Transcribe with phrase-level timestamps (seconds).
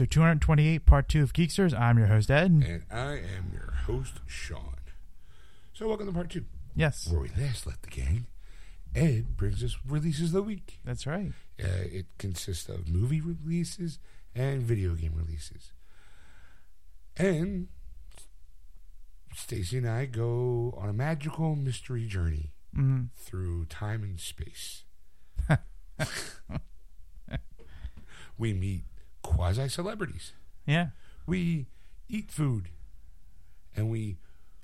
[0.00, 1.76] episode 228, part two of Geeksters.
[1.76, 2.52] I'm your host, Ed.
[2.52, 4.76] And I am your host, Sean.
[5.72, 6.44] So, welcome to part two,
[6.76, 8.26] Yes, where we last left the gang.
[8.94, 10.78] Ed brings us releases of the week.
[10.84, 11.32] that's right.
[11.60, 13.98] Uh, it consists of movie releases
[14.36, 15.72] and video game releases.
[17.16, 17.66] And
[19.34, 24.84] Stacy and I go on a magical mystery journey Mm, through time and space.
[28.38, 28.84] we meet
[29.28, 30.32] quasi celebrities.
[30.66, 30.88] yeah.
[31.26, 31.66] We
[32.08, 32.70] eat food.
[33.76, 34.16] And we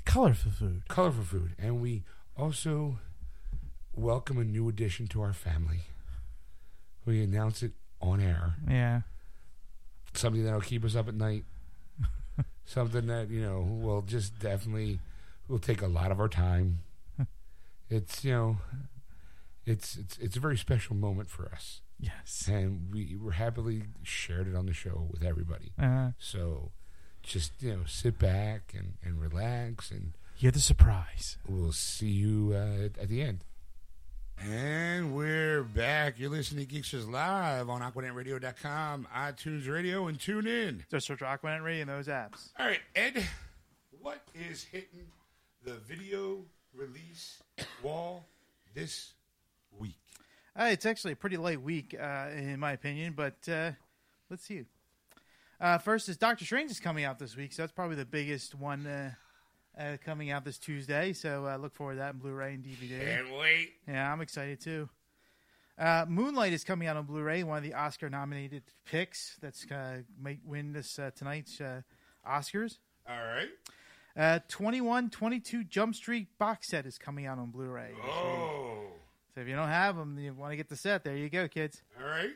[0.06, 0.82] Colorful food.
[0.88, 1.52] colorful food.
[1.58, 2.02] And we
[2.36, 2.98] also
[3.94, 5.80] welcome a new addition to our family.
[7.04, 8.54] We announce it on air.
[8.68, 9.02] Yeah.
[10.14, 11.44] something that'll keep us up at night.
[12.64, 15.00] something that you know will just definitely
[15.48, 16.80] will take a lot of our time.
[17.90, 18.56] It's you know,
[19.66, 22.48] it's it's it's a very special moment for us, Yes.
[22.48, 25.72] and we were happily shared it on the show with everybody.
[25.78, 26.70] Uh, So,
[27.22, 31.38] just you know, sit back and and relax, and you're the surprise.
[31.48, 33.44] we'll see you uh, at, at the end.
[34.38, 36.18] And we're back.
[36.18, 40.84] You're listening to Geeksters Live on AquanetRadio.com, iTunes Radio, and tune in.
[40.90, 42.48] Just search Aquanet Radio in those apps.
[42.58, 43.24] All right, Ed,
[44.02, 45.06] what is hitting
[45.64, 46.38] the video
[46.74, 47.40] release
[47.82, 48.24] wall
[48.74, 49.12] this
[49.78, 49.94] week?
[50.58, 53.72] Uh, it's actually a pretty light week, uh, in my opinion, but uh,
[54.30, 54.64] let's see.
[55.60, 58.54] Uh, first is Doctor Strange is coming out this week, so that's probably the biggest
[58.54, 59.10] one uh,
[59.78, 61.12] uh, coming out this Tuesday.
[61.12, 63.00] So uh, look forward to that in Blu-ray and DVD.
[63.00, 63.72] Can't wait.
[63.88, 64.88] Yeah, I'm excited too.
[65.76, 70.38] Uh, Moonlight is coming out on Blu-ray, one of the Oscar-nominated picks that's uh, might
[70.44, 71.80] win this uh, tonight's uh,
[72.28, 72.78] Oscars.
[73.08, 73.48] All right.
[74.16, 77.90] Uh, 2122 Jump Street box set is coming out on Blu-ray.
[78.04, 78.84] Oh,
[79.34, 81.02] So if you don't have them, you want to get the set.
[81.04, 81.82] There you go, kids.
[82.00, 82.30] all right.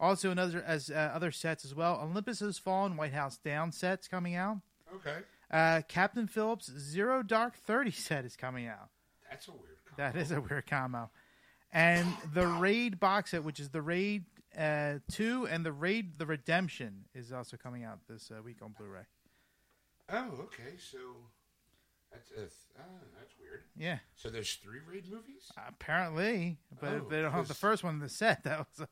[0.00, 2.00] Also, another as uh, other sets as well.
[2.02, 4.58] Olympus Has Fallen, White House Down sets coming out.
[4.94, 5.18] Okay.
[5.50, 8.90] Uh, Captain Phillips Zero Dark Thirty set is coming out.
[9.28, 10.02] That's a weird combo.
[10.12, 11.10] That is a weird combo.
[11.72, 14.24] And the Raid box set, which is the Raid
[14.56, 18.74] uh, Two and the Raid The Redemption, is also coming out this uh, week on
[18.78, 19.02] Blu-ray.
[20.10, 20.76] Oh, okay.
[20.78, 20.98] So
[22.12, 22.82] that's a th- ah,
[23.18, 23.62] that's weird.
[23.76, 25.50] Yeah, So there's three raid movies.
[25.66, 28.66] apparently, but Oh, they don't have the 'cause- first one in the set though.
[28.72, 28.86] So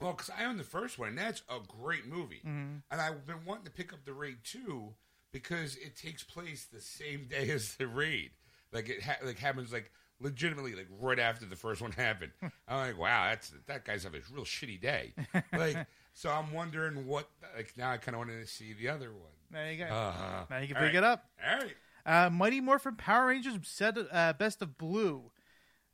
[0.00, 2.40] Well, because I own the first one, and that's a great movie.
[2.40, 2.76] Mm-hmm.
[2.90, 4.94] And I've been wanting to pick up the Raid two
[5.32, 8.30] because it takes place the same day as the Raid.
[8.72, 9.90] Like it ha- like happens like
[10.20, 12.32] legitimately like right after the first one happened.
[12.68, 15.14] I'm like, wow, that's that guy's having a real shitty day.
[15.52, 17.28] Like, so I'm wondering what.
[17.56, 19.32] Like now, I kind of wanted to see the other one.
[19.50, 19.84] there you go.
[19.92, 20.94] Uh, now you can all pick right.
[20.96, 21.24] it up.
[21.48, 21.74] All right.
[22.06, 25.32] Uh, Mighty Morphin Power Rangers set, uh, Best of Blue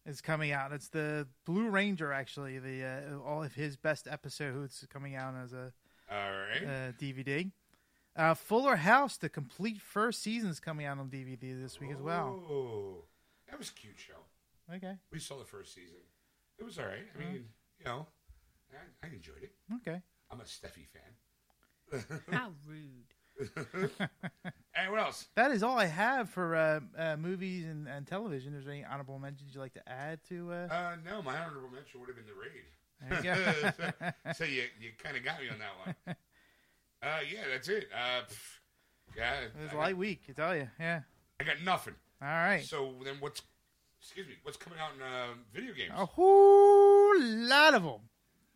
[0.05, 0.73] is coming out.
[0.73, 2.59] It's the Blue Ranger actually.
[2.59, 5.73] The uh, all of his best episodes coming out as a
[6.11, 6.63] All right.
[6.65, 7.51] uh, DVD.
[8.15, 12.03] Uh, Fuller House, the complete first season is coming out on DVD this week as
[12.03, 12.43] well.
[12.51, 13.05] Oh,
[13.49, 14.75] that was a cute show.
[14.77, 15.97] Okay, We saw the first season.
[16.59, 17.07] It was all right.
[17.15, 17.47] I mean,
[17.79, 18.07] you know,
[19.03, 19.53] I, I enjoyed it.
[19.77, 20.03] okay.
[20.31, 22.05] I'm a Steffi fan.
[22.31, 23.15] How rude.
[24.75, 25.29] And what else?
[25.35, 28.55] That is all I have for uh, uh, movies and, and television.
[28.55, 30.51] Is there any honorable mentions you'd like to add to?
[30.51, 33.23] Uh, Uh, no, my honorable mention would have been the raid.
[33.23, 33.71] there you go.
[34.25, 35.73] so, so you you kind of got me on that
[36.07, 36.17] one.
[37.05, 37.89] Uh, yeah, that's it.
[37.93, 38.59] Uh, pff,
[39.17, 40.69] yeah, it was I a got, light week, I tell you.
[40.79, 41.01] Yeah.
[41.41, 41.95] I got nothing.
[42.23, 42.65] All right.
[42.65, 43.43] So then, what's
[44.01, 44.35] excuse me?
[44.45, 45.91] What's coming out in uh, video games?
[45.97, 48.01] A whole lot of them.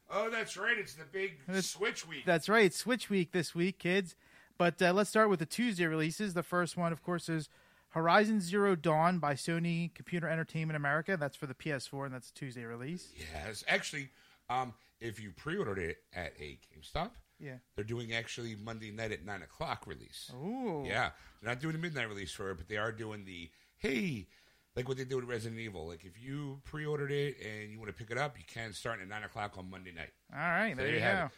[0.08, 0.78] Oh, that's right.
[0.78, 2.22] It's the big Switch week.
[2.24, 2.72] That's right.
[2.72, 4.14] Switch week this week, kids.
[4.58, 6.34] But uh, let's start with the Tuesday releases.
[6.34, 7.48] The first one, of course, is
[7.90, 11.16] Horizon Zero Dawn by Sony Computer Entertainment America.
[11.18, 13.12] That's for the PS4, and that's a Tuesday release.
[13.18, 14.10] yes, actually,
[14.48, 17.56] um, if you pre-ordered it at a GameStop, Yeah.
[17.74, 20.30] they're doing actually Monday night at nine o'clock release.
[20.34, 20.84] Ooh.
[20.86, 21.10] Yeah,
[21.40, 24.26] they're not doing the midnight release for it, but they are doing the hey,
[24.74, 25.86] like what they do with Resident Evil.
[25.86, 29.00] Like if you pre-ordered it and you want to pick it up, you can start
[29.02, 30.12] at nine o'clock on Monday night.
[30.32, 30.74] All right.
[30.74, 31.34] So there you have go.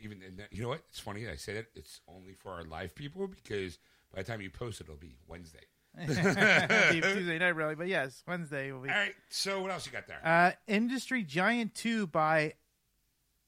[0.00, 0.82] Even that, you know what?
[0.88, 1.28] It's funny.
[1.28, 3.78] I say that it's only for our live people because
[4.14, 5.66] by the time you post it, it'll be Wednesday.
[6.06, 7.74] Tuesday night, really.
[7.74, 8.90] But yes, Wednesday will be.
[8.90, 9.14] All right.
[9.30, 10.20] So what else you got there?
[10.24, 12.54] Uh, Industry Giant 2 by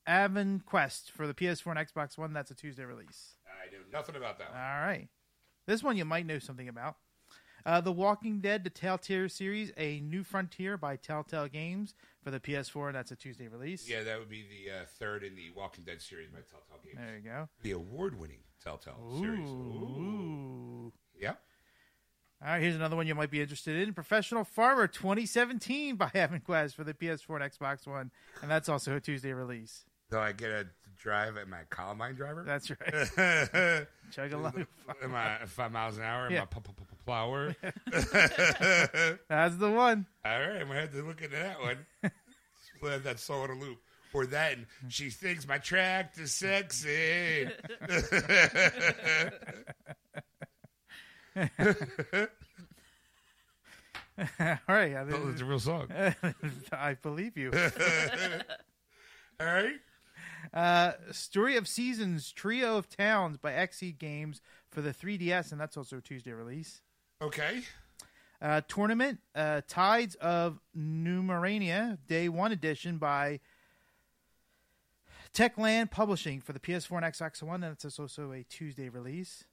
[0.08, 2.32] Avanquest for the PS4 and Xbox One.
[2.32, 3.36] That's a Tuesday release.
[3.46, 4.48] I know nothing about that.
[4.48, 5.08] All right.
[5.66, 6.96] This one you might know something about.
[7.64, 12.40] Uh, the Walking Dead, the Telltale series, A New Frontier by Telltale Games for the
[12.40, 13.88] PS4, and that's a Tuesday release.
[13.88, 16.98] Yeah, that would be the uh, third in the Walking Dead series by Telltale Games.
[16.98, 17.48] There you go.
[17.62, 19.48] The award-winning Telltale series.
[19.48, 19.52] Ooh.
[19.52, 20.92] Ooh.
[21.18, 21.34] Yeah.
[22.42, 23.92] All right, here's another one you might be interested in.
[23.92, 28.10] Professional Farmer 2017 by Avanquest for the PS4 and Xbox One,
[28.40, 29.84] and that's also a Tuesday release.
[30.10, 30.66] So I get a
[31.00, 32.44] drive at my Columbine driver.
[32.46, 33.86] That's right.
[34.12, 34.66] Chug along.
[35.02, 36.26] Am I five miles an hour?
[36.26, 36.42] Am Yeah.
[36.42, 37.54] I p- p- p- plower?
[39.28, 40.06] That's the one.
[40.24, 41.78] All right, I'm gonna have to look into that one.
[42.82, 43.78] Let that song on a loop.
[44.12, 47.48] Or that, and she thinks my tractor's sexy.
[54.18, 54.26] All
[54.68, 55.88] right, I, it's a real song.
[56.72, 57.50] I believe you.
[59.40, 59.76] All right.
[60.52, 65.76] Uh, Story of Seasons Trio of Towns by Xseed Games for the 3DS, and that's
[65.76, 66.82] also a Tuesday release.
[67.22, 67.62] Okay.
[68.42, 73.40] Uh, Tournament uh, Tides of Numenera Day 1 Edition by
[75.34, 79.44] Techland Publishing for the PS4 and Xbox One, and it's also a Tuesday release.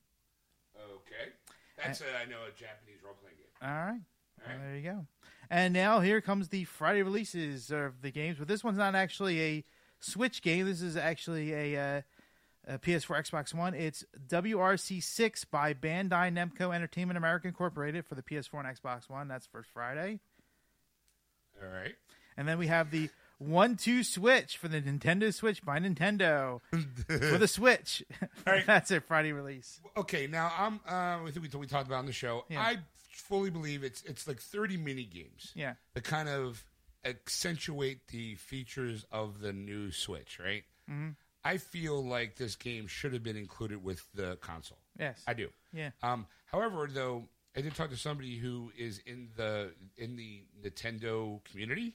[0.75, 1.31] Okay.
[1.77, 3.45] That's, uh, I know, a Japanese role playing game.
[3.61, 4.01] All right.
[4.45, 4.63] All right.
[4.63, 5.05] There you go.
[5.49, 9.41] And now here comes the Friday releases of the games, but this one's not actually
[9.41, 9.65] a
[9.99, 10.65] Switch game.
[10.65, 12.01] This is actually a, uh,
[12.75, 13.73] a PS4, Xbox One.
[13.73, 19.27] It's WRC 6 by Bandai Namco Entertainment America Incorporated for the PS4 and Xbox One.
[19.27, 20.19] That's for Friday.
[21.61, 21.95] All right.
[22.35, 23.09] And then we have the
[23.39, 26.61] One Two Switch for the Nintendo Switch by Nintendo
[27.07, 28.03] for the Switch.
[28.45, 28.63] right.
[28.67, 29.79] That's a Friday release.
[29.95, 30.79] Okay, now I'm.
[30.87, 32.45] Uh, I think we, we talked about on the show.
[32.49, 32.61] Yeah.
[32.61, 32.77] I
[33.11, 35.51] fully believe it's it's like 30 mini games.
[35.55, 35.73] Yeah.
[35.93, 36.63] the kind of
[37.07, 40.63] accentuate the features of the new Switch, right?
[40.89, 41.09] Mm-hmm.
[41.43, 44.79] I feel like this game should have been included with the console.
[44.99, 45.23] Yes.
[45.25, 45.49] I do.
[45.73, 45.91] Yeah.
[46.03, 47.23] Um, however, though,
[47.55, 51.93] I did talk to somebody who is in the in the Nintendo community.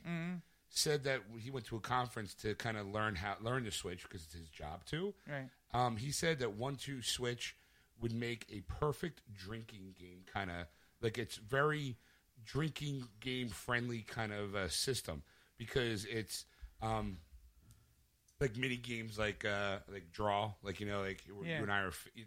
[0.75, 4.05] Said that he went to a conference to kind of learn how learn the Switch
[4.05, 5.12] because it's his job too.
[5.29, 5.49] Right.
[5.75, 7.55] Um, he said that one two switch
[8.00, 10.67] would make a perfect drinking game, kind of
[11.03, 11.97] like it's very
[12.44, 15.22] drinking game friendly kind of uh, system
[15.58, 16.44] because it's
[16.80, 17.18] um,
[18.40, 21.58] like mini games like uh, like draw, like you know, like Yeah.
[21.58, 21.92] you and I are.
[22.14, 22.26] It,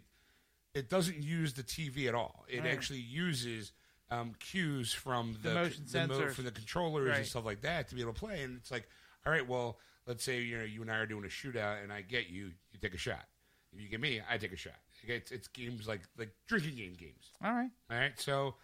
[0.74, 2.44] it doesn't use the TV at all.
[2.48, 2.68] It Right.
[2.72, 3.72] actually uses
[4.10, 7.18] um, cues from The the, motion the mo- from the controllers Right.
[7.18, 8.42] and stuff like that to be able to play.
[8.42, 8.88] And it's like,
[9.24, 11.92] all right, well, let's say you know you and I are doing a shootout, and
[11.92, 13.24] I get you, you take a shot.
[13.72, 14.74] If you get me, I take a shot.
[15.02, 17.32] It's, it's games like like drinking game games.
[17.44, 17.70] All right.
[17.90, 18.54] All right, so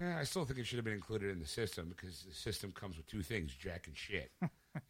[0.00, 2.72] yeah, I still think it should have been included in the system because the system
[2.72, 4.30] comes with two things: Jack and shit.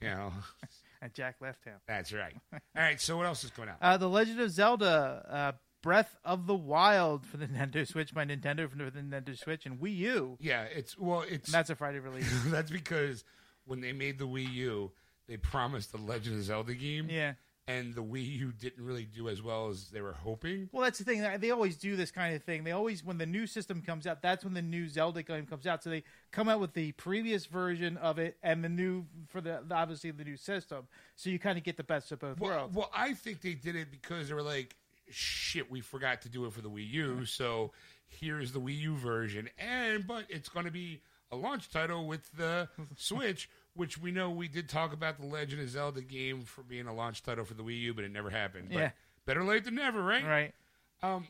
[0.00, 0.32] you know,
[1.02, 1.76] And Jack left him.
[1.88, 2.34] that's right.
[2.52, 3.76] All right, so what else is coming out?
[3.80, 5.52] Uh, the Legend of Zelda uh,
[5.82, 9.78] Breath of the Wild for the Nintendo Switch by Nintendo for the Nintendo Switch and
[9.80, 10.36] Wii U.
[10.40, 12.30] yeah, it's well, it's And that's a Friday release.
[12.46, 13.24] that's because
[13.64, 14.92] when they made the Wii U,
[15.26, 17.08] they promised the Legend of Zelda game.
[17.08, 17.32] yeah.
[17.78, 20.68] And the Wii U didn't really do as well as they were hoping.
[20.72, 21.24] Well, that's the thing.
[21.40, 22.64] They always do this kind of thing.
[22.64, 25.66] They always, when the new system comes out, that's when the new Zelda game comes
[25.66, 25.82] out.
[25.82, 29.60] So they come out with the previous version of it and the new for the
[29.70, 30.88] obviously the new system.
[31.16, 32.74] So you kind of get the best of both Well, worlds.
[32.76, 34.74] well, I think they did it because they were like,
[35.10, 37.72] shit, we forgot to do it for the Wii U, so
[38.08, 39.48] here's the Wii U version.
[39.58, 41.00] And but it's going to be
[41.32, 43.48] a launch title with the Switch,
[43.80, 46.94] which we know we did talk about the Legend of Zelda game for being a
[46.94, 48.68] launch title for the Wii U, but it never happened.
[48.70, 48.90] But Yeah.
[49.24, 50.24] better late than never, right?
[50.24, 50.54] Right.
[51.02, 51.26] Um,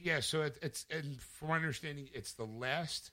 [0.00, 0.20] yeah.
[0.20, 3.10] So it, it's and from my understanding, it's the last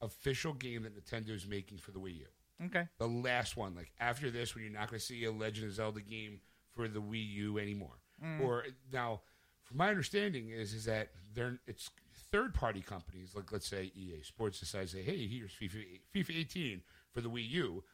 [0.00, 2.26] official game that Nintendo is making for the Wii U
[2.66, 2.86] Okay.
[2.98, 3.74] the last one.
[3.74, 6.40] Like after this, when you're not going to see a Legend of Zelda game
[6.74, 7.98] for the Wii U anymore.
[8.40, 9.22] Or now,
[9.64, 11.90] from my understanding is is that they're it's
[12.30, 16.82] third party companies like let's say EA Sports decides say, hey, here's FIFA FIFA 18
[17.12, 17.84] for the Wii U.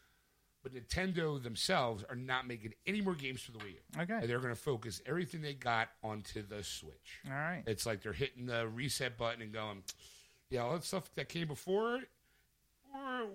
[0.63, 4.03] But Nintendo themselves are not making any more games for the Wii U.
[4.03, 4.15] Okay.
[4.15, 7.21] And they're going to focus everything they got onto the Switch.
[7.27, 7.63] All right.
[7.67, 9.85] It's like they're hitting the reset button and going,
[10.51, 12.01] yeah, all that stuff that came before,
[12.93, 13.27] we're,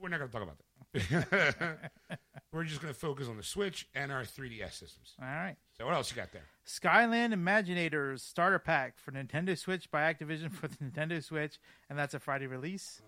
[0.00, 0.66] we're not going to talk about that.
[2.52, 5.14] we're just going to focus on the Switch and our 3DS systems.
[5.20, 5.56] All right.
[5.78, 6.44] So what else you got there?
[6.66, 12.14] Skylanders Imaginators Starter Pack for Nintendo Switch by Activision for the Nintendo Switch, and that's
[12.14, 13.02] a Friday release.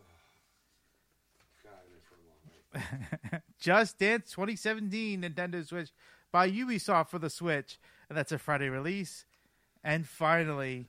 [3.59, 5.91] Just Dance 2017 Nintendo Switch
[6.31, 9.26] by Ubisoft for the Switch, and that's a Friday release.
[9.85, 10.88] And finally,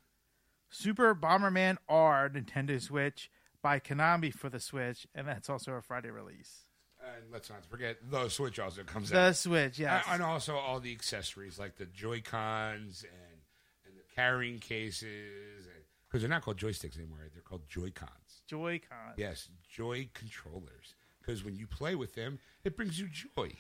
[0.70, 3.30] Super Bomberman R Nintendo Switch
[3.62, 6.66] by Konami for the Switch, and that's also a Friday release.
[7.06, 9.28] And let's not forget the Switch also comes The out.
[9.30, 10.06] The Switch, yes.
[10.10, 13.40] And also all the accessories like the Joy Cons and,
[13.86, 15.68] and the carrying cases.
[16.14, 17.28] Because they're not called joysticks anymore.
[17.34, 18.44] They're called Joy-Cons.
[18.46, 19.16] Joy Cons.
[19.18, 20.94] Yes, Joy controllers.
[21.26, 23.52] Because when you play with them, it brings you joy.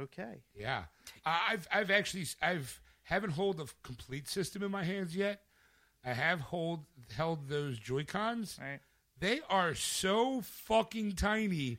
[0.00, 0.42] Okay.
[0.54, 0.84] Yeah,
[1.24, 5.42] I- I've I've actually I've haven't hold a complete system in my hands yet.
[6.04, 6.84] I have hold
[7.16, 8.58] held those Joy Cons.
[8.60, 8.80] Right.
[9.18, 11.78] They are so fucking tiny.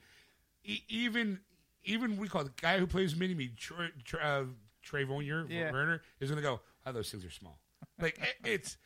[0.64, 1.40] E- even
[1.84, 4.44] even we call the guy who plays mini me Trey, Trey, uh,
[4.82, 5.72] Trey Vonier, Yeah.
[5.72, 6.62] Werner is gonna go.
[6.88, 7.60] Oh, those things are small.
[8.02, 8.78] Like it, it's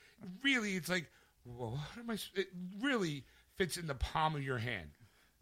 [0.44, 1.10] really, it's like,
[1.46, 2.18] well, what am I?
[2.36, 2.48] It
[2.82, 3.24] really
[3.56, 4.90] fits in the palm of your hand.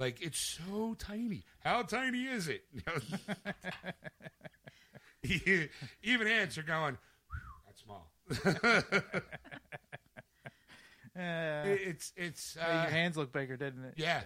[0.01, 1.43] Like it's so tiny.
[1.63, 2.63] How tiny is it?
[6.03, 6.97] Even ants are going.
[7.29, 8.11] "Whew, That's small.
[11.13, 12.55] Uh, It- it's it's.
[12.55, 13.93] your Uh, hands look bigger, didn't it?
[13.97, 14.21] yeah.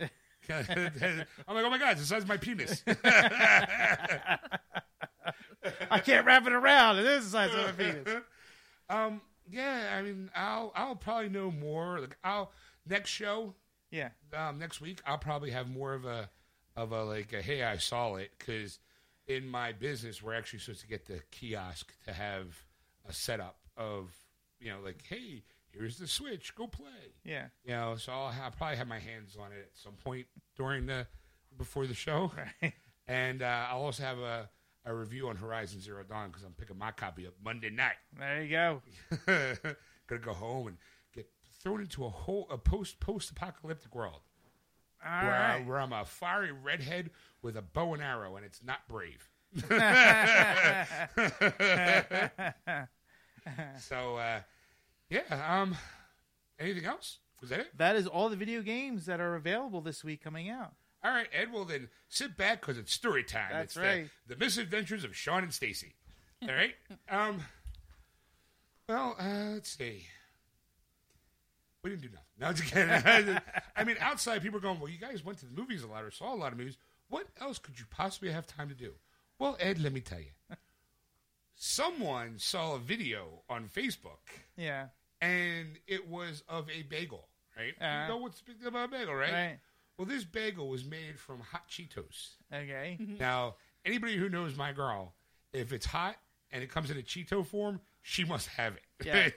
[0.48, 2.84] I'm like, oh my god, it's the size of my penis.
[5.90, 7.00] I can't wrap it around.
[7.00, 8.08] It is the size of my penis.
[8.92, 12.00] um, yeah, I mean, I'll I'll probably know more.
[12.00, 12.52] Like, I'll
[12.88, 13.56] next show,
[13.96, 14.10] Yeah.
[14.50, 16.30] um, next week, I'll probably have more of a
[16.76, 18.80] of a like, a, hey, I saw it because
[19.28, 22.48] in my business, we're actually supposed to get the kiosk to have
[23.08, 24.12] a setup of
[24.60, 27.14] you know, like, hey, here's the switch, go play.
[27.24, 27.48] Yeah.
[27.64, 30.26] You know, so I'll, have, probably have my hands on it at some point
[30.56, 31.08] during the
[31.58, 32.32] before the show.
[32.62, 32.74] Right.
[33.08, 34.50] And uh, I'll also have a,
[34.84, 37.98] a review on Horizon Zero Dawn because I'm picking my copy up Monday night.
[38.18, 38.82] There you go.
[40.08, 40.78] Gonna go home and
[41.66, 44.20] thrown into a whole a post post apocalyptic world
[45.04, 45.66] All where, I, right.
[45.66, 47.10] where I'm a fiery redhead
[47.42, 49.28] with a bow and arrow, and it's not brave.
[53.80, 54.42] so uh,
[55.10, 55.22] yeah.
[55.48, 55.76] Um,
[56.60, 57.18] anything else?
[57.42, 57.78] Was that it?
[57.78, 60.74] That is all the video games that are available this week coming out.
[61.04, 61.52] All right, Ed.
[61.52, 63.50] Well, then sit back because it's story time.
[63.52, 64.08] That's it's right.
[64.28, 65.96] The, the misadventures of Sean and Stacy.
[66.44, 66.76] All right.
[67.10, 67.42] um.
[68.88, 70.06] Well, uh, let's see.
[71.86, 72.26] We didn't do nothing.
[72.40, 73.38] No, just kidding.
[73.76, 76.04] I mean, outside people are going, "Well, you guys went to the movies a lot
[76.04, 76.78] or saw a lot of movies.
[77.10, 78.94] What else could you possibly have time to do?"
[79.38, 80.32] Well, Ed, let me tell you.
[81.54, 84.18] Someone saw a video on Facebook,
[84.58, 84.88] Yeah.
[85.22, 87.30] and it was of a bagel.
[87.56, 87.76] Right?
[87.80, 88.02] Uh-huh.
[88.02, 89.32] you know what's big about a bagel, right?
[89.32, 89.60] Right.
[89.98, 92.32] Well, this bagel was made from hot Cheetos.
[92.52, 92.98] Okay.
[93.20, 95.14] Now, anybody who knows my girl,
[95.54, 96.16] if it's hot
[96.52, 99.06] and it comes in a Cheeto form, she must have it.
[99.06, 99.30] Yeah.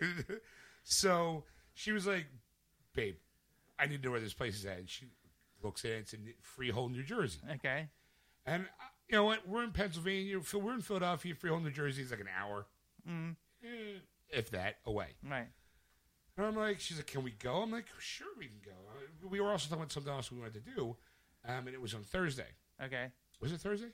[0.82, 1.44] so
[1.78, 2.26] she was like,
[2.92, 3.14] "Babe,
[3.78, 5.06] I need to know where this place is at." And she
[5.62, 5.94] looks at it.
[6.00, 7.38] It's in Freehold, New Jersey.
[7.54, 7.88] Okay.
[8.44, 9.46] And uh, you know what?
[9.48, 10.40] We're in Pennsylvania.
[10.40, 11.34] Phil- We're in Philadelphia.
[11.36, 12.66] Freehold, New Jersey is like an hour,
[13.08, 13.36] Mm.
[13.62, 13.98] eh,
[14.30, 15.08] if that, away.
[15.22, 15.46] Right.
[16.36, 17.62] And I'm like, she's like, can we go?
[17.62, 18.70] I'm like, sure, we can go.
[18.90, 20.96] Uh, We were also talking about something else we wanted to do,
[21.46, 22.48] um, and it was on Thursday.
[22.82, 23.12] Okay.
[23.40, 23.88] Was it Thursday?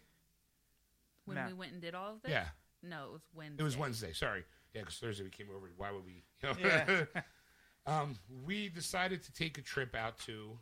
[1.27, 1.47] When No.
[1.47, 2.31] we went and did all of this?
[2.31, 2.49] Yeah,
[2.83, 3.63] No, it was Wednesday.
[3.63, 4.13] it was Wednesday.
[4.13, 5.71] Sorry, yeah, because Thursday we came over.
[5.77, 6.23] Why would we?
[6.43, 6.55] You know?
[6.59, 7.05] Yeah.
[7.87, 10.59] um, we decided to take a trip out to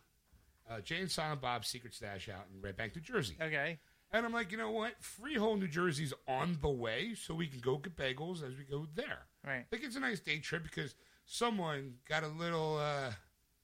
[0.71, 3.37] uh, Jay and Silent Bob's Secret Stash out in Red Bank, New Jersey.
[3.41, 3.79] Okay.
[4.12, 4.93] And I'm like, you know what?
[5.00, 8.87] Freehold, New Jersey's on the way, so we can go get bagels as we go
[8.95, 9.21] there.
[9.47, 9.64] Right.
[9.73, 13.12] Like it's a nice day trip because someone got a little uh,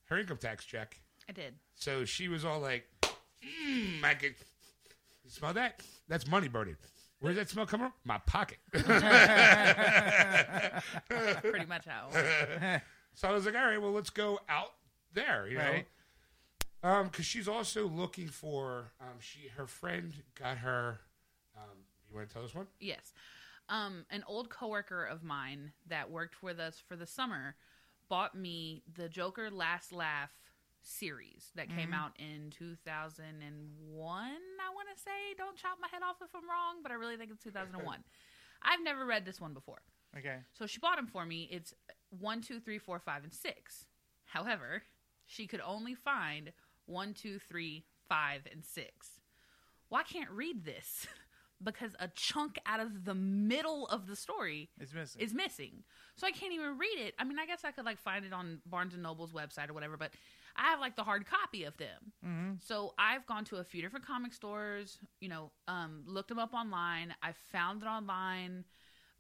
[0.07, 0.99] her income tax check.
[1.29, 1.55] I did.
[1.75, 4.37] So she was all like, mm, I could
[5.27, 5.83] smell that?
[6.09, 6.77] That's money burning.
[7.21, 7.93] Where's that smell coming from?
[8.05, 8.59] My pocket.
[11.43, 12.09] Pretty much how.
[13.23, 13.29] it was.
[13.29, 14.75] so I was like, all right, well, let's go out
[15.13, 15.65] there, you know.
[15.65, 15.87] Right.
[16.83, 21.01] Um, because she's also looking for um, she her friend got her.
[21.57, 22.69] Um, you want to tell us one?
[22.81, 23.13] Yes.
[23.69, 27.57] Um, an old coworker of mine that worked with us for the summer
[28.09, 30.31] bought me the Joker Last Laugh
[30.81, 33.41] series that came out in 2001.
[34.01, 37.17] I want to say, don't chop my head off if I'm wrong, but I really
[37.17, 37.99] think it's 2001.
[38.63, 39.83] I've never read this one before.
[40.17, 40.37] Okay.
[40.55, 41.49] So she bought them for me.
[41.51, 41.75] It's
[42.11, 43.87] one, two, three, four, five, and six.
[44.25, 44.83] However,
[45.27, 46.53] she could only find
[46.87, 49.21] one, two, three, five, and six.
[49.91, 51.07] Well, I can't read this
[51.63, 55.21] because a chunk out of the middle of the story is missing.
[55.21, 55.85] is missing.
[56.17, 57.15] So I can't even read it.
[57.19, 59.75] I mean, I guess I could like find it on Barnes and Noble's website or
[59.75, 60.11] whatever, but
[60.57, 62.13] I have like the hard copy of them.
[62.25, 62.53] mm-hmm.
[62.67, 66.55] So I've gone to a few different comic stores, you know, um, looked them up
[66.55, 67.15] online.
[67.23, 68.65] I found it online,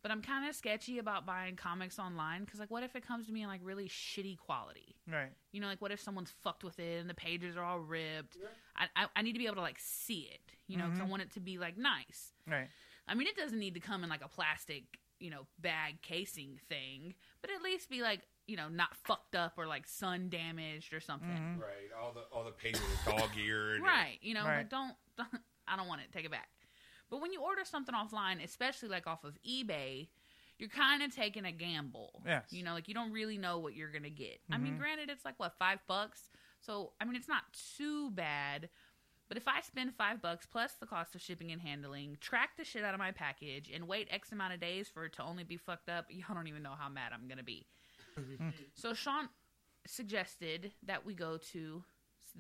[0.03, 3.27] but I'm kind of sketchy about buying comics online because, like, what if it comes
[3.27, 4.97] to me in like really shitty quality?
[5.11, 5.31] Right.
[5.53, 8.37] You know, like what if someone's fucked with it and the pages are all ripped?
[8.77, 11.03] I, I, I need to be able to like see it, you know, because I
[11.03, 11.11] mm-hmm.
[11.11, 12.33] want it to be like nice.
[12.47, 12.69] Right.
[13.09, 14.85] I mean, it doesn't need to come in like a plastic,
[15.19, 19.55] you know, bag casing thing, but at least be like, you know, not fucked up
[19.57, 21.29] or like sun damaged or something.
[21.29, 21.61] Mm-hmm.
[21.61, 21.91] Right.
[22.01, 23.83] All the all the pages are dog eared.
[23.83, 24.19] Right.
[24.23, 24.59] You know, Right.
[24.59, 25.29] like don't, don't
[25.67, 26.09] I don't want it.
[26.13, 26.49] Take it back.
[27.11, 30.09] But when you order something offline, especially like off of eBay,
[30.59, 32.23] you're kind of taking a gamble.
[32.27, 32.53] Yes.
[32.53, 34.41] You know, like you don't really know what you're gonna get.
[34.51, 34.79] I mean, Mhm.
[34.79, 37.45] granted, it's like what five bucks, so I mean, it's not
[37.77, 38.69] too bad.
[39.29, 42.65] But if I spend five bucks plus the cost of shipping and handling, track the
[42.65, 45.45] shit out of my package, and wait X amount of days for it to only
[45.45, 47.67] be fucked up, y'all don't even know how mad I'm gonna be.
[48.75, 49.29] so Sean
[49.87, 51.85] suggested that we go to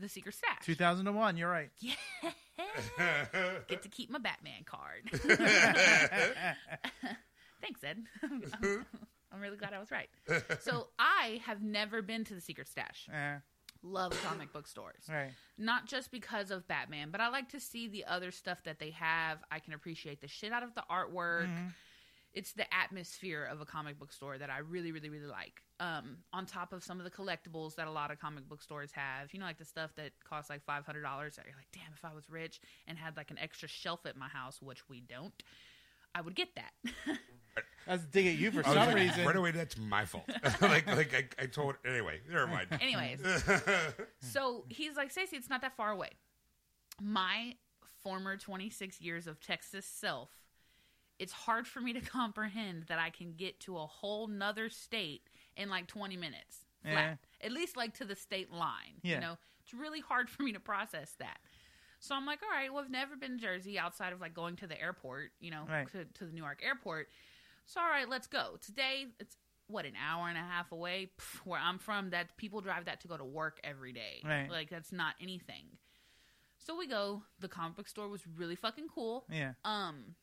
[0.00, 0.64] the secret stash.
[0.64, 1.36] 2001.
[1.36, 1.70] You're right.
[1.80, 1.94] Yeah.
[3.68, 5.10] Get to keep my Batman card.
[7.60, 8.04] Thanks, Ed.
[9.32, 10.08] I'm really glad I was right.
[10.60, 13.08] So I have never been to the secret stash.
[13.12, 13.36] Eh,
[13.82, 15.04] Love comic book stores.
[15.08, 15.30] right.
[15.56, 18.90] Not just because of Batman, but I like to see the other stuff that they
[18.90, 19.38] have.
[19.50, 21.46] I can appreciate the shit out of the artwork.
[21.48, 21.72] Mhm.
[22.38, 25.60] It's the atmosphere of a comic book store that I really, really, really like.
[25.80, 28.92] Um, on top of some of the collectibles that a lot of comic book stores
[28.92, 31.34] have, you know, like the stuff that costs like five hundred dollars.
[31.34, 34.16] That you're like, damn, if I was rich and had like an extra shelf at
[34.16, 35.34] my house, which we don't,
[36.14, 36.72] I would get that.
[37.86, 39.26] That's a dig at you for some like, reason.
[39.26, 40.28] Right away, that's my fault.
[40.60, 41.76] like, like I, I told.
[41.86, 42.68] Anyway, never mind.
[42.80, 43.20] Anyways,
[44.20, 46.10] so he's like, Stacey, it's not that far away.
[47.02, 47.54] My
[48.02, 50.28] former 26 years of Texas self,
[51.18, 55.22] it's hard for me to comprehend that I can get to a whole nother state
[55.56, 57.18] in like 20 minutes flat.
[57.42, 59.00] At least like to the state line.
[59.02, 59.16] Yeah.
[59.16, 61.38] You know, it's really hard for me to process that.
[62.00, 64.56] So I'm like, all right, well, I've never been to Jersey outside of like going
[64.56, 65.90] to the airport, you know, Right.
[65.92, 67.08] to, to the Newark airport.
[67.66, 68.56] So all right, let's go.
[68.64, 72.10] Today it's what an hour and a half away Pff, where I'm from.
[72.10, 74.22] That people drive that to go to work every day.
[74.24, 74.48] Right.
[74.50, 75.64] Like that's not anything.
[76.58, 77.22] So we go.
[77.40, 79.26] The comic book store was really fucking cool.
[79.30, 79.52] yeah.
[79.64, 80.14] Um,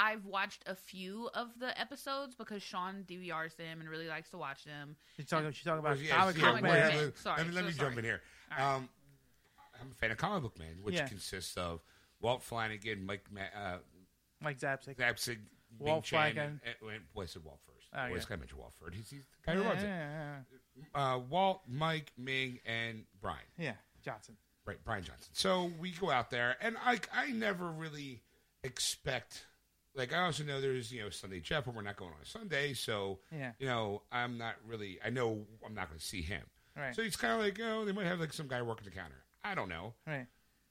[0.00, 4.38] I've watched a few of the episodes because Sean DVRs them and really likes to
[4.38, 4.94] watch them.
[5.16, 5.50] She's talking.
[5.52, 6.88] She's talking about Well, yes, comic yeah, book Comic Book man.
[6.88, 7.12] let- Man.
[7.16, 7.88] Sorry, let me, let so me sorry.
[7.90, 8.20] jump in here.
[8.52, 8.74] All right.
[8.76, 8.88] Um,
[9.80, 11.06] I'm a fan of Comic Book Man, which Yeah.
[11.08, 11.80] consists of
[12.20, 13.78] Walt Flanagan, Mike Ma- uh,
[14.40, 14.96] Mike Zapcic.
[14.96, 15.38] Zapcic,
[15.78, 16.60] Walt Ming Flanagan.
[16.64, 17.88] and, and, well, I said Walt first.
[17.92, 18.28] Oh, I always yeah.
[18.28, 18.94] got to mention Walt first.
[18.96, 19.86] He's, he's the guy who runs it.
[19.86, 20.38] yeah,
[20.94, 23.38] Uh, Walt, Mike, Ming, and Brian.
[23.56, 23.72] yeah, yeah.
[24.04, 24.36] Johnson.
[24.64, 25.30] Right, Brian Johnson.
[25.32, 28.22] So we go out there, and I, I never really
[28.62, 29.46] expect.
[29.98, 32.26] Like I also know there's you know Sunday Jeff, but we're not going on a
[32.26, 33.52] Sunday, so Yeah.
[33.58, 34.98] you know I'm not really.
[35.04, 36.42] I know I'm not going to see him.
[36.76, 36.94] Right.
[36.94, 39.24] So it's kind of like oh they might have like some guy working the counter.
[39.44, 39.94] I don't know.
[40.06, 40.26] right.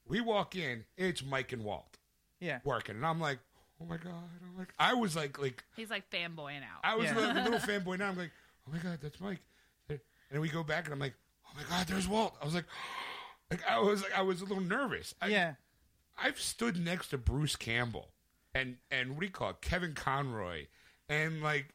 [0.06, 1.98] We walk in, it's Mike and Walt
[2.40, 2.60] Yeah.
[2.64, 3.38] working, and I'm like,
[3.80, 6.80] oh my god, oh I'm like I was like like He's like fanboying out.
[6.82, 7.14] I was Yeah.
[7.14, 7.98] a little, little fanboy.
[7.98, 8.30] Now I'm like,
[8.66, 9.40] oh my god, that's Mike.
[9.90, 11.14] And then we go back, and I'm like,
[11.46, 12.34] oh my god, there's Walt.
[12.40, 12.66] I was like,
[13.50, 15.14] like I was like I was a little nervous.
[15.20, 15.54] I, yeah.
[16.16, 18.08] I've stood next to Bruce Campbell
[18.58, 20.66] and and what do you call it, Kevin Conroy,
[21.08, 21.74] and like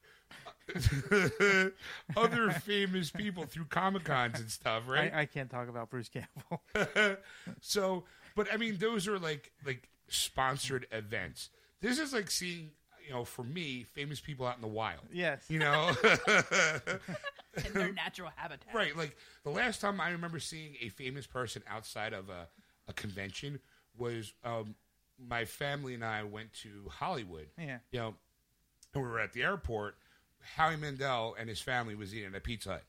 [2.17, 5.13] other famous people through comic cons and stuff, right?
[5.13, 7.17] I, I can't talk about Bruce Campbell.
[7.61, 8.03] so,
[8.35, 11.49] but I mean, those are like like sponsored events.
[11.81, 12.71] This is like seeing,
[13.05, 15.01] you know, for me, famous people out in the wild.
[15.11, 15.43] yes.
[15.49, 15.91] You know,
[17.65, 18.73] in their natural habitat.
[18.73, 18.95] right?
[18.95, 22.47] Like the last time I remember seeing a famous person outside of a,
[22.87, 23.59] a convention
[23.97, 24.75] was um,
[25.19, 27.47] my family and I went to Hollywood.
[27.57, 27.79] Yeah.
[27.91, 28.15] You know,
[28.93, 29.95] and we were at the airport.
[30.55, 32.83] Howie Mandel and his family was eating at a Pizza Hut,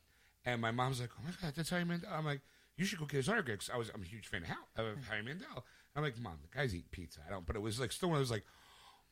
[0.44, 2.40] and my mom's like, "Oh my god, that's Howie Mandel." I'm like,
[2.76, 4.56] "You should go get his autograph." 'cause I was I'm a huge fan of, How,
[4.84, 5.64] of Howie Mandel.
[5.94, 8.16] I'm like, "Mom, the guy's eating pizza." I don't, but it was like still one
[8.16, 8.44] of those like.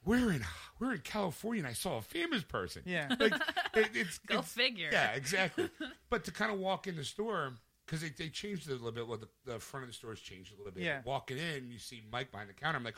[0.05, 0.45] We're in
[0.81, 2.83] we're in California, and I saw a famous person.
[2.85, 3.15] Yeah.
[3.21, 3.33] like
[3.75, 4.89] it, it's Go it's- figure.
[4.91, 5.71] Yeah, exactly.
[6.11, 7.53] but to kind of walk in the store
[7.93, 9.07] because they, they changed it a little bit.
[9.07, 10.83] Well, the, the front of the store's changed a little bit.
[10.83, 11.01] Yeah.
[11.05, 12.79] Walking in, you see Mike behind the counter.
[12.79, 12.97] I'm like,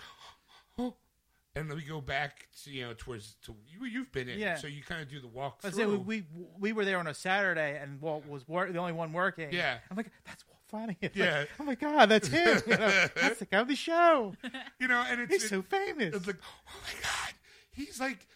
[0.78, 0.94] oh.
[1.56, 3.86] And then we go back to you know towards to you.
[3.86, 4.56] You've been in, Yeah.
[4.56, 5.84] so you kind of do the walk Let's through.
[5.84, 8.92] say we, we we were there on a Saturday and Walt was wor- the only
[8.92, 9.52] one working.
[9.52, 9.78] Yeah.
[9.88, 10.96] I'm like, that's Walt Flanagan.
[11.14, 11.44] Like, Yeah.
[11.60, 12.60] oh my God, that's him.
[12.66, 14.34] You know, that's the guy of the show.
[14.80, 16.16] you know, and it's, He's it- so famous.
[16.16, 17.34] it's like, oh my god,
[17.70, 18.26] he's like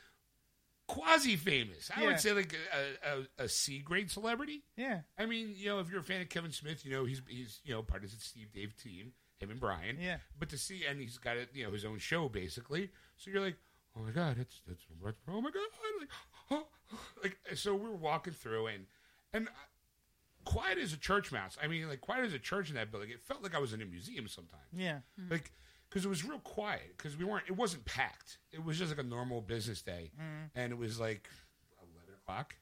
[0.88, 1.90] quasi famous.
[1.94, 2.06] I Yeah.
[2.08, 4.64] would say like a, a, a C grade celebrity.
[4.76, 5.02] Yeah.
[5.16, 7.60] I mean, you know, if you're a fan of Kevin Smith, you know he's he's
[7.64, 9.98] you know part of the Steve Dave team, him and Brian.
[10.00, 10.16] Yeah.
[10.36, 12.90] But to see, and he's got a, you know his own show basically.
[13.16, 13.56] So you're like,
[13.96, 14.82] oh my god, that's that's
[15.28, 15.62] oh my god,
[16.00, 16.08] like,
[16.50, 16.66] oh,
[17.22, 18.86] like so we're walking through and
[19.32, 19.48] and
[20.44, 21.56] quiet as a church mouse.
[21.62, 23.10] I mean, like quiet as a church in that building.
[23.10, 24.62] It felt like I was in a museum sometimes.
[24.72, 25.00] Yeah.
[25.30, 25.52] Like
[25.88, 27.44] because it was real quiet because we weren't.
[27.48, 28.38] It wasn't packed.
[28.52, 30.58] It was just like a normal business day, mm-hmm.
[30.58, 31.28] and it was like
[31.80, 32.54] eleven o'clock.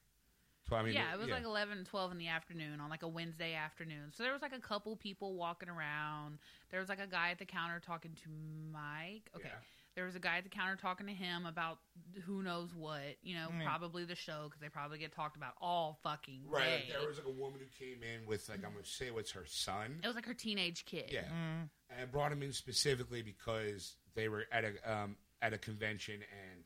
[0.68, 3.08] So I mean, yeah, it was like 11, 12 in the afternoon on like a
[3.08, 4.10] Wednesday afternoon.
[4.12, 6.38] So there was like a couple people walking around.
[6.70, 8.28] There was like a guy at the counter talking to
[8.72, 9.30] Mike.
[9.36, 9.48] Okay.
[9.48, 9.60] Yeah.
[9.96, 11.78] There was a guy at the counter talking to him about
[12.26, 13.64] who knows what, you know, Yeah.
[13.64, 16.72] probably the show because they probably get talked about all fucking Right, day.
[16.92, 19.30] like there was like a woman who came in with like I'm gonna say what's
[19.32, 20.00] her son.
[20.04, 21.10] it was like her teenage kid.
[21.10, 21.70] Yeah, Mm.
[21.88, 26.22] and I brought him in specifically because they were at a um, at a convention
[26.22, 26.64] and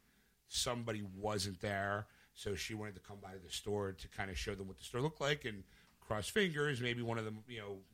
[0.48, 4.56] somebody wasn't there, so she wanted to come by the store to kind of show
[4.56, 5.62] them what the store looked like and
[6.00, 6.80] cross fingers.
[6.80, 7.84] Maybe one of them, you know,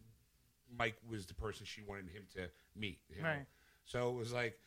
[0.70, 3.00] Mike was the person she wanted him to meet.
[3.10, 3.28] you know?
[3.28, 3.46] Right.
[3.84, 4.58] So it was like,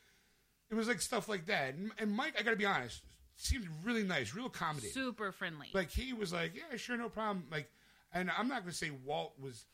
[0.70, 1.76] it was like stuff like that.
[1.76, 3.02] And, and Mike, I got to be honest,
[3.36, 4.92] seemed really nice, real accommodating.
[4.92, 5.68] Super friendly.
[5.74, 7.46] Like he was like, yeah, sure, no problem.
[7.52, 7.70] Like,
[8.14, 9.66] and I'm not going to say Walt was,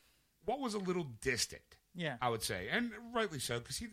[0.46, 1.62] Walt was a little distant.
[1.94, 2.16] Yeah.
[2.20, 3.86] I would say, and rightly so, because he,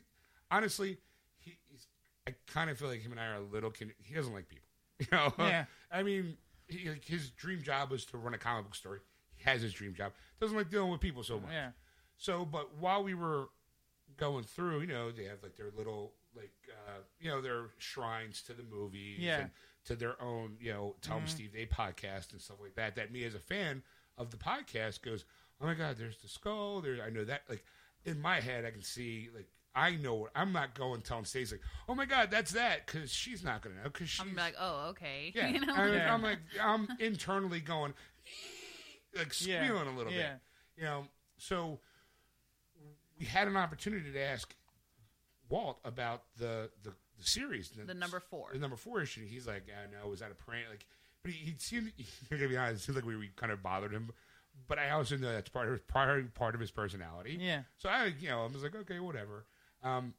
[0.52, 0.98] honestly,
[1.40, 1.88] he, he's,
[2.28, 3.72] I kind of feel like him and I are a little.
[3.72, 4.68] Con- he doesn't like people,
[5.00, 5.34] you know.
[5.40, 5.66] Yeah.
[5.92, 6.38] I mean,
[6.68, 9.02] he, like, his dream job was to run a comic book store.
[9.36, 10.12] He has his dream job.
[10.40, 11.52] Doesn't like dealing with people so much.
[11.52, 11.70] Yeah.
[12.18, 13.46] So, but while we were
[14.18, 18.42] going through, you know, they have like their little, like, uh, you know, their shrines
[18.44, 19.40] to the movies Yeah.
[19.42, 19.52] and
[19.86, 22.96] to their own, you know, Tell 'em Steve Dave podcast and stuff like that.
[22.96, 23.84] That me as a fan
[24.18, 25.26] of the podcast goes,
[25.62, 26.82] oh my God, there's the skull.
[26.82, 27.44] There, I know that.
[27.50, 27.64] Like,
[28.06, 31.56] in my head, I can see, like, I know what I'm not going telling Stacey,
[31.56, 34.22] like, oh my God, that's that, because she's not going to know, because she's.
[34.26, 35.32] I'm like, oh, okay.
[35.36, 35.74] Yeah, you know?
[35.74, 36.14] I mean, Yeah.
[36.14, 37.94] I'm like, I'm internally going,
[39.16, 39.72] like Yeah.
[39.72, 40.34] a little Yeah.
[40.34, 40.42] bit,
[40.78, 41.08] you know.
[41.38, 41.80] So
[43.20, 44.54] we had an opportunity to ask
[45.54, 48.50] Walt about the the, the series, The number four.
[48.52, 49.26] the number four issue.
[49.26, 50.66] He's like, I know, was that a prank?
[50.70, 50.86] Like,
[51.22, 51.92] but he, he seemed,
[52.30, 54.12] to be honest, it seemed like we, we kind of bothered him.
[54.68, 57.38] But I also know that's part of his part, part of his personality.
[57.40, 57.62] Yeah.
[57.78, 59.46] So I, you know, I was like, okay, whatever.
[59.84, 60.14] Um,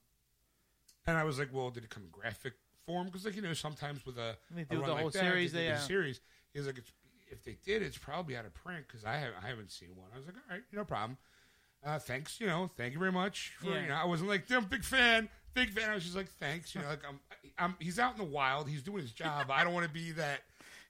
[1.06, 2.54] and I was like, well, did it come in graphic
[2.86, 3.06] form?
[3.06, 5.18] Because, like, you know, sometimes with a, They a do run the like whole that,
[5.20, 6.20] series, they they, do the uh, series.
[6.52, 6.92] He's like, it's,
[7.30, 10.08] if they did, it's probably out of print because I, have, I haven't seen one.
[10.14, 11.18] I was like, all right, no problem.
[11.84, 13.52] Uh, thanks, you know, thank you very much.
[13.60, 13.82] For, Yeah.
[13.82, 15.90] you know, I wasn't like, I'm a big fan, big fan.
[15.90, 16.74] I was just like, thanks.
[16.74, 17.20] You know, like I'm,
[17.58, 18.68] I'm, he's out in the wild.
[18.68, 19.50] He's doing his job.
[19.50, 20.40] I don't want to be that,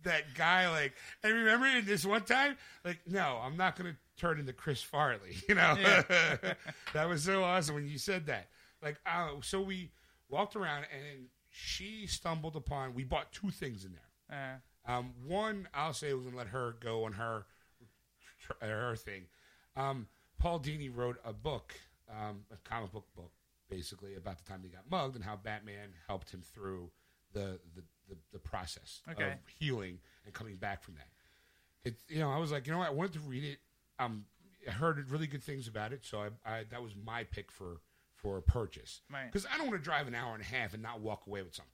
[0.05, 0.71] that guy.
[0.71, 0.93] Like,
[1.25, 4.83] and remember in this one time, like, no, I'm not going to turn into Chris
[4.83, 5.37] Farley.
[5.49, 5.75] You know,
[6.93, 8.49] that was so awesome when you said that.
[8.83, 9.91] Like, uh, so we
[10.29, 12.95] walked around and she stumbled upon.
[12.95, 13.93] We bought two things in
[14.31, 14.61] there.
[14.87, 17.47] Uh, Um, one, I'll say, was going to let her go on her
[18.61, 19.23] her thing.
[19.77, 20.07] Um,
[20.45, 21.75] Paul Dini wrote a book,
[22.11, 23.33] um, a comic book book,
[23.71, 26.91] basically about the time he got mugged and how Batman helped him through
[27.33, 29.25] the the, the, the process Okay.
[29.25, 31.09] of healing and coming back from that.
[31.83, 33.59] It, you know, I was like, you know what, I wanted to read it.
[33.99, 34.27] Um,
[34.69, 36.29] I heard really good things about it, so I,
[36.59, 37.81] I that was my pick for
[38.15, 39.31] for a purchase Right.
[39.33, 41.43] because I don't want to drive an hour and a half and not walk away
[41.43, 41.73] with something.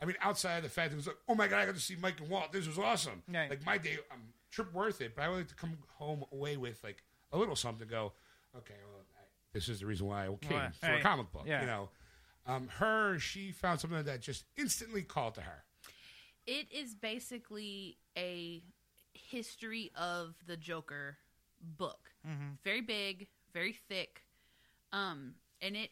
[0.00, 1.74] I mean, outside of the fact that it was like, oh my god, I got
[1.74, 2.50] to see Mike and Walt.
[2.52, 3.22] This was awesome.
[3.30, 3.48] Right.
[3.50, 5.14] Like my day, um, trip worth it.
[5.16, 7.86] But I would like to come home away with like a little something.
[7.86, 8.12] to Go,
[8.56, 10.74] okay, well, I, this is the reason why I came Right.
[10.74, 11.44] for a comic book.
[11.46, 11.60] Yeah.
[11.60, 11.88] You know,
[12.46, 15.64] um, her she found something that just instantly called to her.
[16.46, 18.62] It is basically a
[19.12, 21.18] history of the Joker
[21.60, 22.10] book.
[22.64, 24.22] Very big, very thick.
[24.92, 25.90] Um, and it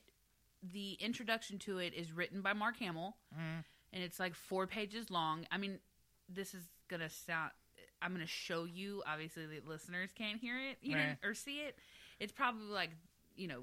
[0.63, 5.47] the introduction to it is written by Mark Hamill, and it's like four pages long.
[5.51, 5.79] I mean,
[6.29, 7.51] this is gonna sound.
[8.05, 9.03] I'm gonna show you.
[9.07, 11.77] Obviously, the listeners can't hear it, you know, or see it.
[12.21, 12.91] It's probably like
[13.35, 13.63] you know,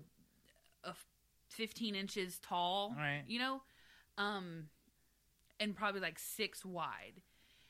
[0.83, 1.05] a f-
[1.49, 2.93] 15 inches tall.
[2.97, 3.23] Right.
[3.27, 3.61] You know,
[4.17, 4.65] um,
[5.59, 7.21] and probably like six wide,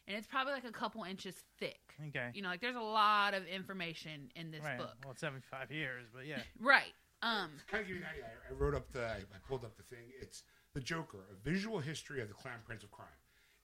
[0.08, 1.96] and it's probably like a couple inches thick.
[2.08, 2.30] okay.
[2.34, 4.78] You know, like there's a lot of information in this right.
[4.78, 4.96] book.
[5.04, 6.40] Well, it's 75 years, but yeah.
[6.60, 6.94] Right.
[7.24, 8.26] Um, Kind of give you an idea.
[8.26, 9.06] I, I wrote up the.
[9.06, 10.06] I, I pulled up the thing.
[10.20, 13.08] It's the Joker: A Visual History of the Clown Prince of Crime.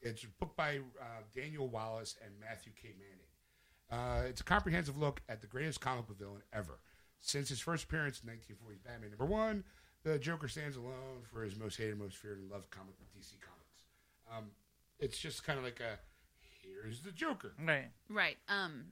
[0.01, 2.93] It's a book by uh, Daniel Wallace and Matthew K.
[2.97, 3.27] Manning.
[3.89, 6.79] Uh, it's a comprehensive look at the greatest comic book villain ever.
[7.19, 9.63] Since his first appearance in 1940's Batman number one,
[10.03, 13.33] the Joker stands alone for his most hated, most feared, and loved comic book DC
[13.41, 13.85] Comics.
[14.31, 14.51] Um,
[14.99, 15.97] it's just kind of like a
[16.61, 17.53] here's the Joker.
[17.65, 17.89] Right.
[18.09, 18.37] right.
[18.47, 18.87] Um,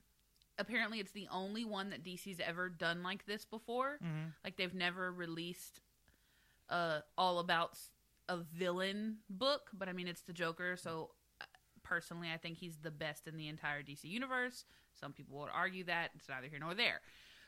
[0.57, 3.99] apparently, it's the only one that DC's ever done like this before.
[4.03, 4.29] Mm-hmm.
[4.43, 5.81] Like they've never released
[6.67, 7.91] uh all about s-
[8.29, 11.11] a villain book, but I mean it's the Joker, so
[11.41, 11.45] uh,
[11.83, 14.65] personally I think he's the best in the entire DC universe.
[14.93, 17.01] Some people would argue that it's neither here nor there.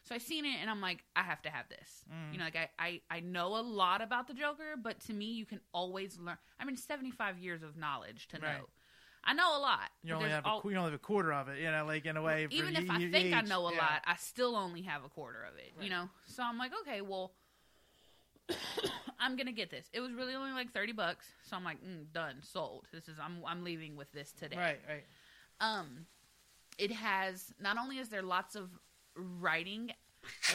[0.04, 2.06] So I've seen it and I'm like, I have to have this.
[2.32, 5.26] You know, like I, I I know a lot about the Joker, but to me
[5.26, 6.38] you can always learn.
[6.60, 8.68] I mean, 75 years of knowledge to know.
[9.28, 9.90] I know a lot.
[10.04, 12.06] You only have al- a, you only have a quarter of it, you know, like
[12.06, 12.48] in a way.
[12.50, 13.78] even if I think I know a yeah.
[13.78, 15.74] lot, I still only have a quarter of it.
[15.84, 17.34] You know, so I'm like, okay, well,
[19.20, 19.90] I'm gonna get this.
[19.94, 22.86] It was really only like thirty bucks, so I'm like, mm, done, sold.
[22.94, 24.58] This is I'm I'm leaving with this today.
[24.58, 25.04] Right, right.
[25.60, 26.06] Um,
[26.78, 28.70] it has not only is there lots of
[29.16, 29.92] writing.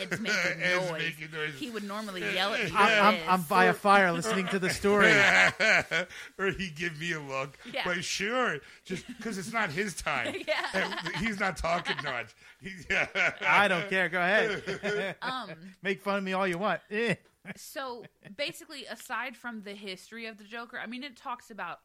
[0.01, 1.01] Ed's making Ed's noise.
[1.01, 1.55] making noise.
[1.59, 2.73] He would normally yell at me.
[2.77, 3.21] I'm, I'm.
[3.29, 5.11] I'm by a fire listening to the story.
[6.39, 7.57] or he give me a look.
[7.73, 7.83] Yeah.
[7.85, 10.37] But sure, just because it's not his time.
[10.47, 10.67] Yeah.
[10.75, 12.35] And He's not talking much.
[12.61, 13.07] He, yeah.
[13.47, 14.09] I don't care.
[14.09, 15.17] Go ahead.
[15.23, 15.51] um,
[15.83, 16.81] Make fun of me all you want.
[16.91, 17.15] Eh.
[17.57, 18.05] So
[18.37, 21.79] basically aside from the history of the joker i mean it talks about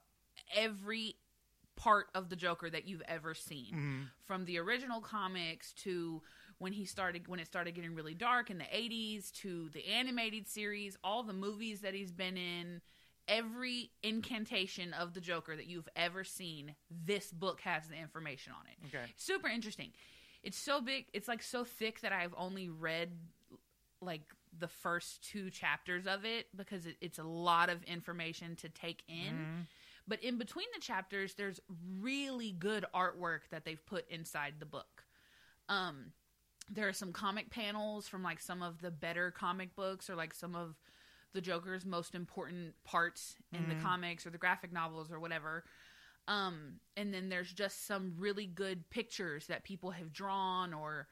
[0.55, 1.15] every
[1.75, 4.01] part of the Joker that you've ever seen, Mm-hmm.
[4.25, 6.23] from the original comics to
[6.57, 10.47] when he started when it started getting really dark in the 80s to the animated
[10.47, 12.81] series, all the movies that he's been in,
[13.27, 18.65] every incantation of the Joker that you've ever seen, this book has the information on
[18.67, 18.87] it.
[18.87, 19.05] Okay.
[19.15, 19.91] Super interesting.
[20.41, 23.11] It's so big, it's like so thick that I've only read
[24.01, 24.23] like
[24.57, 29.03] the first two chapters of it because it, it's a lot of information to take
[29.07, 29.65] in.
[30.07, 31.59] But in between the chapters, there's
[31.99, 35.03] really good artwork that they've put inside the book.
[35.69, 36.13] Um,
[36.69, 40.33] there are some comic panels from like some of the better comic books or like
[40.33, 40.75] some of
[41.33, 45.63] the Joker's most important parts in the comics or the graphic novels or whatever.
[46.27, 51.07] Um, and then there's just some really good pictures that people have drawn or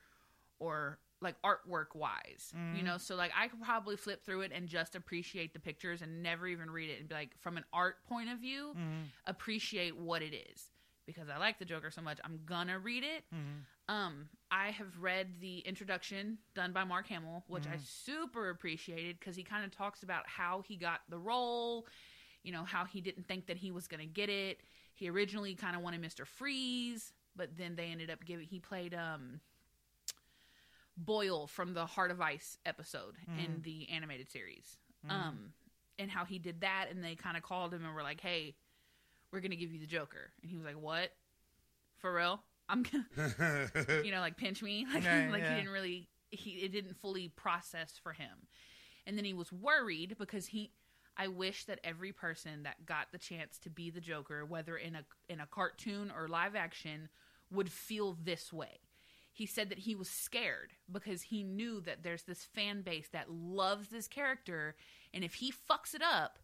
[0.60, 2.98] or like artwork wise, you know.
[2.98, 6.48] So like I could probably flip through it and just appreciate the pictures and never
[6.48, 8.74] even read it and be like, from an art point of view,
[9.26, 10.70] appreciate what it is
[11.06, 12.20] because I like the Joker so much.
[12.24, 13.24] I'm gonna read it.
[13.88, 19.36] Um, I have read the introduction done by Mark Hamill, which I super appreciated because
[19.36, 21.86] he kind of talks about how he got the role.
[22.44, 24.62] You know how he didn't think that he was gonna get it.
[24.94, 28.48] He originally kind of wanted Mister Freeze, but then they ended up giving.
[28.48, 29.40] He played um
[30.98, 34.78] Boyle from the Heart of Ice episode in the animated series.
[35.10, 35.54] Um,
[36.00, 38.56] and how he did that, and they kind of called him and were like, "Hey,
[39.32, 41.12] we're gonna give you the Joker," and he was like, "What?
[41.98, 42.44] For real?
[42.68, 43.70] I'm gonna,
[44.04, 45.50] you know, like pinch me, like, like yeah.
[45.50, 48.48] he didn't really, he it didn't fully process for him,
[49.06, 50.72] and then he was worried because he."
[51.18, 54.96] I wish that every person that got the chance to be the Joker, whether in
[54.96, 57.08] a in a cartoon or live action,
[57.52, 58.80] would feel this way.
[59.36, 63.30] He said that he was scared because he knew that there's this fan base that
[63.30, 64.78] loves this character,
[65.14, 66.40] and if he fucks it up,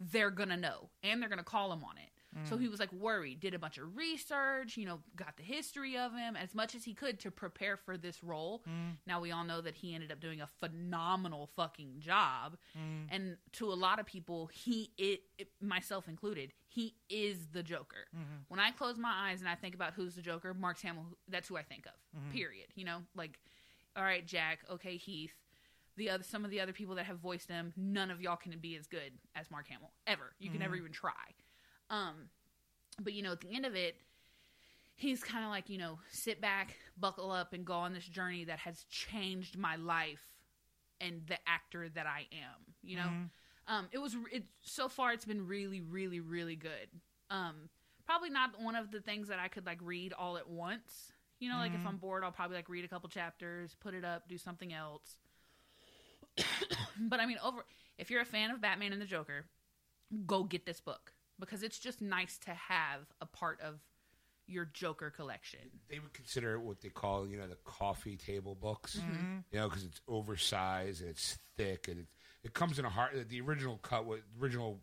[0.00, 2.10] they're gonna know and they're gonna call him on it.
[2.44, 5.96] So he was like worried, did a bunch of research, you know, got the history
[5.96, 8.62] of him as much as he could to prepare for this role.
[8.68, 8.96] Mm.
[9.06, 12.56] Now we all know that he ended up doing a phenomenal fucking job.
[12.76, 13.06] Mm.
[13.10, 18.06] And to a lot of people, he it, it myself included, he is the Joker.
[18.14, 18.36] Mm-hmm.
[18.48, 21.48] When I close my eyes and I think about who's the Joker, Mark Hamill, that's
[21.48, 22.18] who I think of.
[22.18, 22.30] Mm-hmm.
[22.36, 22.66] Period.
[22.74, 23.38] You know, like
[23.96, 25.34] all right, Jack, okay, Heath,
[25.96, 28.58] the other some of the other people that have voiced him, none of y'all can
[28.58, 30.32] be as good as Mark Hamill ever.
[30.38, 30.62] You can mm-hmm.
[30.62, 31.12] never even try.
[31.90, 32.28] Um,
[33.00, 33.96] but you know, at the end of it,
[34.96, 38.44] he's kind of like you know, sit back, buckle up, and go on this journey
[38.44, 40.22] that has changed my life
[41.00, 42.74] and the actor that I am.
[42.82, 43.10] You know,
[43.68, 45.12] um, it was it so far.
[45.12, 46.88] It's been really, really, really good.
[47.30, 47.68] Um,
[48.06, 51.12] probably not one of the things that I could like read all at once.
[51.40, 54.04] You know, like if I'm bored, I'll probably like read a couple chapters, put it
[54.04, 55.16] up, do something else.
[56.98, 57.64] but I mean, over
[57.98, 59.44] if you're a fan of Batman and the Joker,
[60.26, 63.80] go get this book because it's just nice to have a part of
[64.46, 65.60] your Joker collection.
[65.88, 69.00] they would consider it what they call, you know, the coffee table books.
[69.50, 72.06] You know, because it's oversized and it's thick and it
[72.42, 73.28] it comes in a hard.
[73.30, 74.80] The original cut, was original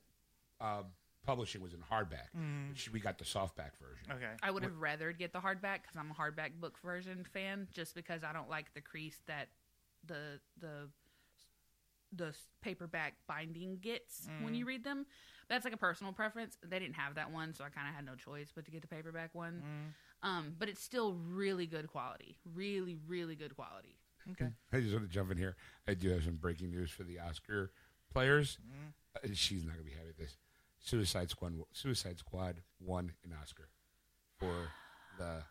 [0.59, 0.81] uh,
[1.23, 2.33] publishing was in hardback.
[2.69, 4.11] Which we got the softback version.
[4.11, 4.31] Okay.
[4.41, 7.93] I would have rather get the hardback because I'm a hardback book version fan, just
[7.93, 9.49] because I don't like the crease that
[10.07, 10.89] the the
[12.13, 15.05] the paperback binding gets when you read them.
[15.49, 16.57] That's like a personal preference.
[16.65, 18.81] They didn't have that one, so I kind of had no choice but to get
[18.81, 19.61] the paperback one.
[20.23, 23.97] Um, but it's still really good quality, really, really good quality.
[24.31, 24.49] Okay.
[24.71, 25.55] I just want to jump in here.
[25.87, 27.71] I do have some breaking news for the Oscar
[28.13, 28.57] players.
[29.15, 30.37] Uh, she's not going to be happy with this.
[30.79, 31.53] Suicide Squad.
[31.73, 33.69] Suicide Squad won an Oscar
[34.37, 34.69] for
[35.17, 35.43] the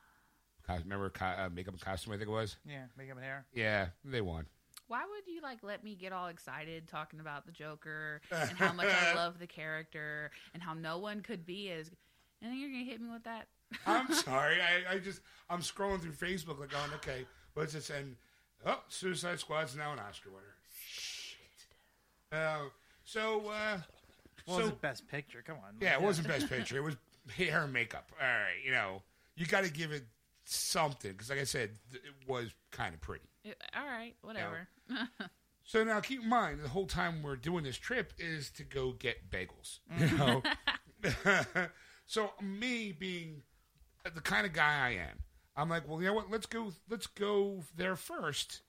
[0.66, 2.12] cos- remember uh, makeup and costume.
[2.12, 2.56] I think it was.
[2.64, 2.84] Yeah.
[2.96, 3.46] Makeup and hair.
[3.52, 4.46] Yeah, they won.
[4.90, 8.72] Why would you like let me get all excited talking about the Joker and how
[8.72, 11.92] much I love the character and how no one could be as
[12.42, 13.46] and then you're gonna hit me with that?
[13.87, 14.57] I'm sorry.
[14.61, 17.24] I, I just I'm scrolling through Facebook like going, okay,
[17.55, 18.16] what's it saying?
[18.66, 20.57] Oh, Suicide Squad's now an Oscar winner.
[20.85, 21.38] Shit.
[22.33, 22.62] Uh,
[23.05, 23.79] so uh,
[24.48, 25.44] Well, so it's best picture.
[25.46, 25.76] Come on.
[25.81, 26.79] yeah, it wasn't Best Picture.
[26.79, 26.96] It was
[27.37, 28.11] hair and makeup.
[28.20, 29.03] All right, you know,
[29.37, 30.05] you got to give it
[30.44, 33.24] something because, like I said, th- it was kind of pretty.
[33.44, 34.68] It- all right, whatever.
[35.62, 38.90] So now keep in mind the whole time we're doing this trip is to go
[38.90, 39.79] get bagels.
[39.96, 40.42] You know?
[42.07, 43.42] so me being
[44.03, 45.18] the kind of guy I am,
[45.57, 46.29] I'm like, well, you know what?
[46.29, 46.72] Let's go.
[46.88, 48.61] Let's go there 1st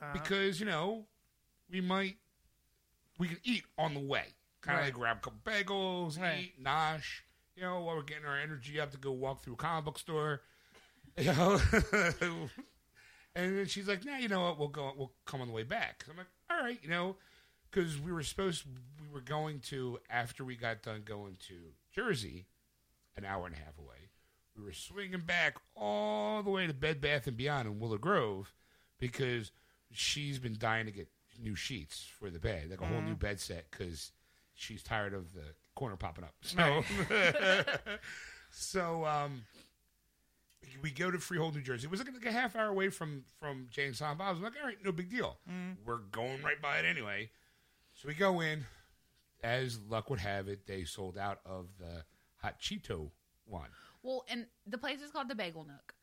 [0.00, 0.12] Uh-huh.
[0.12, 1.06] because you know
[1.68, 2.16] we might
[3.18, 4.26] we can eat on the way.
[4.60, 4.86] Kind of Right.
[4.88, 6.52] like grab a couple bagels, Right.
[6.56, 7.22] eat, nosh.
[7.56, 9.98] You know, while we're getting our energy up to go walk through a comic book
[9.98, 10.42] store.
[11.22, 11.60] You know.
[13.34, 14.58] And then she's like, "Nah, you know what?
[14.58, 14.92] We'll go.
[14.96, 17.16] We'll come on the way back." I'm like, "All right, you know,"
[17.70, 18.64] because we were supposed
[18.98, 21.54] we were going to after we got done going to
[21.94, 22.46] Jersey.
[23.14, 24.10] an hour and a half away.
[24.56, 28.54] We were swinging back all the way to Bed Bath and Beyond in Willow Grove
[28.98, 29.52] because
[29.92, 33.38] she's been dying to get new sheets for the bed, like a whole new bed
[33.38, 34.12] set, because
[34.54, 36.34] she's tired of the corner popping up.
[36.40, 36.82] So,
[38.50, 39.42] so um,
[40.82, 41.86] we go to Freehold, New Jersey.
[41.86, 44.28] It was like, like a half hour away from from Jay and Silent Bob.
[44.28, 45.38] I was like, all right, no big deal.
[45.50, 45.76] Mm.
[45.84, 47.30] We're going right by it anyway.
[47.94, 48.64] So we go in.
[49.42, 52.04] As luck would have it, they sold out of the
[52.38, 53.10] hot Cheeto
[53.44, 53.68] one.
[54.02, 55.94] Well, and the place is called the Bagel Nook.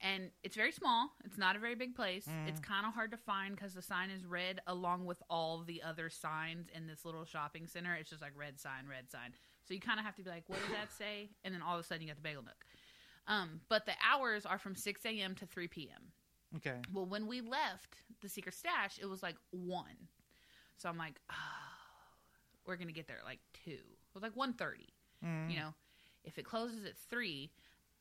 [0.00, 1.12] And it's very small.
[1.24, 2.26] It's not a very big place.
[2.26, 2.48] Mm.
[2.48, 5.80] It's kind of hard to find because the sign is red along with all the
[5.80, 7.94] other signs in this little shopping center.
[7.94, 9.32] It's just like red sign, red sign.
[9.66, 11.30] So you kind of have to be like, what does that say?
[11.44, 12.64] And then all of a sudden you got the Bagel Nook.
[13.26, 15.34] Um, but the hours are from 6 a.m.
[15.36, 16.02] to 3 p.m.
[16.56, 16.78] Okay.
[16.92, 19.84] Well, when we left the secret stash, it was like 1.
[20.76, 21.34] So I'm like, oh,
[22.66, 23.70] we're going to get there at like 2.
[23.70, 23.78] It
[24.14, 24.88] was like 1.30
[25.24, 25.50] mm-hmm.
[25.50, 25.74] you know
[26.24, 27.50] if it closes at three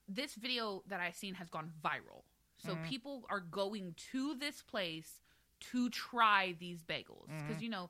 [0.08, 2.24] this video that i've seen has gone viral
[2.58, 2.84] so mm-hmm.
[2.86, 5.22] people are going to this place
[5.60, 7.48] to try these bagels mm-hmm.
[7.48, 7.90] because you know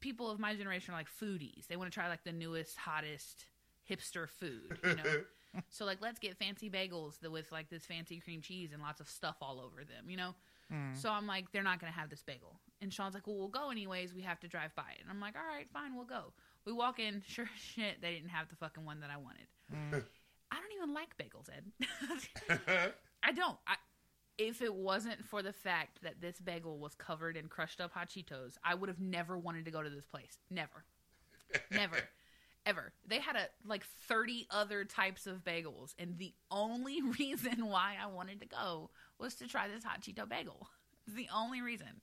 [0.00, 3.46] people of my generation are like foodies they want to try like the newest hottest
[3.88, 5.02] hipster food you know
[5.70, 9.00] so like let's get fancy bagels that with like this fancy cream cheese and lots
[9.00, 10.34] of stuff all over them you know?
[10.70, 10.94] Hmm.
[10.94, 12.60] So i'm like they're not gonna have this bagel.
[12.80, 14.14] And sean's like well we'll go anyways.
[14.14, 15.02] We have to drive by it.
[15.02, 16.32] And i'm like all right fine we'll go.
[16.64, 19.46] We walk in sure shit they didn't have the fucking one that i wanted.
[19.70, 19.98] Hmm.
[20.50, 22.92] I don't even like bagels ed.
[23.22, 23.58] I don't.
[23.66, 23.74] I,
[24.38, 28.08] if it wasn't for the fact that this bagel was covered in crushed up hot
[28.08, 30.38] cheetos i would have never wanted to go to this place.
[30.50, 30.84] Never.
[31.70, 31.96] Never
[32.68, 32.92] ever.
[33.06, 38.06] They had a like 30 other types of bagels and the only reason why i
[38.06, 40.68] wanted to go was to try this hot cheeto bagel.
[41.06, 42.02] It's the only reason.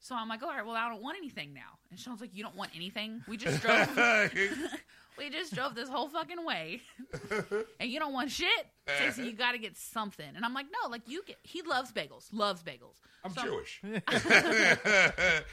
[0.00, 1.78] So i'm like all right well i don't want anything now.
[1.90, 3.22] And sean's like you don't want anything?
[3.28, 3.88] We just drove
[5.18, 6.80] we just drove this whole fucking way
[7.80, 8.66] and you don't want shit
[8.98, 11.92] Jason, you got to get something and i'm like no like you get he loves
[11.92, 13.80] bagels loves bagels I'm So Jewish.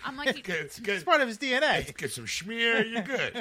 [0.06, 1.95] i'm like Get, It's get, part of his DNA.
[1.97, 3.34] get some schmear, you're good.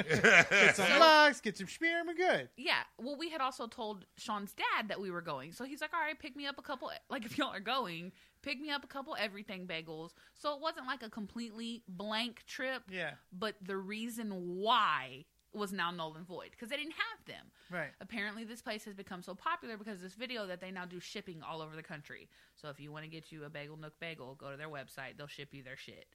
[0.49, 2.49] Get some logs, get some spear, and we're good.
[2.57, 2.79] Yeah.
[2.97, 5.51] Well, we had also told Sean's dad that we were going.
[5.51, 6.89] So he's like, all right, pick me up a couple.
[7.09, 8.11] Like, if y'all are going,
[8.41, 10.11] pick me up a couple everything bagels.
[10.33, 12.83] So it wasn't like a completely blank trip.
[12.89, 13.11] Yeah.
[13.31, 17.51] But the reason why was now null and void because they didn't have them.
[17.71, 17.91] Right.
[18.01, 20.99] Apparently, this place has become so popular because of this video that they now do
[20.99, 22.29] shipping all over the country.
[22.55, 25.17] So if you want to get you a Bagel Nook bagel, go to their website.
[25.17, 26.07] They'll ship you their shit.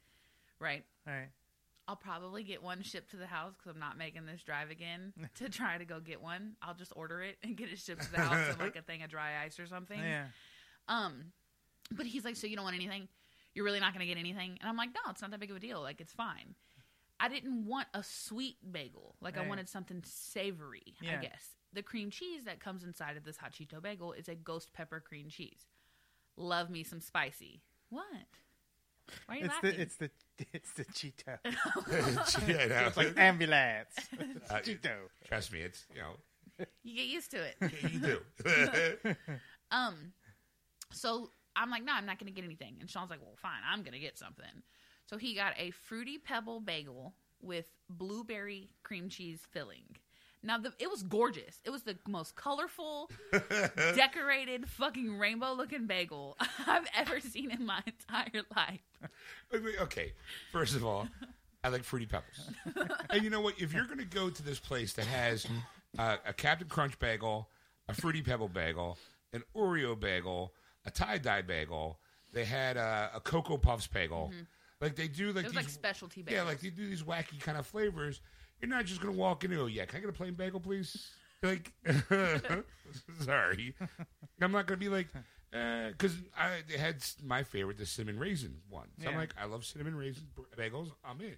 [0.59, 0.85] Right.
[1.07, 1.31] All right.
[1.88, 5.12] I'll probably get one shipped to the house because I'm not making this drive again
[5.37, 6.53] to try to go get one.
[6.62, 9.03] I'll just order it and get it shipped to the house in like a thing
[9.03, 9.98] of dry ice or something.
[9.98, 10.26] Yeah.
[10.88, 11.33] Um,
[11.90, 13.09] but he's like, so you don't want anything?
[13.55, 14.57] You're really not going to get anything?
[14.61, 15.81] And I'm like, no, it's not that big of a deal.
[15.81, 16.55] Like it's fine.
[17.22, 19.14] I didn't want a sweet bagel.
[19.20, 20.94] Like I wanted something savory.
[21.02, 21.18] Yeah.
[21.18, 24.35] I guess the cream cheese that comes inside of this hot Cheeto bagel is a
[24.35, 25.66] ghost pepper cream cheese.
[26.37, 27.61] Love me some spicy.
[27.90, 28.04] What?
[29.26, 29.70] Why are you It's laughing?
[29.72, 30.11] the it's the
[30.52, 31.38] it's the Cheeto.
[32.48, 32.87] yeah, no.
[32.87, 33.94] It's like ambulance.
[34.50, 34.94] Uh, Cheeto.
[35.28, 37.56] Trust me, it's you know you get used to it.
[37.61, 39.16] yeah, you do.
[39.70, 40.12] Um,
[40.92, 42.76] so I'm like, no, I'm not going to get anything.
[42.80, 44.44] And Sean's like, well, fine, I'm going to get something.
[45.11, 49.83] So he got a fruity pebble bagel with blueberry cream cheese filling.
[50.40, 51.61] Now the, it was gorgeous.
[51.64, 53.11] It was the most colorful,
[53.96, 58.81] decorated, fucking rainbow-looking bagel I've ever seen in my entire life.
[59.81, 60.12] Okay,
[60.53, 61.09] first of all,
[61.64, 62.53] I like fruity pebbles,
[63.11, 63.61] and you know what?
[63.61, 65.44] If you're going to go to this place that has
[65.98, 67.48] uh, a Captain Crunch bagel,
[67.88, 68.96] a fruity pebble bagel,
[69.33, 70.54] an Oreo bagel,
[70.87, 71.98] a tie dye bagel,
[72.33, 74.33] they had uh, a Cocoa Puffs bagel.
[74.81, 76.31] Like they do, like It was these, like specialty bagels.
[76.33, 78.20] yeah, like they do these wacky kind of flavors.
[78.60, 80.60] You're not just gonna walk in and go, "Yeah, can I get a plain bagel,
[80.60, 81.10] please?"
[81.42, 81.72] Like,
[83.24, 83.74] sorry,
[84.40, 85.08] I'm not gonna be like,
[85.52, 88.88] eh, because I they had s- my favorite, the cinnamon raisin one.
[89.00, 89.20] So I'm Yeah.
[89.20, 90.92] like, I love cinnamon raisin b- bagels.
[91.04, 91.37] I'm in.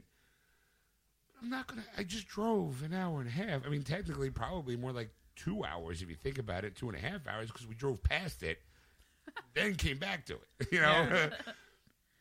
[1.40, 1.84] I'm not gonna.
[1.96, 3.66] I just drove an hour and a half.
[3.66, 6.96] I mean, technically, probably more like two hours if you think about it, two and
[6.96, 8.60] a half hours because we drove past it,
[9.54, 10.68] then came back to it.
[10.72, 11.30] You know.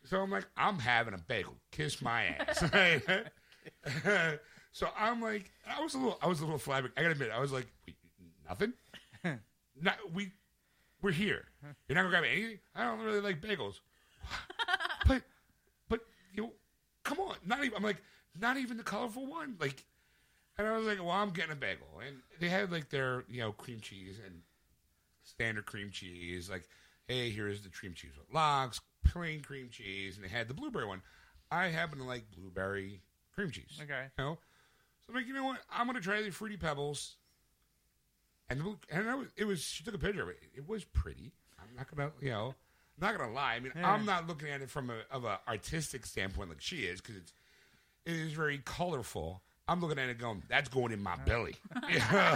[0.06, 1.56] So I'm like, I'm having a bagel.
[1.72, 2.64] Kiss my ass.
[4.72, 6.98] So I'm like, I was a little, I was a little flabbergasted.
[6.98, 7.68] I gotta admit, I was like,
[8.48, 8.74] nothing.
[9.82, 10.32] Not we,
[11.02, 11.46] we're here.
[11.88, 12.60] You're not gonna grab anything.
[12.76, 13.80] I don't really like bagels.
[15.08, 15.24] but,
[15.90, 16.02] but
[16.34, 16.54] you, know,
[17.04, 17.36] come on.
[17.46, 17.76] Not even.
[17.76, 18.02] I'm like,
[18.40, 19.56] not even the colorful one.
[19.60, 19.84] Like,
[20.58, 23.42] and I was like, well, I'm getting a bagel, and they had like their, you
[23.42, 24.42] know, cream cheese and
[25.24, 26.50] standard cream cheese.
[26.50, 26.68] Like,
[27.12, 30.86] hey, here's the cream cheese with logs, plain cream cheese, and they had the blueberry
[30.86, 31.02] one.
[31.52, 33.02] I happen to like blueberry
[33.36, 33.80] cream cheese.
[33.82, 34.06] Okay.
[34.18, 34.38] You know?
[35.02, 35.60] So I'm like, you know what?
[35.72, 37.16] I'm gonna try the fruity pebbles.
[38.50, 40.40] and look- and I was, it was she took a picture of it.
[40.56, 41.32] It was pretty.
[41.60, 42.56] I'm not gonna you know.
[43.02, 43.56] I'm not gonna lie.
[43.56, 43.92] I mean, Yeah.
[43.92, 47.16] I'm not looking at it from a of a artistic standpoint like she is because
[47.18, 47.34] it's
[48.06, 49.42] it is very colorful.
[49.68, 51.56] I'm looking at it going, that's going in my belly.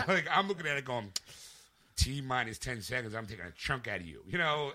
[0.08, 1.12] Like I'm looking at it going,
[1.96, 4.22] T minus ten seconds, I'm taking a chunk out of you.
[4.28, 4.72] You know.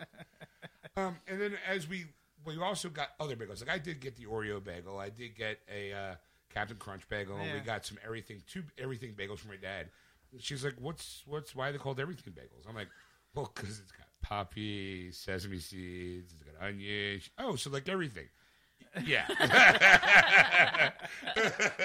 [0.97, 2.07] um, and then as we
[2.45, 3.61] we also got other bagels.
[3.61, 4.99] Like I did get the Oreo bagel.
[4.99, 6.15] I did get a uh,
[6.53, 7.37] Captain Crunch bagel.
[7.37, 9.89] and We got some everything two everything bagels from my dad.
[10.39, 12.89] She's like, "What's what's why are they called everything bagels?" I'm like,
[13.35, 17.29] "Well, because it's got poppy, sesame seeds, it's got onions.
[17.39, 18.29] Oh, so like everything."
[19.05, 19.25] Yeah,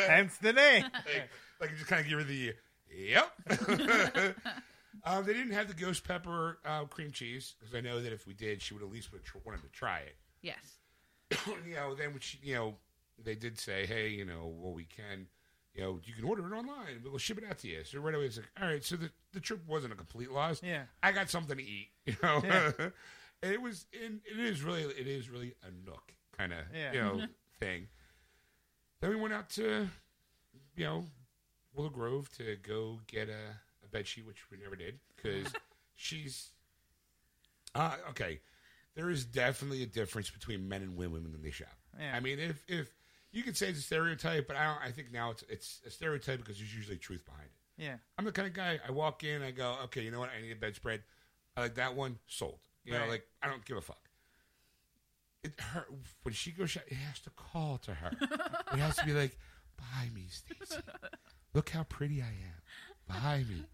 [0.08, 0.84] Hence the name.
[0.94, 1.30] like,
[1.62, 2.56] like just kind of give her the
[2.90, 3.32] yep.
[5.04, 8.26] Um, they didn't have the ghost pepper uh, cream cheese because I know that if
[8.28, 10.16] we did, she would at least would tr- wanted to try it.
[10.42, 10.78] Yes.
[11.66, 12.76] you know, then which you know,
[13.24, 15.26] they did say, hey, you know, well, we can,
[15.74, 17.02] you know, you can order it online.
[17.04, 17.84] We'll ship it out to you.
[17.84, 18.84] So right away, it's like, all right.
[18.84, 20.62] So the the trip wasn't a complete loss.
[20.64, 20.84] Yeah.
[21.02, 21.90] I got something to eat.
[22.06, 22.72] You know, Yeah.
[23.42, 26.94] and it was, and it is really, it is really a nook kind of, Yeah.
[26.94, 27.22] you know,
[27.60, 27.88] thing.
[29.02, 29.88] Then we went out to,
[30.76, 31.06] you know,
[31.74, 33.58] Willow Grove to go get a,
[33.96, 35.52] a bed sheet, which we never did because
[35.96, 36.50] she's.
[37.74, 38.40] Uh, okay,
[38.96, 41.76] there is definitely a difference between men and women when they shop.
[42.00, 42.16] Yeah.
[42.16, 42.94] I mean, if if
[43.32, 44.82] you could say it's a stereotype, but I don't.
[44.82, 47.84] I think now it's it's a stereotype because there's usually truth behind it.
[47.84, 47.96] Yeah.
[48.18, 48.80] I'm the kind of guy.
[48.88, 50.30] I walk in, I go, okay, you know what?
[50.38, 51.02] I need a bedspread.
[51.58, 52.20] I like that one.
[52.28, 52.60] Sold.
[52.86, 54.00] You know, like I don't give a fuck.
[55.44, 55.86] It her
[56.24, 56.72] when she goes.
[56.72, 58.12] shop, It has to call to her.
[58.74, 59.38] it has to be like,
[59.78, 60.82] buy me, Stacy.
[61.54, 62.62] Look how pretty I am.
[63.08, 63.66] Buy me.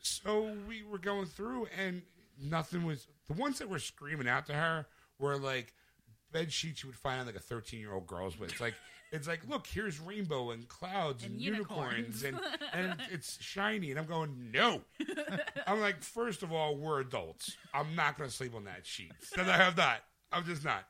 [0.00, 2.02] So we were going through, and
[2.40, 3.06] nothing was.
[3.28, 4.86] The ones that were screaming out to her
[5.18, 5.72] were like
[6.32, 8.34] bed sheets you would find on like a 13 year old girl's.
[8.36, 8.74] But it's like,
[9.12, 12.44] it's like, look, here's rainbow and clouds and, And unicorns, unicorns.
[12.74, 13.90] and and it's shiny.
[13.90, 14.82] And I'm going, no.
[15.66, 17.56] I'm like, first of all, we're adults.
[17.72, 19.12] I'm not going to sleep on that sheet.
[19.36, 19.98] No, I have not.
[20.32, 20.84] I'm just not.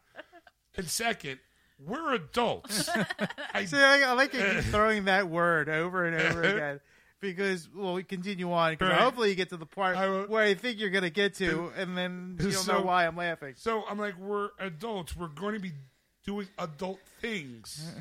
[0.76, 1.38] And second,
[1.78, 2.88] we're adults.
[3.54, 6.80] I, See, I, I like you throwing that word over and over again
[7.20, 9.00] because well, we continue on because Right.
[9.00, 11.72] hopefully you get to the part I will- where I think you're gonna get to,
[11.76, 13.54] and then you'll So- know why I'm laughing.
[13.56, 15.16] So I'm like, we're adults.
[15.16, 15.72] We're going to be
[16.24, 17.92] doing adult things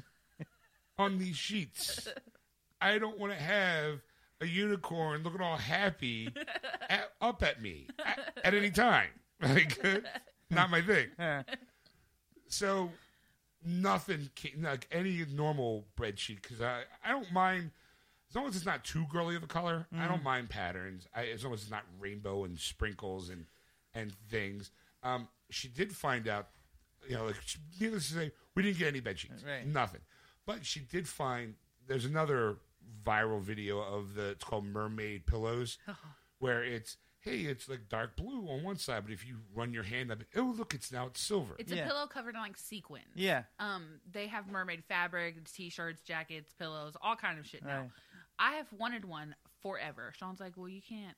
[0.97, 2.07] on these sheets.
[2.81, 3.99] I don't want to have
[4.41, 6.29] a unicorn looking all happy
[6.89, 9.07] at, up at me at, at any time.
[9.41, 9.81] Like,
[10.49, 11.07] not my thing.
[11.17, 11.43] Yeah.
[12.49, 12.91] So
[13.65, 14.29] nothing,
[14.61, 17.71] like any normal bread sheet, because I, I don't mind
[18.29, 19.87] as long as it's not too girly of a color.
[19.97, 21.07] I don't mind patterns.
[21.15, 23.45] I, as long as it's not rainbow and sprinkles and
[23.93, 24.71] and things.
[25.03, 26.47] Um, she did find out,
[27.07, 29.67] you know, like she- needless to say, we didn't get any bed sheets, Right.
[29.67, 30.01] nothing.
[30.47, 31.53] But she did find
[31.85, 32.57] there's another
[33.05, 35.77] viral video of the it's called mermaid pillows,
[36.39, 39.83] where it's hey, it's like dark blue on one side, but if you run your
[39.83, 41.55] hand up, oh look, it's now it's silver.
[41.57, 41.85] It's Yeah.
[41.85, 43.05] a pillow covered in like sequins.
[43.15, 43.43] Yeah.
[43.59, 47.79] Um, they have mermaid fabric, t-shirts, jackets, pillows, all kind of shit now.
[47.81, 47.89] Right.
[48.39, 50.11] I have wanted one forever.
[50.17, 51.15] Sean's like, "Well, you can't.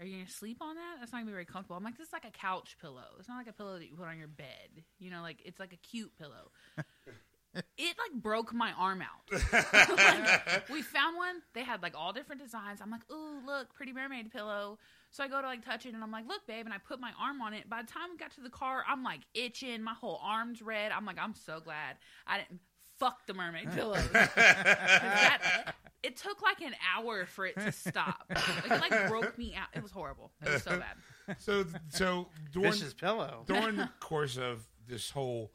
[0.00, 0.96] Are you gonna sleep on that?
[0.98, 3.14] That's not gonna be very comfortable." I'm like, "This is like a couch pillow.
[3.18, 4.84] It's not like a pillow that you put on your bed.
[4.98, 6.50] You know, like it's like a cute pillow."
[7.54, 9.30] it like broke my arm out.
[10.00, 11.42] Like, we found one.
[11.54, 12.80] They had like all different designs.
[12.80, 14.78] I'm like, "Ooh, look, pretty mermaid pillow."
[15.10, 17.00] So I go to like touch it, and I'm like, "Look, babe," and I put
[17.00, 17.68] my arm on it.
[17.68, 19.82] By the time we got to the car, I'm like itching.
[19.82, 20.92] My whole arm's red.
[20.92, 21.96] I'm like, I'm so glad
[22.26, 22.60] I didn't
[22.98, 24.06] fuck the mermaid pillows.
[24.08, 28.24] 'Cause that, it took like an hour for it to stop.
[28.30, 29.68] Like, it like broke me out.
[29.74, 30.30] It was horrible.
[30.44, 31.36] It was so bad.
[31.38, 33.44] So so during Vicious pillow.
[33.46, 35.50] during the course of this whole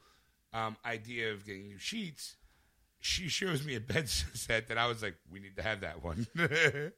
[0.54, 2.36] um, idea of getting new sheets,
[3.00, 6.04] she shows me a bed set that I was like, we need to have that
[6.04, 6.28] one.
[6.36, 6.94] it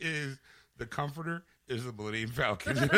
[0.00, 0.38] is
[0.76, 2.90] the comforter is the Millennium Falcon.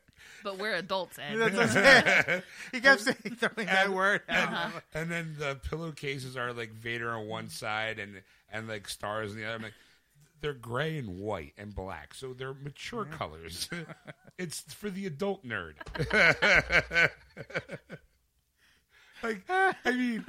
[0.44, 1.38] But we're adults, Ed.
[1.38, 1.68] That's what I'm
[2.24, 2.42] saying.
[2.70, 4.52] He kept saying throwing that word out.
[4.52, 4.80] Uh-huh.
[4.94, 8.22] and then the pillowcases are like Vader on one side and
[8.52, 9.56] and like stars on the other.
[9.56, 9.72] I'm like,
[10.40, 13.68] they're gray and white and black, so they're mature colors.
[14.38, 15.74] it's for the adult nerd.
[19.22, 20.24] like, I mean,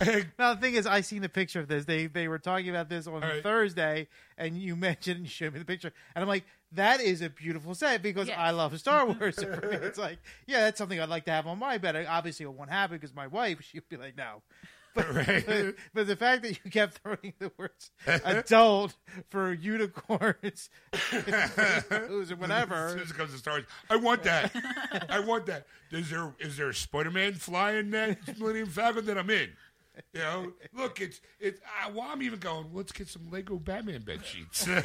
[0.00, 1.84] like, Now the thing is, I seen the picture of this.
[1.84, 3.42] They they were talking about this on right.
[3.44, 6.44] Thursday, and you mentioned and you showed me the picture, and I'm like,
[6.74, 8.38] that is a beautiful set because Yes.
[8.38, 9.36] I love Star Wars.
[9.36, 12.06] So for me, it's like, yeah, that's something I'd like to have on my bed.
[12.08, 14.42] Obviously, it won't happen because my wife, she'd be like, no.
[14.94, 15.46] But, Right.
[15.46, 18.94] but, but the fact that you kept throwing the words adult
[19.30, 20.68] for unicorns,
[21.10, 22.90] and as whatever.
[22.90, 24.52] soon as it comes to Star Wars, I want that.
[25.08, 25.66] I want that.
[25.92, 29.52] Is there is there a Spider Man fly in that Millennium Falcon that I'm in?
[30.12, 31.60] You know, look, it's it's.
[31.60, 32.66] Uh, well, I'm even going.
[32.72, 34.66] Let's get some Lego Batman bed sheets.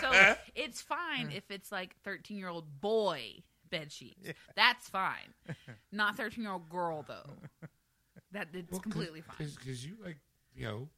[0.00, 4.28] So it's fine if it's like 13 year old boy bed sheets.
[4.54, 5.34] That's fine.
[5.92, 7.68] Not 13 year old girl though.
[8.32, 9.36] That it's completely fine.
[9.58, 10.18] because you like
[10.54, 10.88] you know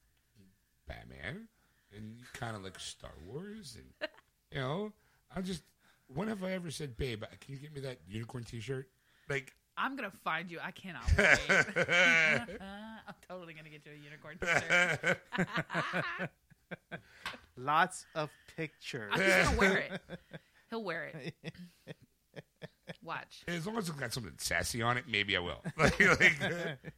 [0.88, 1.48] Batman
[1.94, 4.10] and you kind of like Star Wars and
[4.52, 4.92] you know
[5.34, 5.62] I just
[6.08, 8.88] when have I ever said, babe, can you get me that unicorn T-shirt?
[9.28, 10.58] Like I'm gonna find you.
[10.62, 11.38] I cannot wait.
[13.08, 15.18] I'm totally gonna get you a unicorn t-shirt.
[17.56, 19.10] Lots of pictures.
[19.14, 20.00] I'm just gonna wear it.
[20.70, 21.34] He'll wear it.
[23.02, 25.62] Watch, as long as it's got something sassy on it, maybe I will.
[25.76, 26.40] Like, like,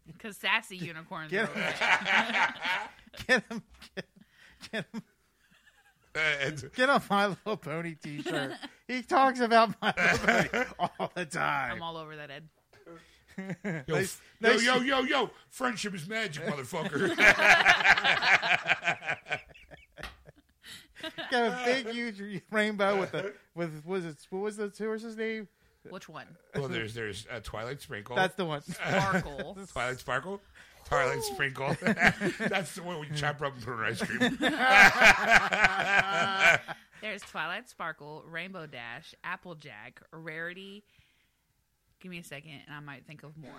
[0.07, 1.31] because sassy unicorns.
[1.31, 1.63] Get Are him.
[1.63, 3.27] okay.
[3.27, 3.63] Get him.
[3.95, 4.05] Get,
[4.73, 5.03] get him.
[6.15, 8.53] uh, and- Get a My Little Pony T-shirt.
[8.87, 10.65] He talks about My Little Pony
[10.99, 11.73] all the time.
[11.77, 12.49] I'm all over that, Ed.
[13.65, 17.15] yo, Nice- yo, nice- yo, yo, yo, friendship is magic, motherfucker.
[21.31, 25.47] Got a big, huge rainbow with the with was it what was the horse's name?
[25.91, 26.27] Which one?
[26.57, 28.17] well, there's there's uh, Twilight Sprinkle.
[28.17, 28.63] That's the one.
[28.63, 29.57] Sparkle.
[29.73, 30.41] Twilight Sparkle.
[30.87, 31.77] Twilight Sprinkle.
[32.49, 34.39] That's the one we chop up and put in ice cream.
[37.01, 40.83] There's Twilight Sparkle, Rainbow Dash, Applejack, Rarity.
[42.01, 43.51] Give me a second, and I might think of more.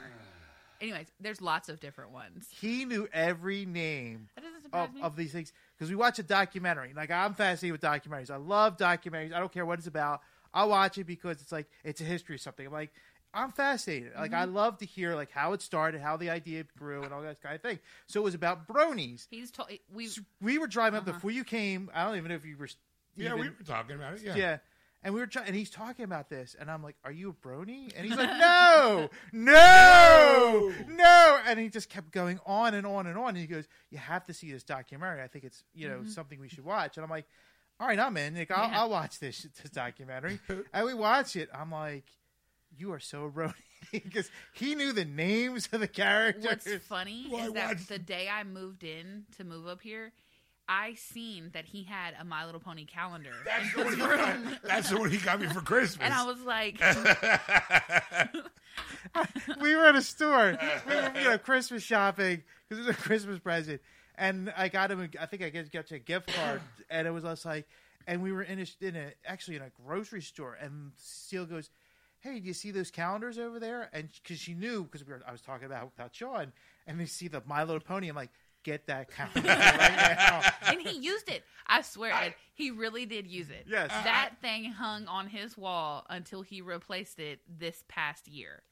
[0.82, 2.48] Anyways, there's lots of different ones.
[2.50, 5.02] He knew every name That doesn't surprise of, me.
[5.02, 6.94] of these things because we watch a documentary.
[6.96, 8.32] Like I'm fascinated with documentaries.
[8.32, 9.34] I love documentaries.
[9.34, 10.22] I don't care what it's about.
[10.54, 12.66] I watch it because it's like it's a history of something.
[12.66, 12.92] I'm like
[13.34, 14.14] I'm fascinated.
[14.16, 14.56] Like I mm-hmm.
[14.56, 17.56] love to hear like how it started, how the idea grew, and all that kind
[17.56, 17.80] of thing.
[18.08, 19.28] So it was about bronies.
[19.30, 20.10] He's told we.
[20.42, 21.14] We were driving up uh-huh.
[21.14, 21.92] before you came.
[21.94, 22.70] I don't even know if you were.
[23.16, 24.22] Yeah, even- we were talking about it.
[24.24, 24.36] Yeah.
[24.36, 24.58] yeah.
[25.02, 27.48] And we were trying, and he's talking about this, and I'm like, "Are you a
[27.48, 33.08] brony?" And he's like, "No, no, no!" And he just kept going on and on
[33.08, 33.30] and on.
[33.30, 35.24] And he goes, "You have to see this documentary.
[35.24, 36.10] I think it's you know mm-hmm.
[36.10, 37.28] something we should watch." And I'm like,
[37.80, 38.36] "All right, I'm in.
[38.36, 38.82] Like, I'll, Yeah.
[38.82, 40.40] I'll watch this this documentary."
[40.74, 41.50] and we watch it.
[41.54, 42.06] I'm like,
[42.78, 43.54] "You are so a brony,"
[43.94, 46.66] because he knew the names of the characters.
[46.66, 50.12] What's funny Well, I is that the day I moved in to move up here,
[50.70, 54.64] I seen that he had a My Little Pony calendar, That's the, one he got,
[54.64, 56.06] that's the one he got me for Christmas.
[56.06, 56.80] and I was like,
[59.62, 60.58] we were at a store.
[60.88, 63.82] We were, you know, Christmas shopping because it was a Christmas present,
[64.16, 65.02] and I got him.
[65.02, 67.68] A, I think I got got you a gift card, and it was us like,
[68.08, 71.70] and we were in a, in a actually in a grocery store, and Steele goes,
[72.20, 75.22] "Hey, do you see those calendars over there?" And because she knew because we were,
[75.28, 76.54] I was talking about about Sean,
[76.88, 78.08] and they see the My Little Pony.
[78.08, 78.32] I'm like,
[78.64, 81.44] "Get that calendar right now." and he used it.
[81.68, 83.66] I swear, Ed, he really did use it.
[83.68, 83.92] Yes.
[83.92, 84.04] Uh-huh.
[84.04, 88.64] that thing hung on his wall until he replaced it this past year.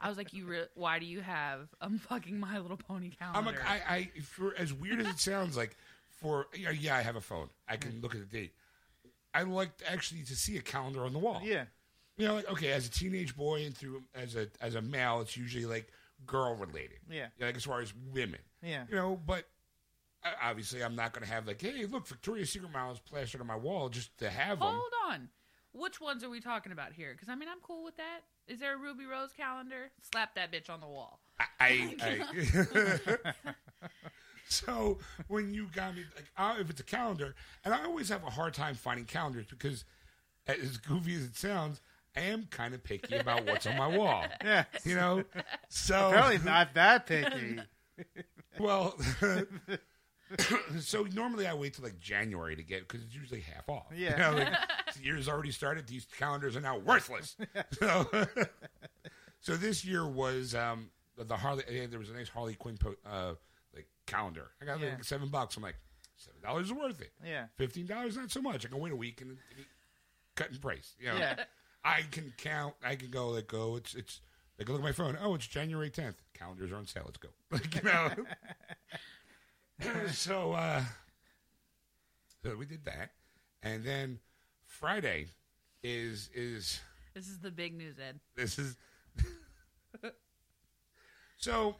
[0.00, 3.38] I was like, "You, re- why do you have a fucking My Little Pony calendar?"
[3.38, 5.76] I'm like, I, I, for as weird as it sounds, like,
[6.08, 7.48] for yeah, yeah, I have a phone.
[7.68, 8.52] I can look at the date.
[9.34, 11.42] I like actually to see a calendar on the wall.
[11.44, 11.64] Yeah,
[12.16, 15.20] you know, like okay, as a teenage boy and through as a as a male,
[15.20, 15.92] it's usually like
[16.26, 16.98] girl related.
[17.08, 17.26] Yeah.
[17.40, 18.40] like as far as women.
[18.62, 18.84] Yeah.
[18.88, 19.44] you know, but
[20.24, 23.46] uh, obviously, I'm not going to have like, hey, look, Victoria's Secret models plastered on
[23.46, 24.68] my wall just to have them.
[24.68, 25.28] Hold on.
[25.72, 27.12] Which ones are we talking about here?
[27.12, 28.20] Because I mean, I'm cool with that.
[28.46, 29.90] Is there a Ruby Rose calendar?
[30.00, 31.20] Slap that bitch on the wall.
[31.60, 33.14] I, I,
[34.48, 34.98] so
[35.28, 37.34] when you got me like uh, if it's a calendar,
[37.64, 39.84] and I always have a hard time finding calendars because
[40.48, 41.80] as goofy as it sounds,
[42.16, 44.24] I am kind of picky about what's on my wall.
[44.44, 44.64] yeah.
[44.84, 45.24] You know,
[45.68, 47.60] so Apparently not that picky.
[48.58, 48.96] well.
[50.80, 53.86] so normally I wait till like January to get because it's usually half off.
[53.94, 54.10] Yeah.
[54.12, 54.52] You know, like,
[54.96, 55.86] the year's already started.
[55.86, 57.36] These calendars are now worthless.
[57.78, 58.06] so,
[59.40, 61.64] so this year was um, the Harley.
[61.68, 63.34] eh, There was a nice Harley Quinn po- uh,
[63.74, 64.50] like calendar.
[64.60, 64.90] I got Yeah.
[64.90, 65.56] like seven bucks.
[65.56, 65.76] I'm like
[66.16, 67.12] seven dollars is worth it.
[67.24, 67.46] Yeah.
[67.56, 68.66] Fifteen dollars not so much.
[68.66, 69.66] I can wait a week and, and
[70.34, 70.94] cut in price.
[71.00, 71.44] You know, Yeah.
[71.84, 72.74] I can count.
[72.84, 73.76] I can go like go.
[73.76, 74.20] It's it's.
[74.58, 75.16] Like look at my phone.
[75.22, 76.20] Oh, it's January tenth.
[76.34, 77.04] Calendars are on sale.
[77.04, 77.28] Let's go.
[77.50, 78.10] Like you know.
[80.12, 80.82] so uh,
[82.42, 83.10] so we did that,
[83.62, 84.18] and then
[84.66, 85.28] Friday
[85.82, 86.80] is is
[87.14, 88.18] This is the big news, Ed.
[88.36, 88.76] this is
[91.36, 91.76] so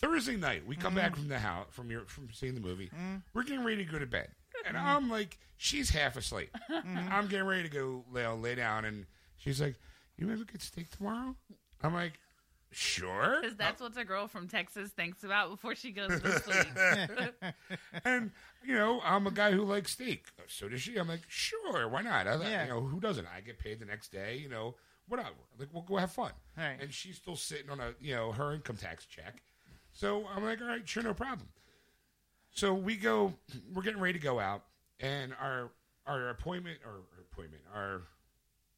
[0.00, 1.20] Thursday night we come back mm-hmm.
[1.20, 2.86] from the house from your from seeing the movie.
[2.86, 3.16] Mm-hmm.
[3.32, 4.30] We're getting ready to go to bed,
[4.66, 4.86] and mm-hmm.
[4.86, 6.50] I'm like, she's half asleep.
[6.68, 9.76] I'm getting ready to go lay, lay down, and she's like,
[10.16, 11.36] "You ever get steak tomorrow?"
[11.82, 12.18] I'm like,
[12.70, 13.38] sure.
[13.40, 17.54] Because that's what a girl from Texas thinks about before she goes to sleep.
[18.04, 18.30] and
[18.64, 20.26] you know, I'm a guy who likes steak.
[20.48, 20.96] So does she.
[20.96, 22.26] I'm like, sure, why not?
[22.26, 22.64] I, Yeah.
[22.64, 23.26] You know, who doesn't?
[23.26, 24.36] I get paid the next day.
[24.36, 24.74] You know,
[25.08, 25.30] whatever.
[25.58, 26.32] Like, we'll go have fun.
[26.56, 26.76] Right.
[26.80, 29.42] And she's still sitting on a you know her income tax check.
[29.92, 31.48] So I'm like, all right, sure, no problem.
[32.50, 33.34] So we go.
[33.72, 34.64] We're getting ready to go out,
[35.00, 35.70] and our
[36.06, 38.02] our appointment or our appointment our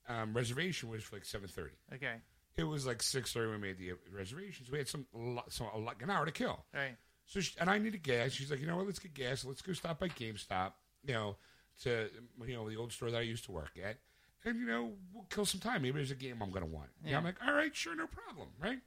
[0.09, 1.75] um, reservation was for like seven thirty.
[1.95, 2.15] Okay.
[2.57, 4.71] It was like six thirty we made the reservations.
[4.71, 5.07] We had some,
[5.49, 6.65] some a lot, an hour to kill.
[6.75, 6.97] Right.
[7.27, 8.33] So she, and I needed gas.
[8.33, 8.87] She's like, you know what?
[8.87, 9.45] Let's get gas.
[9.45, 10.73] Let's go stop by GameStop.
[11.05, 11.37] You know,
[11.83, 12.09] to
[12.47, 13.99] you know the old store that I used to work at,
[14.45, 15.83] and you know we'll kill some time.
[15.83, 16.89] Maybe there's a game I'm going to want.
[17.05, 17.13] Yeah.
[17.13, 17.19] Yeah.
[17.19, 18.79] I'm like, all right, sure, no problem, right?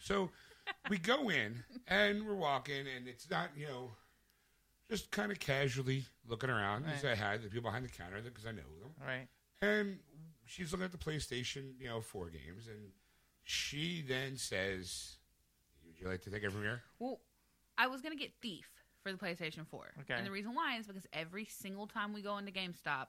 [0.00, 0.30] So
[0.90, 3.90] we go in and we're walking, and it's not you know
[4.90, 6.86] just kind of casually looking around.
[6.86, 6.94] Right.
[6.96, 9.28] As I had the people behind the counter because I know them, Right.
[9.62, 9.98] And
[10.44, 12.92] she's looking at the PlayStation, you know, four games, and
[13.44, 15.16] she then says,
[15.86, 17.20] "Would you like to take it from here?" Well,
[17.76, 18.68] I was gonna get Thief
[19.02, 20.14] for the PlayStation 4, Okay.
[20.14, 23.08] and the reason why is because every single time we go into GameStop,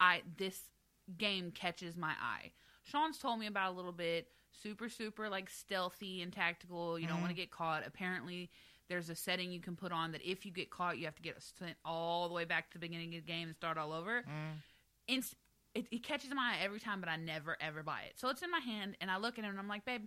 [0.00, 0.70] I this
[1.16, 2.52] game catches my eye.
[2.82, 4.28] Sean's told me about a little bit.
[4.52, 6.98] Super, super like stealthy and tactical.
[6.98, 7.22] You don't mm-hmm.
[7.22, 7.86] want to get caught.
[7.86, 8.50] Apparently,
[8.88, 11.22] there's a setting you can put on that if you get caught, you have to
[11.22, 13.92] get sent all the way back to the beginning of the game and start all
[13.92, 14.22] over.
[14.22, 14.62] Mm.
[15.06, 15.36] Inst-
[15.74, 18.18] it, it catches my eye every time, but I never ever buy it.
[18.18, 20.02] So it's in my hand, and I look at it and I'm like, babe,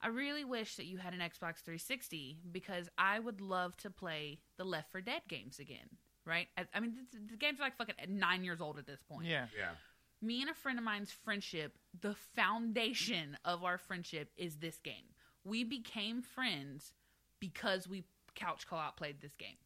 [0.00, 4.40] I really wish that you had an Xbox 360 because I would love to play
[4.56, 5.88] the Left 4 Dead games again.
[6.24, 6.48] Right?
[6.56, 9.26] I, I mean, the, the games are like fucking nine years old at this point.
[9.26, 9.46] Yeah.
[9.56, 9.70] Yeah.
[10.20, 15.14] Me and a friend of mine's friendship, the foundation of our friendship is this game.
[15.44, 16.92] We became friends
[17.40, 18.04] because we
[18.34, 19.56] couch co-op played this game.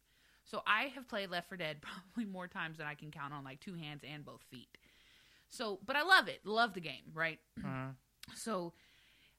[0.45, 3.43] So I have played Left 4 Dead probably more times than I can count on
[3.43, 4.77] like two hands and both feet.
[5.53, 6.41] So, but I love it.
[6.45, 7.39] Love the game, right?
[7.63, 7.89] Uh,
[8.33, 8.73] So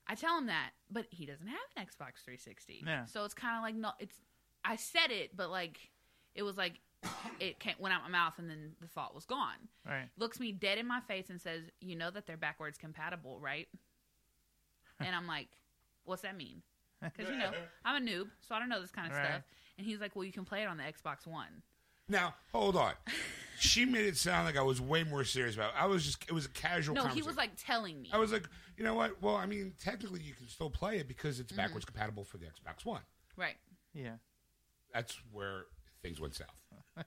[0.07, 2.85] I tell him that, but he doesn't have an Xbox 360.
[2.87, 3.05] Yeah.
[3.07, 4.17] So it's kind of like no, it's.
[4.65, 5.91] I said it, but like
[6.37, 6.75] it was like
[7.41, 9.69] it came, went out my mouth, and then the thought was gone.
[9.85, 10.09] right.
[10.17, 13.67] Looks me dead in my face and says, "You know that they're backwards compatible, right?"
[15.01, 15.49] and I'm like,
[16.05, 16.63] "What's that mean?"
[17.03, 17.51] Because you know
[17.85, 19.27] I'm a noob, so I don't know this kind of Right.
[19.27, 19.43] stuff.
[19.79, 21.63] And he's like, "Well, you can play it on the Xbox One."
[22.09, 22.93] Now, hold on.
[23.59, 25.77] she made it sound like I was way more serious about it.
[25.83, 27.27] I was just, it was a casual No, he conversation.
[27.27, 28.11] was like telling me.
[28.13, 29.23] I was like, you know what?
[29.23, 31.43] Well, I mean, technically you can still play it because Mm-hmm.
[31.43, 33.03] it's backwards compatible for the Xbox One.
[33.37, 33.57] right.
[33.95, 34.15] Yeah.
[34.93, 35.65] That's where
[36.03, 36.49] things went south.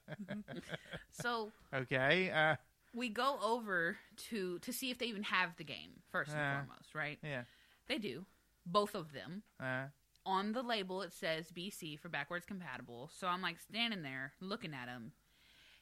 [1.11, 2.31] So Okay.
[2.31, 2.55] Uh,
[2.93, 3.97] we go over
[4.29, 6.63] to to see if they even have the game first and Uh.
[6.65, 7.19] foremost, right?
[7.23, 7.43] yeah.
[7.87, 8.25] They do,
[8.65, 9.43] both of them.
[9.59, 9.85] Uh,
[10.29, 13.09] On the label, it says BC for backwards compatible.
[13.17, 15.13] So I'm like standing there looking at him,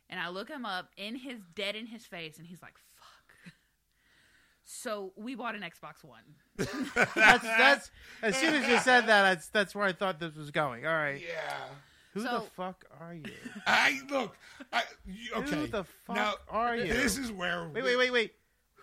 [0.08, 3.52] and I look him up in his dead in his face, and he's like, "Fuck."
[4.64, 6.24] So we bought an Xbox One.
[7.16, 7.92] that's that's.
[8.22, 10.86] As soon as you said that, that's that's where I thought this was going.
[10.86, 11.20] All right.
[11.22, 11.56] Yeah.
[12.14, 13.32] Who So- the fuck are you?
[13.68, 14.38] I look.
[14.72, 15.56] I you- okay.
[15.56, 16.86] Who the fuck now, are you?
[16.94, 17.68] This is where.
[17.74, 18.34] Wait, wait, wait, wait.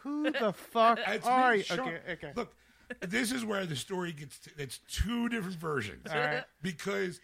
[0.03, 1.63] Who the fuck It's are me, you?
[1.65, 1.81] Sean.
[1.81, 2.33] Okay, okay.
[2.35, 2.53] Look,
[3.01, 4.39] this is where the story gets.
[4.41, 6.07] To, it's two different versions.
[6.11, 6.45] All right.
[6.63, 7.21] Because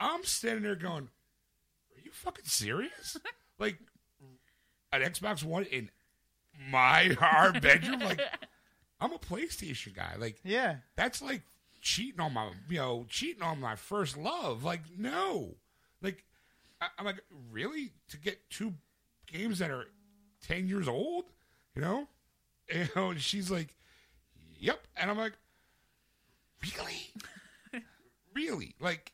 [0.00, 1.04] I'm standing there going,
[1.96, 3.16] "Are you fucking serious?
[3.58, 3.78] like
[4.92, 5.90] an Xbox One in
[6.70, 8.00] my our bedroom?
[8.00, 8.20] Like
[9.00, 10.14] I'm a PlayStation guy.
[10.18, 10.76] Like Yeah.
[10.96, 11.42] that's like
[11.80, 15.54] cheating on my you know cheating on my first love like no
[16.02, 16.24] like
[16.80, 17.20] I, i'm like
[17.52, 18.74] really to get two
[19.26, 19.86] games that are
[20.48, 21.26] 10 years old
[21.76, 22.08] you know
[22.74, 23.76] you know and she's like
[24.58, 25.32] yep and i'm like
[26.62, 27.12] really
[28.34, 29.12] really like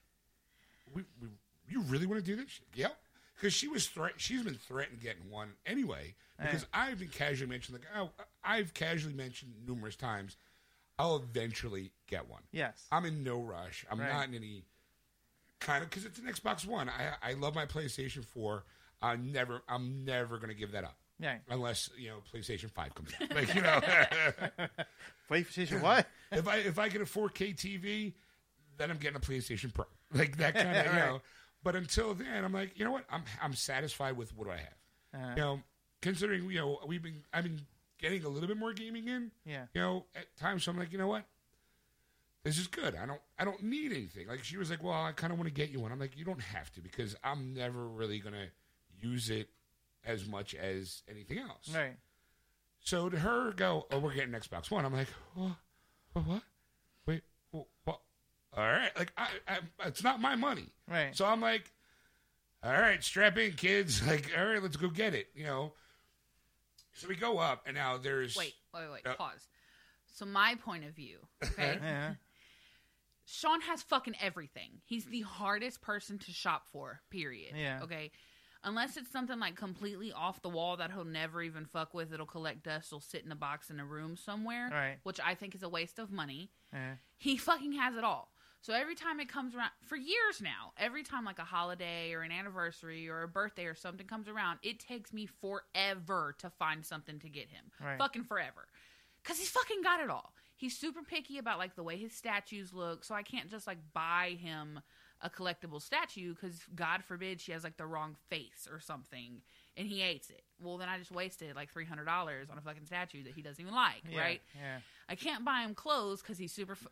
[0.95, 1.29] we, we,
[1.69, 2.97] you really want to do this yep
[3.37, 7.79] because she was threat she's been threatened getting one anyway because i've been casually mentioned
[7.79, 8.11] like oh,
[8.43, 10.37] i've casually mentioned numerous times
[10.99, 12.87] i'll eventually get one Yes.
[12.93, 13.85] I'm in no rush.
[13.91, 14.09] I'm Right.
[14.09, 14.65] not in any
[15.61, 16.89] kind of because it's an Xbox One.
[16.89, 18.65] I I love my PlayStation Four.
[19.03, 21.39] I'm never I'm never gonna give that up Yeah.
[21.49, 23.35] unless you know PlayStation Five comes out.
[23.35, 23.81] Like you know,
[25.31, 26.07] PlayStation what?
[26.33, 28.15] if I if I get a 4K TV,
[28.77, 29.85] then I'm getting a PlayStation Pro.
[30.13, 31.07] Like that kind of you Right.
[31.09, 31.21] know.
[31.63, 33.05] But until then, I'm like you know what?
[33.11, 35.23] I'm I'm satisfied with what I have.
[35.23, 35.61] Uh, You know,
[36.03, 37.61] considering you know we've been I've been
[37.99, 39.31] getting a little bit more gaming in.
[39.47, 39.67] yeah.
[39.73, 41.25] you know, at times so I'm like, you know what?
[42.43, 42.95] This is good.
[42.97, 44.27] I don't I don't need anything.
[44.29, 45.93] Like she was like, Well, I kinda wanna get you one.
[45.93, 48.49] I'm like, you don't have to because I'm never really gonna
[49.01, 49.49] use it
[50.07, 51.75] as much as anything else.
[51.75, 51.97] Right.
[52.81, 55.53] So to her go, Oh, we're getting Xbox One, I'm like, What?
[56.13, 56.27] What?
[56.27, 56.43] what?
[57.07, 57.67] Wait, what?
[57.85, 58.01] what?
[58.57, 58.91] All right.
[58.99, 60.69] Like I, I it's not my money.
[60.89, 61.17] Right.
[61.17, 61.71] So I'm like,
[62.63, 64.01] all right, strap in, kids.
[64.07, 65.29] Like, all right, let's go get it.
[65.35, 65.73] You know.
[66.95, 69.49] So we go up, and now there's Wait, wait, wait, Uh, pause.
[70.15, 71.79] So my point of view, okay?
[71.83, 72.15] Yeah.
[73.27, 74.81] Sean has fucking everything.
[74.85, 77.55] He's the hardest person to shop for, period.
[77.57, 77.81] Yeah.
[77.83, 78.13] Okay.
[78.65, 82.27] Unless it's something like completely off the wall that he'll never even fuck with, it'll
[82.27, 84.99] collect dust, it'll sit in a box in a room somewhere, Right.
[85.03, 86.51] which I think is a waste of money.
[86.73, 86.95] Yeah.
[87.19, 88.31] He fucking has it all.
[88.63, 92.23] So every time it comes around, for years now, every time like a holiday or
[92.23, 96.85] an anniversary or a birthday or something comes around, it takes me forever to find
[96.87, 97.65] something to get him.
[97.79, 97.99] Right.
[97.99, 98.67] Fucking forever.
[99.23, 100.33] Because he's fucking got it all.
[100.57, 103.79] He's super picky about like the way his statues look, so I can't just like
[103.93, 104.81] buy him
[105.23, 109.41] a collectible statue because God forbid she has like the wrong face or something
[109.77, 110.43] and he hates it.
[110.63, 113.43] Well, then I just wasted like three hundred dollars on a fucking statue that he
[113.43, 114.21] doesn't even like, Yeah.
[114.21, 114.43] right?
[114.55, 114.79] Yeah.
[115.09, 116.73] I can't buy him clothes because he's super.
[116.73, 116.89] F-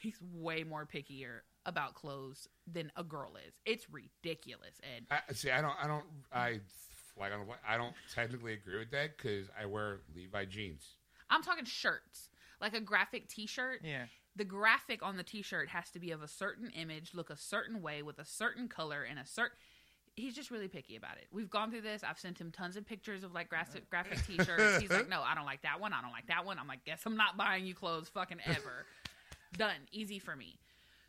[0.00, 3.54] he's way more pickier about clothes than a girl is.
[3.64, 5.04] It's ridiculous, Ed.
[5.10, 6.60] I, see, I don't, I don't, I
[7.14, 10.96] flag on the I don't technically agree with that because I wear Levi jeans.
[11.28, 12.30] I'm talking shirts,
[12.60, 13.82] like a graphic T-shirt.
[13.84, 14.06] Yeah.
[14.36, 17.82] The graphic on the T-shirt has to be of a certain image, look a certain
[17.82, 19.56] way, with a certain color and a certain.
[20.14, 21.26] He's just really picky about it.
[21.32, 22.02] We've gone through this.
[22.04, 24.02] I've sent him tons of pictures of like graphic uh-huh.
[24.02, 24.80] graphic T-shirts.
[24.80, 25.92] He's like, "No, I don't like that one.
[25.92, 28.86] I don't like that one." I'm like, "Guess I'm not buying you clothes, fucking ever."
[29.56, 29.88] Done.
[29.92, 30.58] Easy for me.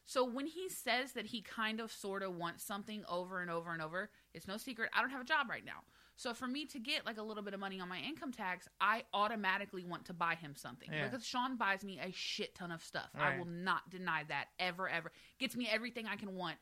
[0.06, 3.72] So when he says that he kind of sort of wants something over and over
[3.72, 4.90] and over, it's no secret.
[4.94, 5.84] I don't have a job right now.
[6.18, 8.68] So for me to get like a little bit of money on my income tax,
[8.80, 11.08] I automatically want to buy him something Yeah.
[11.08, 13.10] because Sean buys me a shit ton of stuff.
[13.18, 15.12] I will not deny that ever, ever.
[15.40, 16.58] Gets me everything I can want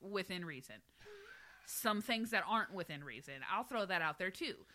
[0.00, 0.76] within reason.
[1.66, 4.66] Some things that aren't within reason, I'll throw that out there too.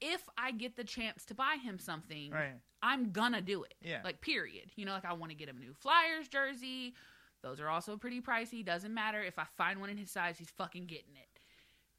[0.00, 2.54] If I get the chance to buy him something, Right.
[2.80, 3.74] I'm gonna do it.
[3.82, 4.00] Yeah.
[4.04, 4.70] Like period.
[4.76, 6.94] You know, like I want to get him a new Flyers jersey.
[7.42, 8.64] Those are also pretty pricey.
[8.64, 11.40] Doesn't matter if I find one in his size, he's fucking getting it.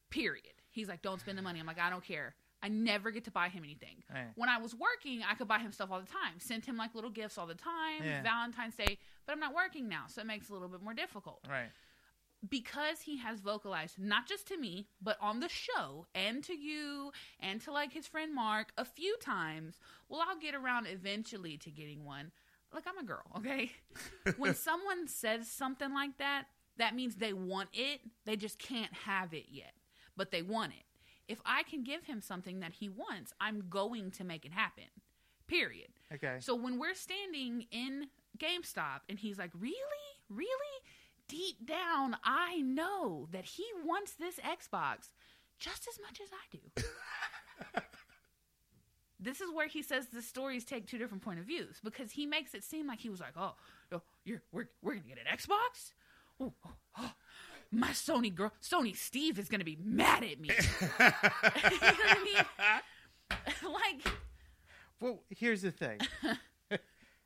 [0.10, 0.59] Period.
[0.80, 1.60] He's like, don't spend the money.
[1.60, 2.34] I'm like, I don't care.
[2.62, 4.04] I never get to buy him anything.
[4.14, 4.28] Right.
[4.36, 6.40] When I was working, I could buy him stuff all the time.
[6.40, 8.22] Sent him like little gifts all the time, Yeah.
[8.22, 8.98] Valentine's Day.
[9.26, 11.70] But I'm not working now, so it makes it a little bit more difficult Right.
[12.50, 17.12] because he has vocalized not just to me but on the show and to you
[17.40, 19.78] and to like his friend mark a few times
[20.08, 22.32] well i'll get around eventually to getting one
[22.74, 23.72] look i'm a girl okay
[24.38, 26.46] when someone says something like that
[26.78, 29.74] that means they want it they just can't have it yet
[30.20, 30.84] but they want it
[31.28, 34.86] if i can give him something that he wants i'm going to make it happen
[35.48, 36.38] period Okay.
[36.40, 38.08] so when we're standing in
[38.38, 39.76] GameStop and he's like, "Really?
[40.30, 40.76] Really?"
[41.28, 45.10] Deep down, I know that he wants this Xbox
[45.58, 46.46] just as much as I
[47.76, 47.82] do.
[49.20, 52.26] this is where he says the stories take two different point of views because he
[52.26, 53.56] makes it seem like he was like, "Oh,
[54.24, 55.94] you're we're we're gonna get an Xbox."
[56.40, 57.12] Oh, oh, oh,
[57.72, 60.50] my Sony girl, Sony Steve is gonna be mad at me.
[60.50, 63.74] you know what I mean?
[63.74, 64.14] like,
[65.00, 66.00] Well, here's the thing.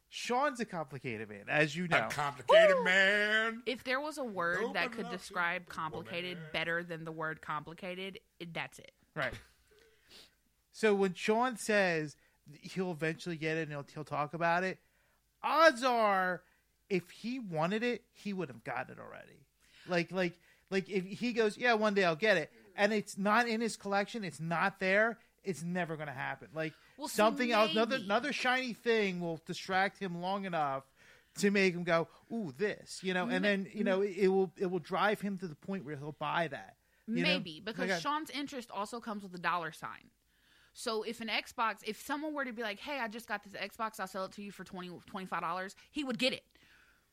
[0.09, 2.05] Sean's a complicated man, as you know.
[2.05, 3.63] A complicated man.
[3.65, 6.49] If there was a word that could describe complicated woman.
[6.53, 8.19] better than the word complicated,
[8.53, 8.91] that's it.
[9.15, 9.33] Right.
[10.71, 12.15] So when Sean says
[12.61, 14.77] he'll eventually get it and he'll, he'll talk about it,
[15.41, 16.43] odds are
[16.89, 19.42] if he wanted it, he would have gotten it already.
[19.87, 20.33] Like like
[20.69, 23.75] like if he goes, yeah, one day I'll get it, and it's not in his
[23.75, 26.47] collection, it's not there, it's never going to happen.
[26.53, 30.83] Like Well, something else, another another shiny thing will distract him long enough
[31.39, 34.51] to make him go, ooh, this, you know, and then you know it, it will
[34.57, 36.75] it will drive him to the point where he'll buy that.
[37.07, 37.29] you know?
[37.29, 40.11] Maybe because Like Sean's interest also comes with a dollar sign.
[40.75, 43.53] So if an Xbox, if someone were to be like, "Hey, I just got this
[43.53, 44.89] Xbox, I'll sell it to you for 20
[45.39, 46.43] dollars," he would get it.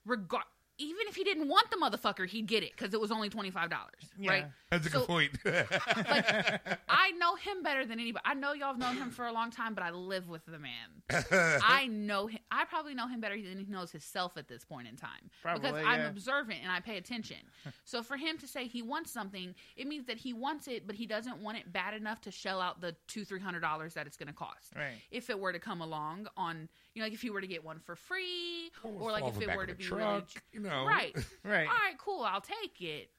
[0.06, 0.44] Regard,
[0.80, 3.50] even if he didn't want the motherfucker, he'd get it because it was only twenty
[3.50, 4.30] five dollars, Yeah.
[4.30, 4.46] right?
[4.70, 5.30] That's a So- good point.
[6.88, 8.22] I know him better than anybody.
[8.24, 10.58] I know y'all have known him for a long time, but I live with the
[10.58, 11.02] man.
[11.62, 12.38] I know him.
[12.50, 15.70] I probably know him better than he knows himself at this point in time probably,
[15.70, 16.08] because I'm yeah.
[16.08, 17.38] observant and I pay attention.
[17.84, 20.96] so for him to say he wants something, it means that he wants it, but
[20.96, 24.06] he doesn't want it bad enough to shell out the two three hundred dollars that
[24.06, 24.72] it's going to cost.
[24.74, 24.94] Right.
[25.10, 27.64] If it were to come along on, you know, like if you were to get
[27.64, 30.84] one for free, Or or like if it were to be truck, really you know.
[30.86, 31.14] right
[31.44, 31.66] Right.
[31.68, 33.10] all right, cool, I'll take it.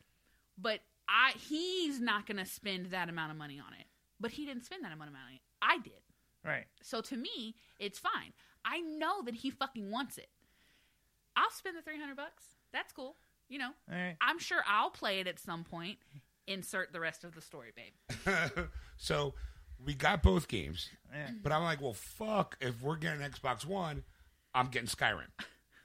[0.58, 3.86] But I he's not gonna spend that amount of money on it.
[4.20, 5.42] But he didn't spend that amount of money.
[5.62, 5.94] I did.
[6.46, 6.66] Right.
[6.84, 8.34] So to me, it's fine.
[8.64, 10.30] I know that he fucking wants it.
[11.36, 12.44] I'll spend the three hundred bucks.
[12.74, 13.16] That's cool.
[13.50, 14.16] You know, All right.
[14.22, 15.98] I'm sure I'll play it at some point.
[16.48, 18.66] Insert the rest of the story, babe.
[18.98, 19.34] so
[19.86, 21.30] we got both games, Yeah.
[21.44, 22.58] but I'm like, well, fuck.
[22.62, 24.04] If we're getting Xbox One,
[24.54, 25.28] I'm getting Skyrim.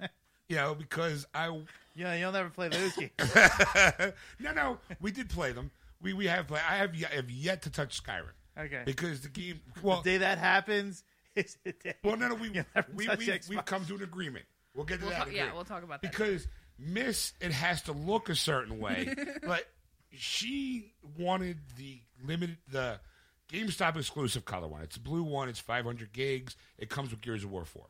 [0.48, 1.48] you know, because I
[1.94, 3.12] Yeah, you'll never play those games.
[4.38, 5.70] no, no, we did play them.
[6.02, 6.60] We we have play.
[6.68, 8.82] I have yet, have yet to touch Skyrim Okay.
[8.84, 9.60] because the game.
[9.82, 11.02] Well, the day that happens,
[11.34, 11.94] is a day.
[12.04, 12.50] Well, no, no, we
[12.94, 14.44] we we've, we've come to an agreement.
[14.74, 15.24] We'll get to We'll that.
[15.24, 16.10] talk- yeah, we'll talk about that.
[16.12, 16.46] because
[16.78, 19.64] Miss it has to look a certain way, but
[20.12, 23.00] she wanted the limited the
[23.48, 24.82] GameStop exclusive color one.
[24.82, 25.48] It's a blue one.
[25.48, 26.56] It's 500 gigs.
[26.78, 27.86] It comes with Gears of War 4.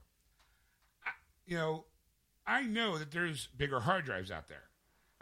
[1.06, 1.10] I,
[1.46, 1.84] you know,
[2.46, 4.64] I know that there's bigger hard drives out there.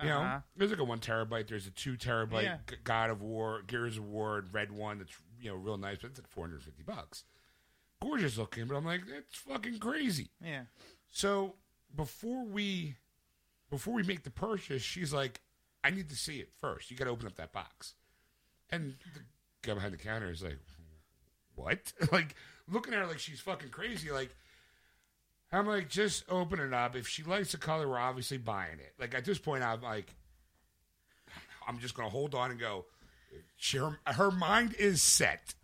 [0.03, 0.25] You Uh-huh.
[0.25, 1.47] know, there's like a one terabyte.
[1.47, 2.59] There's a two terabyte Yeah.
[2.83, 4.99] God of War, Gears of War, red one.
[4.99, 7.25] That's you know real nice, but it's like 450 bucks.
[8.03, 10.31] Gorgeous looking, but I'm like, that's fucking crazy.
[10.41, 10.65] Yeah.
[11.11, 11.55] So
[11.95, 12.97] before we
[13.71, 15.41] before we make the purchase, she's like,
[15.85, 16.91] I need to see it first.
[16.91, 17.95] You got to open up that box.
[18.71, 19.21] And the
[19.65, 20.59] guy behind the counter is like,
[21.55, 21.93] What?
[22.13, 22.35] like
[22.71, 24.11] looking at her like she's fucking crazy.
[24.11, 24.35] Like
[25.53, 26.97] I'm like, just open it up.
[26.97, 28.95] If she likes the color, we're obviously buying it.
[28.99, 30.15] Like at this point, I'm like,
[31.67, 32.87] I'm just gonna hold on and go.
[33.57, 35.55] She, her, her mind is set.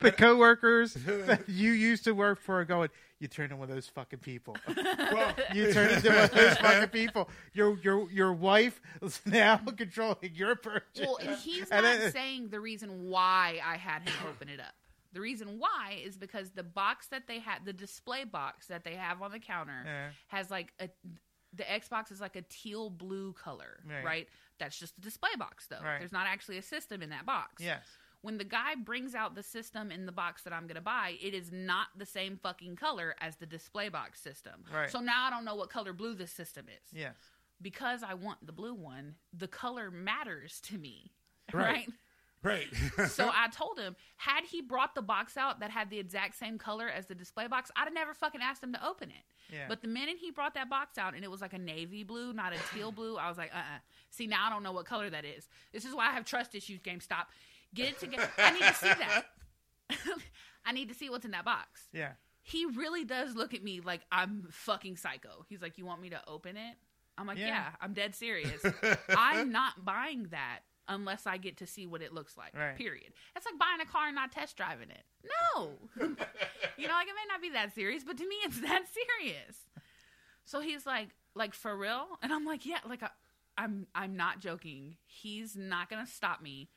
[0.00, 2.88] The coworkers that you used to work for are going,
[3.22, 4.56] you turn into one of those fucking people.
[4.76, 7.30] Well, You turn into one of those fucking people.
[7.54, 11.06] Your your your wife is now controlling your purchase.
[11.06, 14.48] Well, and he's And not then- uh, saying the reason why I had him open
[14.48, 14.74] it up.
[15.12, 18.94] The reason why is because the box that they had, the display box that they
[18.94, 20.08] have on the counter, Yeah.
[20.28, 20.88] has like a.
[21.54, 24.02] The Xbox is like a teal blue color, Right.
[24.04, 24.28] right?
[24.58, 25.80] That's just the display box, though.
[25.84, 25.98] Right.
[25.98, 27.62] There's not actually a system in that box.
[27.62, 27.84] Yes.
[28.22, 31.16] When the guy brings out the system in the box that I'm going to buy,
[31.20, 34.64] it is not the same fucking color as the display box system.
[34.72, 34.90] Right.
[34.90, 37.16] So now I don't know what color blue this system is Yes.
[37.60, 41.12] because I want the blue one, the color matters to me.
[41.52, 41.88] Right.
[42.44, 42.66] Right.
[42.98, 43.08] right.
[43.10, 46.58] So I told him, had he brought the box out that had the exact same
[46.58, 49.24] color as the display box, I'd have never fucking asked him to open it.
[49.54, 49.66] Yeah.
[49.68, 52.32] But the minute he brought that box out and it was like a navy blue,
[52.32, 53.78] not a teal blue, I was like, uh uh
[54.10, 55.48] See, now I don't know what color that is.
[55.72, 57.26] This is why I have trust issues, GameStop.
[57.74, 58.30] Get it together.
[58.38, 59.24] I need to see that.
[60.64, 61.88] I need to see what's in that box.
[61.92, 62.12] yeah.
[62.44, 65.46] He really does look at me like I'm fucking psycho.
[65.48, 66.74] He's like, "You want me to open it?"
[67.16, 67.46] I'm like, Yeah.
[67.46, 68.60] "Yeah, I'm dead serious.
[69.08, 72.74] I'm not buying that unless I get to see what it looks like." Right.
[72.76, 73.12] Period.
[73.36, 75.04] It's like buying a car and not test driving it.
[75.54, 76.08] No, you
[76.88, 79.56] know, like it may not be that serious, but to me, it's that serious.
[80.44, 83.10] So he's like, "Like for real?" And I'm like, "Yeah, like I,
[83.56, 84.96] I'm, I'm not joking.
[85.06, 86.70] He's not gonna stop me."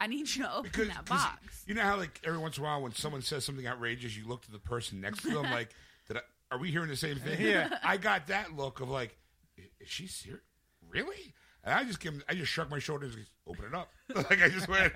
[0.00, 1.64] I need you to open Because- that 'cause box.
[1.66, 4.26] You know how like every once in a while when someone says something outrageous, you
[4.26, 5.70] look to the person next to them like,
[6.08, 6.20] "Did I,
[6.50, 7.78] are we hearing the same thing?" Yeah.
[7.84, 9.16] I got that look of like,
[9.56, 10.42] "Is she serious?
[10.88, 13.14] Really?" And I just give him, I just shrugged my shoulders.
[13.14, 13.90] and Open it up.
[14.14, 14.92] like I just went,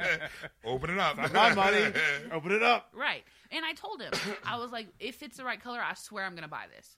[0.64, 1.92] "Open it up." My money.
[2.30, 2.90] Open it up.
[2.94, 3.24] Right.
[3.50, 4.12] And I told him,
[4.44, 6.96] I was like, if it's the right color, I swear I'm going to buy this.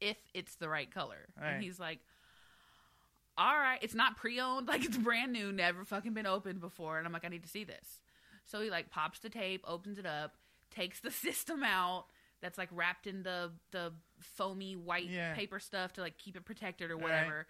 [0.00, 1.16] If it's the right color.
[1.40, 1.52] Right.
[1.54, 2.00] And he's like,
[3.38, 3.78] all right.
[3.82, 4.68] It's not pre owned.
[4.68, 6.98] Like, it's brand new, never fucking been opened before.
[6.98, 8.00] And I'm like, I need to see this.
[8.44, 10.34] So he, like, pops the tape, opens it up,
[10.70, 12.06] takes the system out
[12.42, 15.34] that's, like, wrapped in the, the foamy white Yeah.
[15.34, 17.02] paper stuff to, like, keep it protected or Right.
[17.02, 17.46] whatever.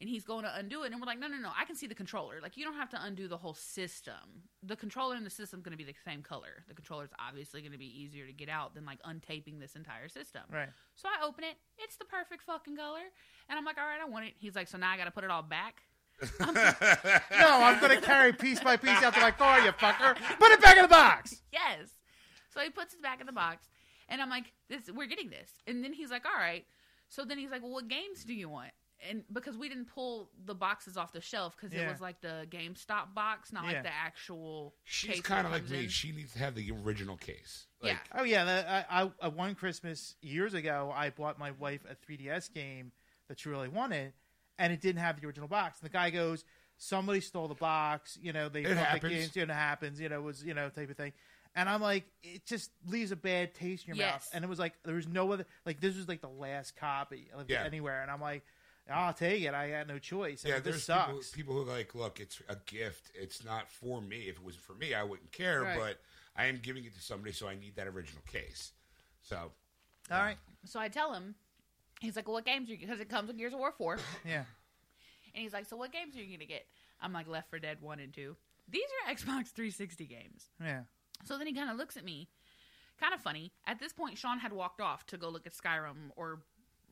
[0.00, 1.50] And he's going to undo it, and we're like, no, no, no!
[1.54, 2.36] I can see the controller.
[2.42, 4.14] Like, you don't have to undo the whole system.
[4.62, 6.64] The controller and the system going to be the same color.
[6.68, 10.08] The controller's obviously going to be easier to get out than like untaping this entire
[10.08, 10.40] system.
[10.50, 10.70] Right.
[10.94, 11.56] So I open it.
[11.76, 13.02] It's the perfect fucking color,
[13.50, 14.32] and I'm like, all right, I want it.
[14.38, 15.82] He's like, so now I got to put it all back.
[16.40, 20.16] No, I'm going to carry piece by piece out to my car, you fucker.
[20.38, 21.42] Put it back in the box.
[21.52, 21.90] Yes.
[22.52, 23.68] So he puts it back in the box,
[24.08, 26.64] and I'm like, "This, we're getting this." And then he's like, "All right."
[27.08, 28.72] So then he's like, "Well, what games do you want?"
[29.08, 31.86] And because we didn't pull the boxes off the shelf because Yeah.
[31.88, 33.72] it was like the GameStop box, not Yeah.
[33.72, 34.74] like the actual.
[34.84, 35.88] She's kind of like comes me.
[35.88, 37.66] She needs to have the original case.
[37.80, 37.98] Like, Yeah.
[38.20, 41.94] Oh yeah, that, I, I, I one Christmas years ago, I bought my wife a
[41.94, 42.92] 3DS game
[43.28, 44.12] that she really wanted,
[44.58, 45.80] and it didn't have the original box.
[45.80, 46.44] And the guy goes,
[46.76, 49.12] "Somebody stole the box." You know, they It bought the happens.
[49.14, 49.36] games.
[49.36, 49.98] You know, it happens.
[50.00, 51.12] You know, it was you know type of thing.
[51.56, 54.28] And I'm like, it just leaves a bad taste in your mouth.
[54.32, 57.30] And it was like there was no other like this was like the last copy
[57.34, 57.64] of Yeah.
[57.64, 58.02] anywhere.
[58.02, 58.44] And I'm like,
[58.90, 59.54] I'll take it.
[59.54, 60.42] I had no choice.
[60.44, 61.30] And Yeah, this there's people, sucks.
[61.30, 63.10] people who are like, look, it's a gift.
[63.14, 64.22] It's not for me.
[64.28, 65.62] If it was for me, I wouldn't care.
[65.62, 65.78] Right.
[65.78, 66.00] But
[66.36, 68.72] I am giving it to somebody, so I need that original case.
[69.22, 69.36] So
[70.10, 70.38] All right.
[70.64, 71.34] So I tell him,
[72.00, 73.98] he's like, well, "What games are you?" Because it comes with Gears of War four,
[74.26, 74.44] yeah.
[75.34, 76.66] and he's like, "So what games are you gonna get?"
[77.00, 78.36] I'm like, "Left 4 Dead one and two.
[78.68, 80.82] These are Xbox 360 games." Yeah.
[81.24, 82.28] So then he kind of looks at me,
[82.98, 83.52] kind of funny.
[83.66, 86.40] At this point, Sean had walked off to go look at Skyrim or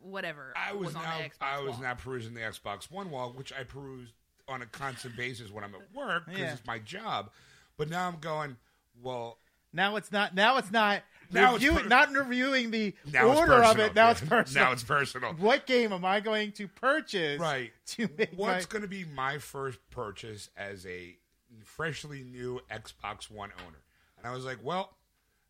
[0.02, 0.52] whatever.
[0.56, 1.82] I was, on now the Xbox I was wall.
[1.82, 4.08] now perusing the Xbox One wall, which I peruse
[4.48, 6.52] on a constant basis when I'm at work because Yeah.
[6.52, 7.30] it's my job.
[7.76, 8.56] But now I'm going,
[9.02, 9.38] well,
[9.72, 10.34] Now it's not.
[10.34, 11.02] Now it's not.
[11.30, 13.86] Now it's per- not reviewing the now it's order of personal.
[13.86, 13.94] it.
[13.94, 14.64] Now it's personal.
[14.64, 15.32] Now it's personal.
[15.34, 17.38] what game am I going to purchase?
[17.38, 17.72] Right.
[17.88, 21.16] To make What's my, going to be my first purchase as a
[21.62, 23.78] freshly new Xbox One owner?
[24.16, 24.96] And I was like, well,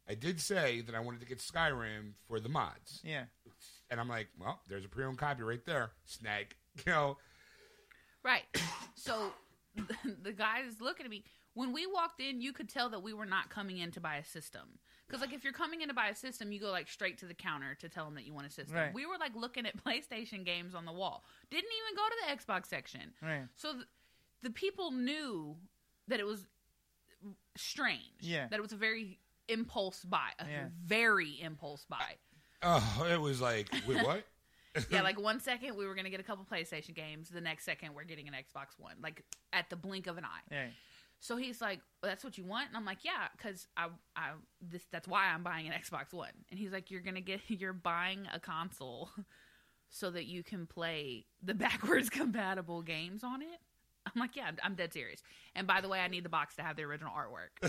[0.08, 3.24] I did say that I wanted to get Skyrim for the mods, Yeah.
[3.90, 5.90] And I'm like, well, there's a pre-owned copy right there.
[6.04, 6.54] Snag,
[6.86, 7.16] you know.
[8.24, 8.42] Right.
[9.00, 9.30] So
[10.22, 11.22] the guy is looking at me.
[11.54, 14.16] When we walked in, you could tell that we were not coming in to buy
[14.16, 14.62] a system.
[15.06, 17.26] Because like if you're coming in to buy a system, you go like straight to
[17.26, 18.74] the counter to tell them that you want a system.
[18.76, 18.92] Right.
[18.92, 21.22] We were like looking at PlayStation games on the wall.
[21.48, 23.12] Didn't even go to the Xbox section.
[23.22, 23.46] Right.
[23.56, 23.84] So th-
[24.42, 25.54] the people knew
[26.08, 26.44] that it was
[27.56, 28.02] strange.
[28.20, 28.48] Yeah.
[28.48, 29.18] That it was a very
[29.48, 30.30] impulse buy.
[30.40, 30.64] A Yeah.
[30.84, 32.16] very impulse buy.
[32.62, 34.24] Oh, it was like, wait, what?
[34.90, 37.94] yeah, like one second we were gonna get a couple PlayStation games, the next second
[37.94, 40.42] we're getting an Xbox One, like at the blink of an eye.
[40.50, 40.66] Yeah.
[41.20, 44.30] So he's like, well, "That's what you want," and I'm like, "Yeah, because I, I,
[44.60, 47.72] this, that's why I'm buying an Xbox One." And he's like, "You're gonna get, you're
[47.72, 49.10] buying a console
[49.90, 53.58] so that you can play the backwards compatible games on it."
[54.06, 55.22] I'm like, "Yeah, I'm, I'm dead serious."
[55.56, 57.68] And by the way, I need the box to have the original artwork.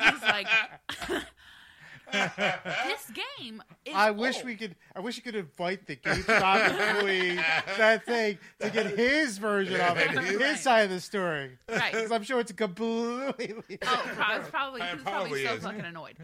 [0.00, 0.48] he's like,
[2.12, 4.76] "This game is." I wish old." we could.
[4.94, 7.36] I wish you could invite the GameStop employee
[7.76, 10.58] that thing to get his version of it, his Right.
[10.58, 11.58] side of the story.
[11.68, 11.92] Right.
[11.92, 13.78] Because I'm sure it's completely.
[13.86, 15.62] Oh, probably, it's probably, It he was probably probably so is.
[15.62, 16.16] fucking annoyed.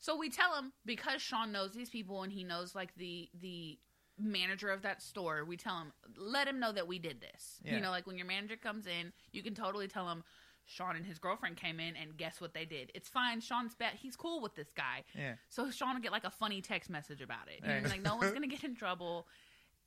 [0.00, 3.78] So we tell him because Sean knows these people and he knows like the the
[4.18, 5.44] manager of that store.
[5.44, 7.58] We tell him, let him know that we did this.
[7.64, 7.74] Yeah.
[7.76, 10.22] You know, like when your manager comes in, you can totally tell him.
[10.66, 12.90] Sean and his girlfriend came in, and guess what they did?
[12.94, 13.40] It's fine.
[13.40, 15.04] Sean's bet he's cool with this guy.
[15.16, 15.34] Yeah.
[15.48, 17.66] So Sean will get like a funny text message about it.
[17.66, 17.84] Right.
[17.88, 19.26] like no one's gonna get in trouble.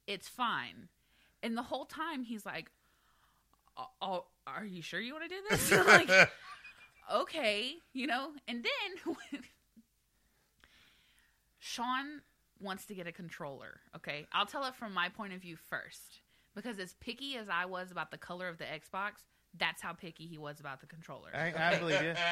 [0.05, 0.87] It's fine.
[1.43, 2.69] And the whole time he's like,
[3.77, 6.29] "Oh, oh, are you sure you want to do this?" like,
[7.13, 8.31] okay, you know.
[8.47, 9.41] And then
[11.59, 12.21] Sean
[12.59, 13.81] wants to get a controller.
[13.95, 16.21] Okay, I'll tell it from my point of view first,
[16.55, 19.23] because as picky as I was about the color of the Xbox,
[19.59, 21.29] that's how picky he was about the controller.
[21.33, 22.13] I, I believe you.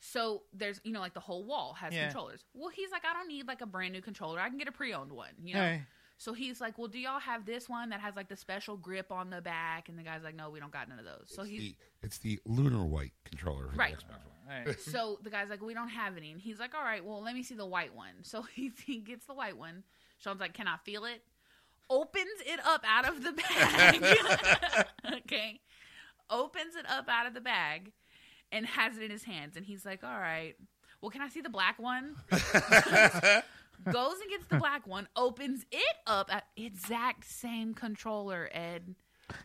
[0.00, 2.04] So there's, you know, like the whole wall has Yeah.
[2.04, 2.44] controllers.
[2.52, 4.38] Well, he's like, I don't need like a brand new controller.
[4.38, 5.60] I can get a pre-owned one, you know.
[5.62, 5.82] Hey.
[6.18, 9.10] So he's like, well, do y'all have this one that has like the special grip
[9.10, 9.88] on the back?
[9.88, 11.24] And the guy's like, no, we don't got none of those.
[11.28, 13.96] So It's he's the, it's the lunar white controller for Right.
[13.96, 14.58] the Xbox One.
[14.58, 14.80] All right.
[14.92, 16.30] so the guy's like, we don't have any.
[16.32, 18.12] And he's like, all right, well, let me see the white one.
[18.22, 19.82] So he, he gets the white one.
[20.18, 21.22] Sean's like, can I feel it?
[21.90, 24.86] Opens it up out of the bag.
[25.16, 25.60] okay.
[26.30, 27.92] Opens it up out of the bag
[28.52, 29.56] and has it in his hands.
[29.56, 30.54] And he's like, all right,
[31.00, 32.16] well, can I see the black one?
[32.30, 38.94] Goes and gets the black one, opens it up at exact same controller, Ed.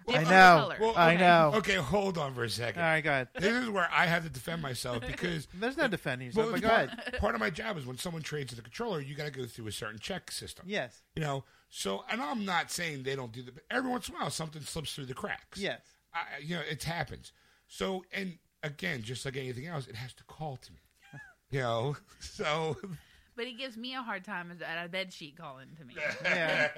[0.08, 0.30] I know.
[0.62, 0.78] color.
[0.80, 1.18] Well, I Okay.
[1.22, 1.52] know.
[1.56, 2.82] Okay, hold on for a second.
[2.82, 3.30] All right, go ahead.
[3.34, 6.62] This is where I have to defend myself because There's no defending yourself, well, but
[6.62, 7.14] go part, ahead.
[7.20, 9.68] part of my job is when someone trades the controller, you got to go through
[9.68, 10.66] a certain check system.
[10.68, 11.02] Yes.
[11.16, 14.16] You know, so and I'm not saying they don't do that, but every once in
[14.16, 15.58] a while something slips through the cracks.
[15.60, 15.82] Yes.
[16.14, 17.32] I, you know, it happens.
[17.68, 20.80] So, and again, just like anything else, it has to call to me.
[21.52, 22.78] You know, so
[23.36, 25.96] But he gives me a hard time at a bed sheet calling to me.
[26.24, 26.70] Yeah.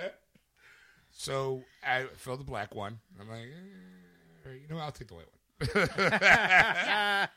[1.12, 3.00] so I fill the black one.
[3.20, 3.50] I'm like,
[4.46, 5.90] eh, you know, I'll take the white one.
[5.98, 7.28] yeah.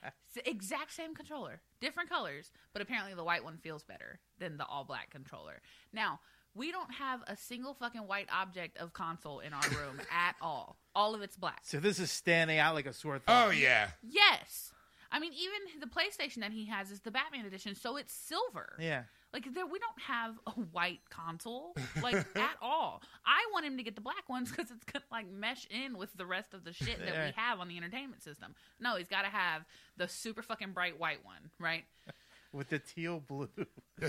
[0.44, 4.84] Exact same controller, different colors, but apparently the white one feels better than the all
[4.84, 5.60] black controller.
[5.92, 6.20] Now,
[6.54, 10.76] we don't have a single fucking white object of console in our room at all.
[10.94, 11.60] All of it's black.
[11.64, 13.48] So this is standing out like a sore thumb.
[13.48, 14.70] Oh yeah, Yes.
[15.12, 18.76] I mean, even the PlayStation that he has is the Batman edition, so it's silver.
[18.80, 19.04] Yeah.
[19.32, 23.00] Like there, we don't have a white console like at all.
[23.24, 26.12] I want him to get the black ones because it's gonna like mesh in with
[26.16, 28.54] the rest of the shit that we have on the entertainment system.
[28.80, 29.64] No, he's got to have
[29.96, 31.84] the super fucking bright white one, right?
[32.52, 33.48] With the teal blue
[34.00, 34.08] yeah,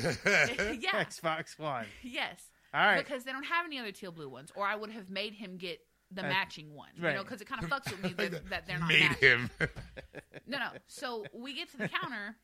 [1.03, 1.85] Xbox One.
[2.03, 2.49] yes.
[2.73, 2.97] All right.
[3.03, 5.57] Because they don't have any other teal blue ones, or I would have made him
[5.57, 5.79] get
[6.11, 6.89] the Uh, matching one.
[6.95, 9.29] You know, because it kind of fucks with me that, that they're not made matching.
[9.29, 9.49] him.
[10.47, 10.67] No, no.
[10.87, 12.35] So we get to the counter,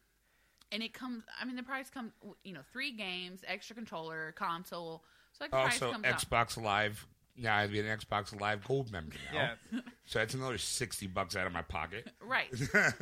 [0.71, 1.23] and it comes.
[1.39, 2.13] I mean, the price comes.
[2.43, 5.03] You know, three games, extra controller, console.
[5.33, 6.19] So like the also, price comes out.
[6.57, 7.05] Xbox Live.
[7.35, 9.51] Yeah, I'd be an Xbox Live Gold member now.
[9.71, 9.79] Yeah.
[10.05, 12.09] So that's another sixty bucks out of my pocket.
[12.21, 12.47] Right.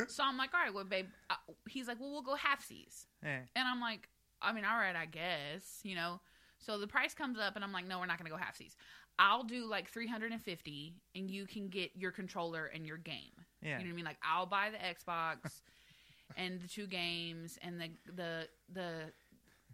[0.10, 1.08] so I'm like, all right, well, babe.
[1.30, 1.36] Uh,
[1.70, 3.08] he's like, well, we'll go half seas.
[3.24, 3.40] Yeah.
[3.56, 4.10] And I'm like,
[4.42, 6.20] I mean, all right, I guess, you know.
[6.58, 8.58] So the price comes up, and I'm like, no, we're not going to go half
[8.58, 8.76] seas.
[9.20, 13.16] I'll do like 350, and you can get your controller and your game.
[13.62, 13.78] Yeah.
[13.78, 14.06] You know what I mean?
[14.06, 15.62] Like, I'll buy the Xbox
[16.38, 18.92] and the two games and the the the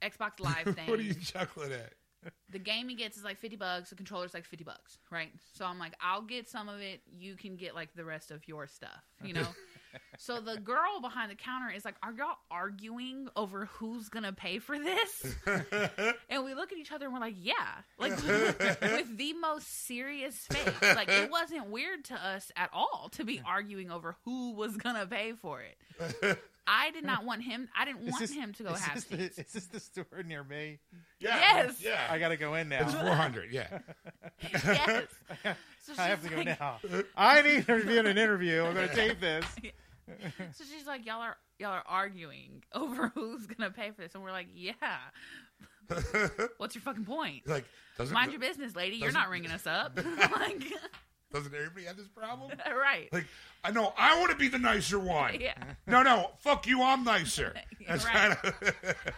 [0.02, 0.90] Xbox Live thing.
[0.90, 1.94] what are you chuckling at?
[2.50, 5.64] the game he gets is like 50 bucks the controller's like 50 bucks right so
[5.64, 8.66] i'm like i'll get some of it you can get like the rest of your
[8.66, 9.46] stuff you know
[10.18, 14.60] so the girl behind the counter is like are y'all arguing over who's gonna pay
[14.60, 15.36] for this
[16.30, 17.54] and we look at each other and we're like yeah
[17.98, 23.24] like with the most serious face like it wasn't weird to us at all to
[23.24, 26.38] be arguing over who was gonna pay for it
[26.68, 27.70] I did not want him.
[27.78, 29.80] I didn't Is want this- him to go is have this, the, is this the
[29.80, 30.80] store near me?
[31.20, 31.38] Yeah.
[31.38, 31.80] Yes.
[31.80, 32.08] Yeah.
[32.10, 32.82] I gotta go in now.
[32.82, 33.52] it's 400.
[33.52, 33.68] Yeah.
[34.52, 35.04] yes.
[35.84, 36.78] So I have she's to go now.
[37.16, 38.64] I need to be in an interview.
[38.64, 39.46] I'm gonna tape this.
[40.08, 44.24] So she's like, y'all are y'all are arguing over who's gonna pay for this, and
[44.24, 44.74] we're like, yeah.
[46.58, 47.48] What's your fucking point?
[47.48, 47.66] like
[47.98, 48.98] doesn't Mind your business, lady.
[48.98, 49.96] You're not ringing us up.
[50.32, 50.64] like,
[51.32, 52.52] doesn't everybody have this problem?
[52.68, 53.08] right?
[53.12, 53.28] Like
[53.64, 55.40] I know I want to be the nicer one.
[55.40, 55.54] Yeah.
[55.88, 56.82] No, no, fuck you.
[56.84, 57.54] I'm nicer.
[57.88, 58.38] That's Right.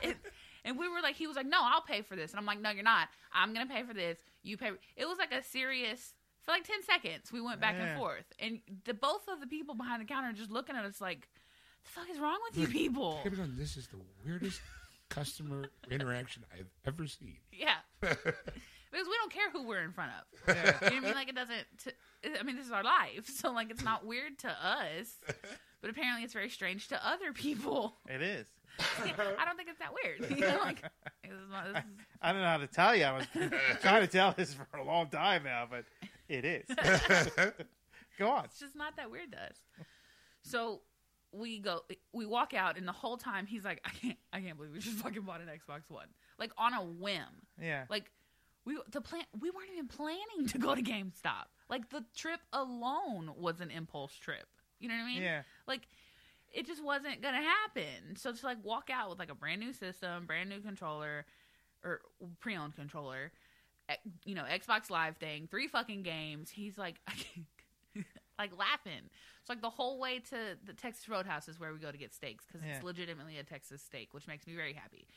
[0.01, 0.17] It-
[0.65, 2.59] and we were like, he was like, no, I'll pay for this, and I'm like,
[2.59, 3.07] no, you're not.
[3.31, 4.19] I'm gonna pay for this.
[4.43, 4.71] You pay.
[4.97, 6.13] It was like a serious.
[6.47, 7.87] For like ten seconds, we went back Yeah.
[7.87, 11.01] and forth, and the both of the people behind the counter just looking at us
[11.01, 11.27] like,
[11.83, 14.61] "The fuck is wrong with you people?" Hey, man, this is the weirdest
[15.09, 17.35] customer interaction I've ever seen.
[17.51, 17.75] Yeah.
[17.99, 18.15] because
[18.93, 20.55] we don't care who we're in front of.
[20.55, 20.55] Yeah.
[20.55, 21.13] You know what I mean?
[21.15, 21.65] Like it doesn't.
[21.83, 25.17] T- I mean, this is our life, so like it's not weird to us,
[25.81, 27.97] but apparently it's very strange to other people.
[28.07, 28.47] It is.
[29.03, 30.31] I don't think it's that weird.
[30.31, 30.81] You know, like
[31.23, 31.83] this is not, this is,
[32.21, 33.03] I don't know how to tell you.
[33.03, 33.25] I was
[33.81, 35.83] trying to tell this for a long time now, but
[36.29, 36.65] it is.
[38.17, 38.45] Go on.
[38.45, 39.57] it's just not that weird to us.
[40.41, 40.81] So
[41.31, 41.81] we go,
[42.13, 44.79] we walk out, and the whole time he's like, "I can't, I can't believe we
[44.79, 46.07] just fucking bought an Xbox One,
[46.39, 47.83] like on a whim." Yeah.
[47.89, 48.11] Like
[48.65, 51.45] we the plan we weren't even planning to go to GameStop.
[51.69, 54.47] Like the trip alone was an impulse trip.
[54.79, 55.21] You know what I mean?
[55.21, 55.41] Yeah.
[55.67, 55.87] Like
[56.53, 58.15] it just wasn't gonna happen.
[58.15, 61.25] So to like walk out with like a brand new system, brand new controller,
[61.83, 62.01] or
[62.39, 63.31] pre-owned controller,
[64.25, 66.49] you know, Xbox Live thing, three fucking games.
[66.49, 66.95] He's like,
[68.39, 69.09] like laughing.
[69.41, 72.13] It's like the whole way to the Texas Roadhouse is where we go to get
[72.13, 72.75] steaks because Yeah.
[72.75, 75.07] it's legitimately a Texas steak, which makes me very happy.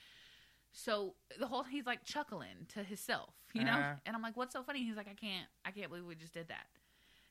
[0.72, 3.94] So the whole he's like chuckling to himself, you know, Uh-huh.
[4.06, 6.32] and I'm like, "What's so funny?" He's like, "I can't, I can't believe we just
[6.32, 6.66] did that."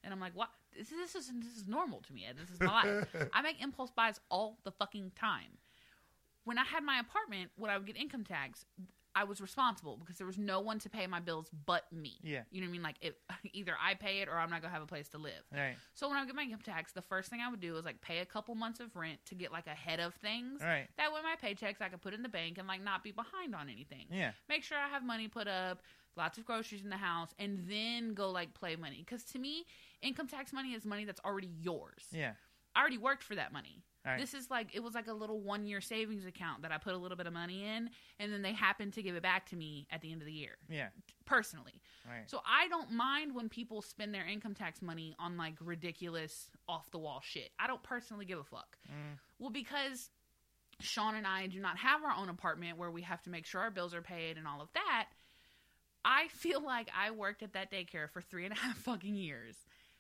[0.04, 0.50] And I'm like, "What?
[0.78, 2.26] This, this is this is normal to me.
[2.30, 2.36] Ed.
[2.38, 3.08] This is my life.
[3.34, 5.58] I make impulse buys all the fucking time.
[6.44, 8.66] When I had my apartment, when I would get income tax,
[9.16, 12.20] I was responsible because there was no one to pay my bills but me.
[12.24, 12.44] Yeah.
[12.52, 12.84] you know what I mean?
[12.84, 13.16] Like, if
[13.54, 15.44] either I pay it or I'm not gonna have a place to live.
[15.54, 15.76] Right.
[15.94, 17.86] So when I would get my income tax, the first thing I would do is
[17.86, 20.62] like pay a couple months of rent to get like ahead of things.
[20.62, 20.88] Right.
[20.98, 23.56] That way my paychecks I could put in the bank and like not be behind
[23.56, 24.06] on anything.
[24.12, 24.32] Yeah.
[24.48, 25.82] Make sure I have money put up,
[26.16, 29.04] lots of groceries in the house, and then go like play money.
[29.06, 29.66] Because to me,
[30.02, 32.04] income tax money is money that's already yours.
[32.12, 32.34] Yeah.
[32.76, 33.84] I already worked for that money.
[34.06, 34.18] Right.
[34.20, 36.94] This is like it was like a little one year savings account that I put
[36.94, 39.56] a little bit of money in, and then they happened to give it back to
[39.58, 40.88] me at the end of the year Yeah.
[41.26, 41.82] personally.
[42.08, 42.30] Right.
[42.30, 46.90] So I don't mind when people spend their income tax money on like ridiculous off
[46.92, 47.52] the wall shit.
[47.60, 48.78] I don't personally give a fuck.
[48.90, 49.18] Mm.
[49.38, 50.10] Well, because
[50.80, 53.60] Sean and I do not have our own apartment where we have to make sure
[53.62, 55.08] our bills are paid and all of that,
[56.06, 59.56] I feel like I worked at that daycare for three and a half fucking years.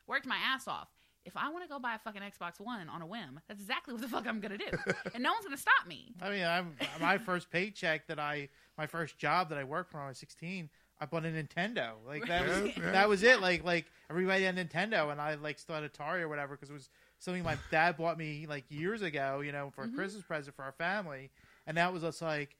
[0.07, 0.87] Worked my ass off.
[1.25, 3.93] If I want to go buy a fucking Xbox One on a whim, that's exactly
[3.93, 4.65] what the fuck I'm gonna do.
[5.13, 6.13] and no one's gonna stop me.
[6.21, 9.97] I mean, I'm my first paycheck that I, my first job that I worked for
[9.97, 10.69] when I was 16.
[11.01, 11.91] I bought a Nintendo.
[12.05, 12.91] Like that was Yeah, yeah.
[12.91, 13.41] that was it.
[13.41, 16.73] Like like everybody had Nintendo, and I like still had Atari or whatever because it
[16.73, 16.89] was
[17.19, 19.41] something my dad bought me like years ago.
[19.41, 19.95] You know, for a mm-hmm.
[19.95, 21.31] Christmas present for our family,
[21.67, 22.55] and that was us like.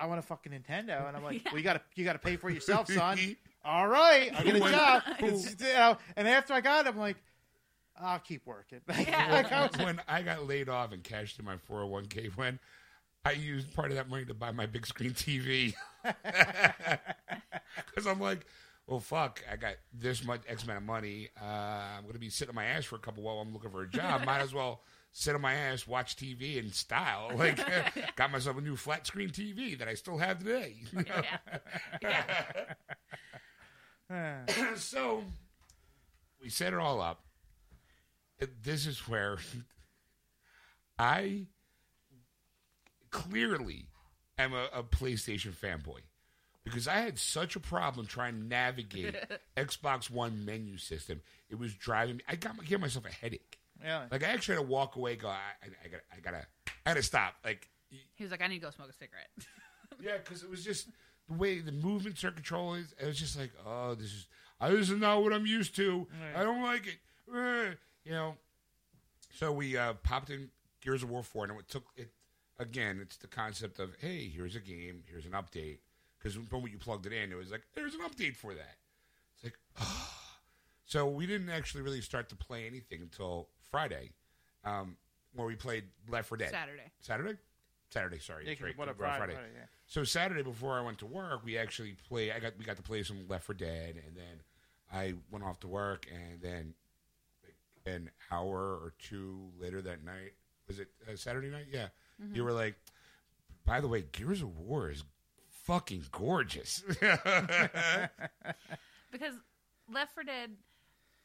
[0.00, 1.50] I want a fucking Nintendo, and I'm like, Yeah.
[1.50, 3.18] "Well, you gotta, you gotta pay for it yourself, son."
[3.64, 5.32] All right, I get a job, you
[5.74, 7.16] know, and after I got it, I'm like,
[8.00, 9.28] "I'll keep working." Yeah.
[9.32, 12.58] Like, I was- when I got laid off and cashed in my 401k when
[13.24, 15.74] I used part of that money to buy my big screen TV.
[17.86, 18.46] Because I'm like,
[18.86, 21.28] well, fuck, I got this much X amount of money.
[21.40, 23.70] Uh, I'm going to be sitting on my ass for a couple while I'm looking
[23.70, 24.24] for a job.
[24.24, 24.80] Might as well
[25.12, 27.30] sit on my ass, watch TV in style.
[27.36, 27.58] Like,
[28.16, 30.76] got myself a new flat screen TV that I still have today.
[32.00, 32.22] Yeah.
[34.10, 34.46] yeah.
[34.76, 35.22] so
[36.40, 37.20] we set it all up.
[38.62, 39.38] This is where
[40.98, 41.46] I
[43.10, 43.86] clearly
[44.38, 46.00] am a, a PlayStation fanboy
[46.64, 49.16] because I had such a problem trying to navigate
[49.56, 51.20] Xbox One menu system.
[51.48, 52.22] It was driving me.
[52.28, 53.58] I got give myself a headache.
[53.82, 54.04] yeah.
[54.10, 55.16] Like I actually had to walk away.
[55.16, 55.28] Go.
[55.28, 55.32] I,
[55.62, 56.00] I, I got.
[56.16, 56.46] I gotta.
[56.86, 57.34] I gotta stop.
[57.44, 57.68] Like.
[57.90, 59.30] He was like, I need to go smoke a cigarette.
[60.00, 60.86] Yeah, because it was just
[61.28, 62.84] the way the movements are controlled.
[63.00, 64.26] It was just like, oh, this is
[64.60, 66.06] uh, this is not what I'm used to.
[66.22, 66.40] Right.
[66.40, 67.78] I don't like it.
[68.08, 68.34] You know.
[69.34, 70.48] So we uh, popped in
[70.80, 72.10] Gears of War four, and it took it
[72.58, 72.98] again.
[73.02, 75.78] It's the concept of hey, here's a game, here's an update.
[76.18, 78.76] Because when you plugged it in, it was like there's an update for that.
[79.34, 80.10] It's like, oh.
[80.86, 84.10] so we didn't actually really start to play anything until Friday,
[84.64, 84.96] um,
[85.34, 86.50] where we played Left 4 Dead.
[86.50, 86.90] Saturday.
[87.00, 87.38] Saturday.
[87.90, 88.46] Saturday, sorry.
[88.46, 88.76] Yeah, right.
[88.76, 89.66] what a We're Friday, Friday, yeah.
[89.86, 92.32] So Saturday before I went to work, we actually play.
[92.32, 94.42] I got we got to play some Left 4 Dead, and then
[94.92, 96.74] I went off to work, and then like,
[97.88, 100.32] an hour or two later that night,
[100.66, 101.66] was it uh, Saturday night?
[101.72, 101.88] Yeah,
[102.22, 102.34] Mm-hmm.
[102.34, 102.74] you were like,
[103.64, 105.04] by the way, Gears of War is
[105.64, 106.82] fucking gorgeous.
[109.12, 109.34] because
[109.92, 110.50] Left 4 Dead,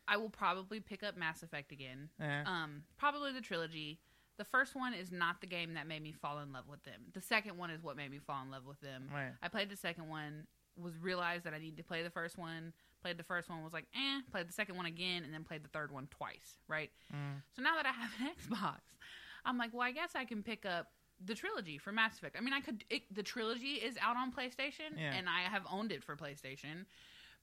[0.07, 2.09] I will probably pick up Mass Effect again.
[2.19, 2.43] Yeah.
[2.45, 3.99] Um, probably the trilogy.
[4.37, 7.01] The first one is not the game that made me fall in love with them.
[7.13, 9.09] The second one is what made me fall in love with them.
[9.13, 9.31] Right.
[9.41, 10.47] I played the second one,
[10.81, 12.73] was realized that I needed to play the first one.
[13.01, 14.21] Played the first one, was like, eh.
[14.31, 16.57] Played the second one again, and then played the third one twice.
[16.67, 16.89] Right.
[17.55, 18.27] So now that I have an
[18.57, 18.79] Xbox,
[19.45, 20.87] I'm like, well, I guess I can pick up
[21.23, 22.35] the trilogy for Mass Effect.
[22.37, 22.83] I mean, I could.
[22.89, 25.13] It, the trilogy is out on PlayStation, Yeah.
[25.13, 26.85] and I have owned it for PlayStation.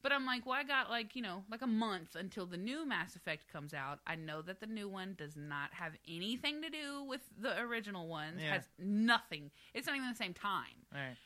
[0.03, 2.87] But I'm like, well, I got like you know, like a month until the new
[2.89, 3.99] Mass Effect comes out.
[4.07, 8.09] I know that the new one does not have anything to do with the original
[8.09, 8.41] ones.
[8.43, 8.55] Yeah.
[8.55, 9.51] Has nothing.
[9.75, 11.17] It's not even the same time Right.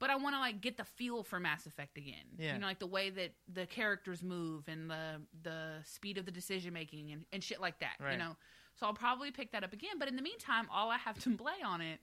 [0.00, 2.24] But I want to like get the feel for Mass Effect again.
[2.36, 2.54] Yeah.
[2.54, 6.32] You know, like the way that the characters move and the the speed of the
[6.32, 7.94] decision making and, and shit like that.
[8.00, 8.12] Right.
[8.12, 8.36] You know,
[8.74, 9.98] so I'll probably pick that up again.
[9.98, 12.00] But in the meantime, all I have to play on it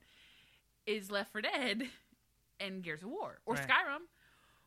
[0.86, 1.82] is Left 4 Dead
[2.60, 3.68] and Gears of War or Right.
[3.68, 4.00] Skyrim,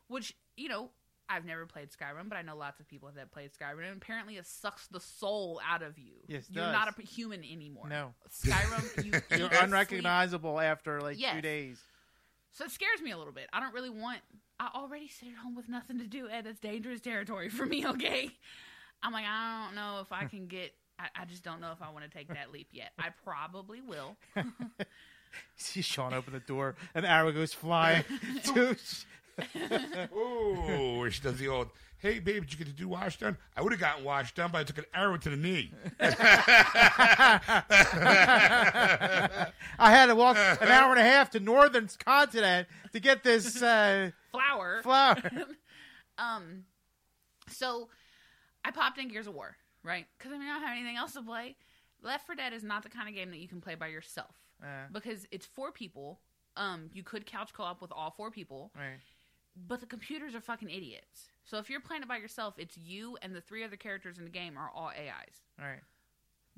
[0.08, 0.90] which you know.
[1.28, 4.36] I've never played Skyrim, but I know lots of people that played Skyrim, and apparently
[4.36, 6.12] it sucks the soul out of you.
[6.28, 6.72] Yes, it You're does.
[6.72, 7.88] not a human anymore.
[7.88, 8.14] No.
[8.30, 11.80] Skyrim, you, eat, You're sleep, unrecognizable after like two days.
[12.56, 13.48] So it scares me a little bit.
[13.52, 14.20] I don't really want.
[14.58, 16.46] I already sit at home with nothing to do, Ed.
[16.46, 17.84] That's dangerous territory for me.
[17.96, 18.30] Okay,
[19.02, 20.72] I'm like, I don't know if I can get.
[20.98, 22.92] I, I just don't know if I want to take that leap yet.
[22.98, 24.16] I probably will.
[25.56, 28.04] See Sean open the door, an arrow goes flying.
[28.54, 28.76] to,
[30.14, 31.68] oh, she does the old,
[32.06, 33.36] hey, babe, did you get to do wash done?
[33.56, 35.72] I would have gotten washed done, but I took an arrow to the knee.
[39.78, 43.62] I had to walk an hour and a half to northern continent to get this
[43.62, 44.80] uh, Flower.
[44.82, 45.16] flower.
[46.18, 46.64] Um,
[47.50, 47.90] so
[48.64, 49.54] I popped in Gears of War,
[49.84, 50.06] right?
[50.16, 51.56] Because I mean, I don't have anything else to play.
[52.02, 54.34] Left 4 Dead is not the kind of game that you can play by yourself
[54.62, 56.20] Uh, because it's four people.
[56.56, 58.96] Um, you could couch co-op with all four people, right.
[59.68, 61.28] but the computers are fucking idiots.
[61.46, 64.24] So if you're playing it by yourself, it's you and the three other characters in
[64.24, 65.40] the game are all AIs.
[65.58, 65.80] Right.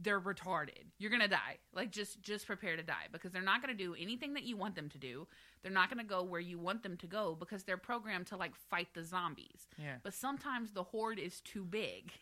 [0.00, 0.86] They're retarded.
[0.98, 1.58] You're gonna die.
[1.74, 4.76] Like just just prepare to die because they're not gonna do anything that you want
[4.76, 5.26] them to do.
[5.62, 8.54] They're not gonna go where you want them to go because they're programmed to like
[8.54, 9.66] fight the zombies.
[9.76, 9.96] Yeah.
[10.02, 12.12] But sometimes the horde is too big.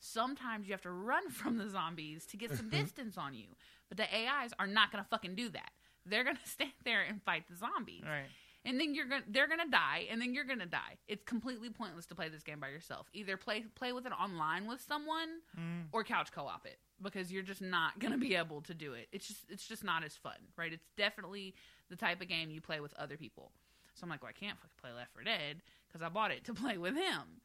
[0.00, 3.46] Sometimes you have to run from the zombies to get some distance on you.
[3.88, 5.70] But the AIs are not gonna fucking do that.
[6.04, 8.26] They're gonna stand there and fight the zombies Right.
[8.64, 10.98] And then you're gonna they're gonna die, and then you're gonna die.
[11.08, 13.08] It's completely pointless to play this game by yourself.
[13.12, 15.28] Either play play with it online with someone,
[15.58, 15.86] Mm.
[15.92, 19.08] or couch co-op it because you're just not gonna be able to do it.
[19.12, 20.72] It's just it's just not as fun, right?
[20.72, 21.54] It's definitely
[21.88, 23.52] the type of game you play with other people.
[23.94, 26.44] So I'm like, well, I can't fucking play Left 4 Dead because I bought it
[26.44, 27.40] to play with him.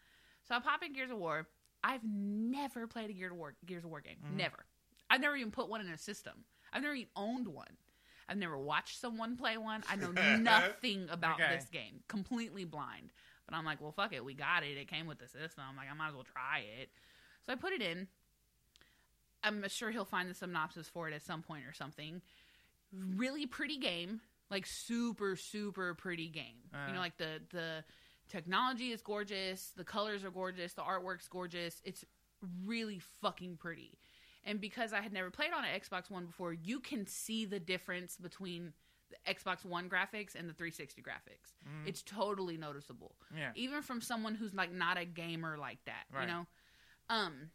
[0.48, 1.48] So I pop in Gears of War.
[1.84, 4.18] I've never played a Gears of War Gears of War game.
[4.36, 4.66] Never.
[5.10, 6.46] I've never even put one in a system.
[6.74, 7.78] I've never even owned one.
[8.28, 9.84] I've never watched someone play one.
[9.90, 11.56] I know nothing about Okay.
[11.56, 12.02] this game.
[12.08, 13.12] Completely blind.
[13.48, 14.26] But I'm like, well, fuck it.
[14.26, 14.78] We got it.
[14.78, 15.64] It came with the system.
[15.70, 16.90] I'm like, I might as well try it.
[17.46, 18.08] So I put it in.
[19.44, 22.22] I'm sure he'll find the synopsis for it at some point or something.
[22.92, 24.22] Really pretty game.
[24.50, 26.58] Like super, super pretty game.
[26.88, 27.02] you know, Uh.
[27.04, 27.84] like the the
[28.30, 31.82] technology is gorgeous, the colors are gorgeous, the artwork's gorgeous.
[31.84, 32.04] It's
[32.66, 33.98] really fucking pretty.
[34.46, 37.60] And because I had never played on an Xbox One before, you can see the
[37.60, 38.74] difference between
[39.10, 41.54] the Xbox One graphics and the 360 graphics.
[41.86, 43.16] It's totally noticeable.
[43.36, 43.52] Yeah.
[43.56, 46.22] Even from someone who's like not a gamer like that, Right.
[46.22, 46.46] you know.
[47.10, 47.50] Um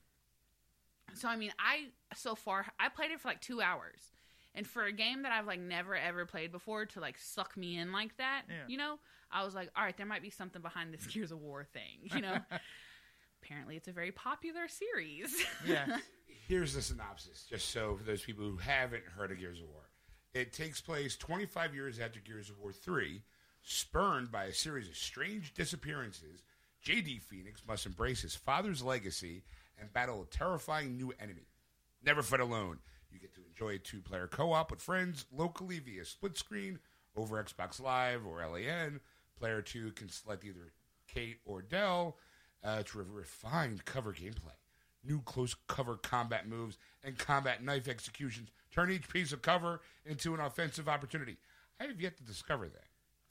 [1.15, 4.13] so I mean, I so far I played it for like 2 hours.
[4.55, 7.79] And for a game that I've like never ever played before to like suck me
[7.79, 8.65] in like that, Yeah.
[8.67, 8.99] you know,
[9.31, 12.01] I was like, all right, there might be something behind this Gears of War thing,
[12.15, 12.37] you know.
[13.43, 15.35] Apparently, it's a very popular series.
[15.65, 15.87] Yeah.
[16.51, 19.89] Here's the synopsis, just so for those people who haven't heard of Gears of War.
[20.35, 23.23] It takes place 25 years after Gears of War 3.
[23.63, 26.43] Spurned by a series of strange disappearances,
[26.83, 27.21] J.D.
[27.21, 29.45] Phoenix must embrace his father's legacy
[29.79, 31.47] and battle a terrifying new enemy.
[32.05, 32.81] Never fight alone.
[33.13, 36.81] You get to enjoy a two player co op with friends locally via split screen
[37.15, 38.99] over Xbox Live or LAN.
[39.39, 40.73] Player 2 can select either
[41.15, 42.17] Kait or Del.
[42.65, 44.60] Uh, it's re- refined cover gameplay.
[45.05, 50.35] New close cover combat moves and combat knife executions turn each piece of cover into
[50.35, 51.37] an offensive opportunity.
[51.81, 52.85] I have yet to discover that.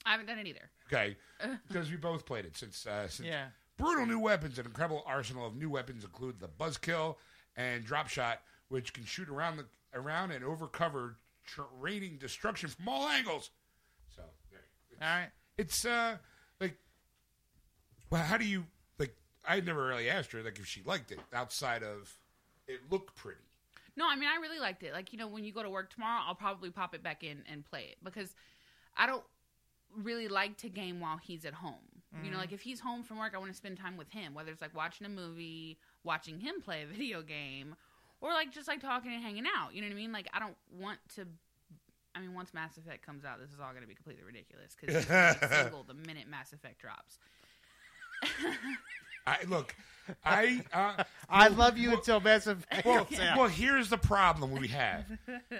[0.04, 0.70] I haven't done it either.
[0.88, 1.16] Okay,
[1.68, 2.86] because we both played it since.
[2.86, 3.46] Uh, since Yeah.
[3.76, 4.58] Brutal new weapons.
[4.58, 7.16] An incredible arsenal of new weapons include the Buzzkill
[7.56, 11.16] and Drop Shot, which can shoot around the around and over cover,
[11.78, 13.50] raining destruction from all angles.
[14.14, 14.60] So, there.
[15.00, 15.30] All right.
[15.56, 16.16] it's uh
[16.60, 16.76] like,
[18.10, 18.66] well, how do you like?
[19.46, 22.16] I never really asked her like if she liked it outside of
[22.68, 23.40] it looked pretty.
[23.96, 24.92] No, I mean I really liked it.
[24.92, 27.42] Like you know, when you go to work tomorrow, I'll probably pop it back in
[27.50, 28.34] and play it because
[28.96, 29.24] I don't
[29.96, 31.74] really like to game while he's at home.
[32.12, 32.38] You know, mm-hmm.
[32.38, 34.34] like if he's home from work, I want to spend time with him.
[34.34, 37.76] Whether it's like watching a movie, watching him play a video game,
[38.20, 39.74] or like just like talking and hanging out.
[39.74, 40.12] You know what I mean?
[40.12, 41.26] Like I don't want to.
[42.16, 44.74] I mean, once Mass Effect comes out, this is all going to be completely ridiculous
[44.74, 47.18] because he's single the minute Mass Effect drops.
[49.30, 49.74] I look,
[50.24, 54.68] I uh, I love you until Mass Effect well, comes well, here's the problem we
[54.68, 55.04] have.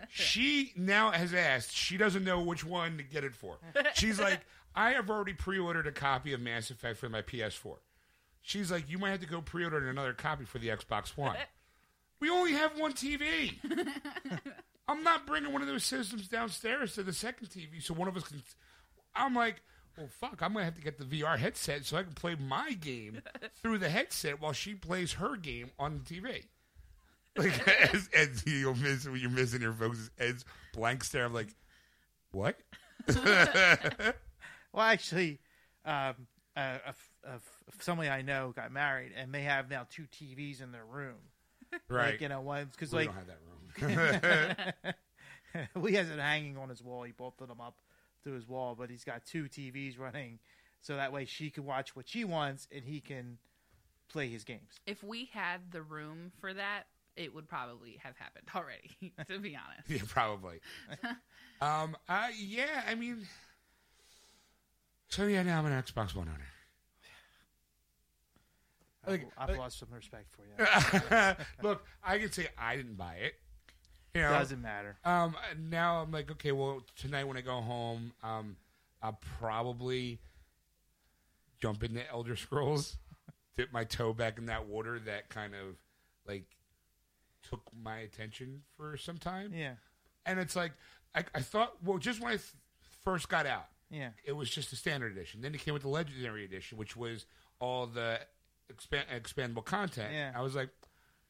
[0.09, 1.73] She now has asked.
[1.73, 3.59] She doesn't know which one to get it for.
[3.95, 4.41] She's like,
[4.75, 7.77] I have already pre-ordered a copy of Mass Effect for my PS4.
[8.43, 11.37] She's like, you might have to go pre-order another copy for the Xbox One.
[12.21, 13.55] We only have one TV.
[14.89, 18.17] I'm not bringing one of those systems downstairs to the second TV, so one of
[18.17, 18.43] us can.
[19.15, 19.63] I'm like,
[20.01, 20.41] well, fuck.
[20.43, 23.21] I'm gonna have to get the VR headset so I can play my game
[23.63, 26.45] through the headset while she plays her game on the TV.
[27.37, 31.27] Like, as, as you'll miss you're missing your folks, Ed's blank stare.
[31.27, 31.55] I'm like,
[32.33, 32.57] what?
[34.73, 35.41] Well, actually,
[35.85, 36.15] um,
[36.57, 40.05] uh, a f- a f- somebody I know got married, and they have now two
[40.05, 41.17] TVs in their room.
[41.89, 42.13] Right.
[42.13, 44.95] Like, you know, one because we like don't have that
[45.75, 45.87] room.
[45.89, 47.03] he has it hanging on his wall.
[47.03, 47.75] He bolted them up
[48.25, 50.39] to his wall, but he's got two TVs running,
[50.81, 53.39] so that way she can watch what she wants and he can
[54.09, 54.81] play his games.
[54.87, 56.85] If we had the room for that,
[57.17, 59.13] it would probably have happened already.
[59.29, 59.89] to be honest.
[59.89, 60.61] yeah, probably.
[61.61, 61.97] um.
[62.09, 62.29] Uh.
[62.37, 62.83] Yeah.
[62.89, 63.27] I mean.
[65.09, 66.47] So yeah, now I'm an Xbox One owner.
[69.07, 71.35] Like, I've lost some respect for you.
[71.63, 73.35] Look, I can say I didn't buy it.
[74.15, 74.97] You know, Doesn't matter.
[75.05, 78.57] Um, now I'm like, okay, well, tonight when I go home, um,
[79.03, 80.19] I'll probably
[81.61, 82.97] jump into Elder Scrolls,
[83.57, 85.77] dip my toe back in that water that kind of
[86.27, 86.45] like
[87.49, 89.53] took my attention for some time.
[89.55, 89.74] Yeah,
[90.27, 90.73] And it's like,
[91.15, 92.53] I, I thought, well, just when I th-
[93.05, 95.41] first got out, yeah, it was just a standard edition.
[95.41, 97.27] Then it came with the legendary edition, which was
[97.61, 98.20] all the
[98.69, 100.12] expand, expandable content.
[100.12, 100.32] Yeah.
[100.35, 100.69] I was like,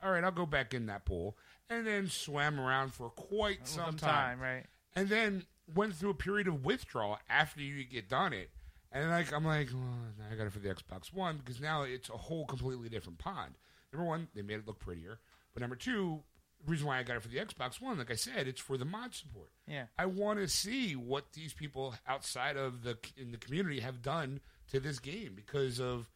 [0.03, 1.37] all right, I'll go back in that pool,
[1.69, 4.41] and then swam around for quite some, time.
[4.41, 4.65] right?
[4.97, 5.45] and then
[5.75, 8.51] went through a period of withdrawal after you get done it.
[8.93, 12.09] And like I'm like, well, I got it for the Xbox One because now it's
[12.09, 13.55] a whole completely different pond.
[13.93, 15.21] Number one, they made it look prettier,
[15.55, 16.23] but number two,
[16.65, 18.77] the reason why I got it for the Xbox One, like I said, it's for
[18.77, 19.51] the mod support.
[19.69, 24.03] Yeah, I want to see what these people outside of the in the community have
[24.03, 24.41] done
[24.73, 26.09] to this game because of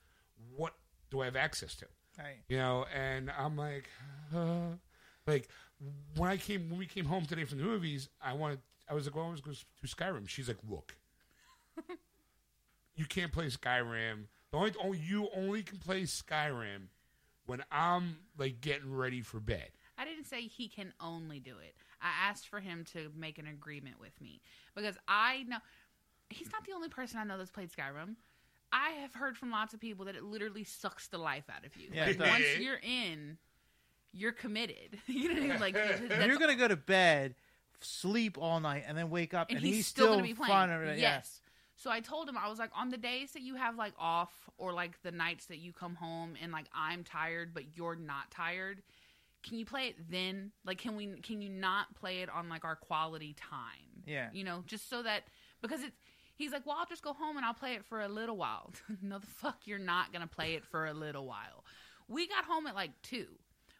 [0.56, 0.74] what
[1.11, 1.86] do I have access to,
[2.19, 2.43] right.
[2.49, 2.86] you know?
[2.95, 3.89] And I'm like,
[4.35, 4.77] uh,
[5.27, 5.49] like
[6.16, 9.07] when I came when we came home today from the movies, I wanted I was
[9.07, 10.28] like, well, I was going to Skyrim.
[10.28, 10.97] She's like, look,
[12.97, 14.24] you can't play Skyrim.
[14.51, 16.89] The only, only you only can play Skyrim
[17.47, 19.70] when I'm like getting ready for bed.
[19.97, 21.74] I didn't say he can only do it.
[22.03, 24.41] I asked for him to make an agreement with me
[24.74, 25.59] because I know
[26.28, 28.16] he's not the only person I know that's played Skyrim.
[28.73, 31.77] I have heard from lots of people that it literally sucks the life out of
[31.77, 31.89] you.
[31.93, 33.39] Yeah, like once you're in,
[34.12, 34.99] you're committed.
[35.07, 35.61] you know what I mean?
[35.61, 35.74] Like
[36.09, 37.35] that's you're gonna go to bed,
[37.81, 40.47] sleep all night, and then wake up, and, and, he's, still, going to be fun
[40.49, 40.70] playing.
[40.70, 41.41] of it, Yes.
[41.77, 44.32] So I told him I was like, on the days that you have like off,
[44.59, 48.31] or like the nights that you come home and like I'm tired, but you're not
[48.31, 48.82] tired.
[49.43, 50.53] Can you play it then?
[50.65, 51.09] Like, can we?
[51.20, 54.05] Can you not play it on like our quality time?
[54.07, 54.28] Yeah.
[54.32, 55.24] You know, just so that
[55.61, 55.97] because it's.
[56.36, 58.73] He's like, well, I'll just go home and I'll play it for a little while.
[59.02, 61.65] no, the fuck, you're not gonna play it for a little while.
[62.09, 63.27] We got home at like two.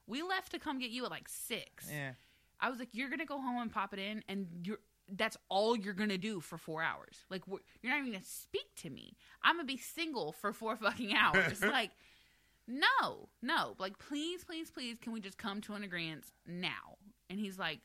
[0.07, 1.89] We left to come get you at like six.
[1.91, 2.13] Yeah.
[2.61, 4.79] I was like, you're gonna go home and pop it in, and you're
[5.13, 7.25] that's all you're gonna do for four hours.
[7.31, 9.17] Like you're not even gonna speak to me.
[9.43, 11.61] I'm gonna be single for four fucking hours.
[11.63, 11.91] like,
[12.67, 13.75] no, no.
[13.79, 16.99] Like, please, please, please, can we just come to an agreement now?
[17.29, 17.81] And he's like,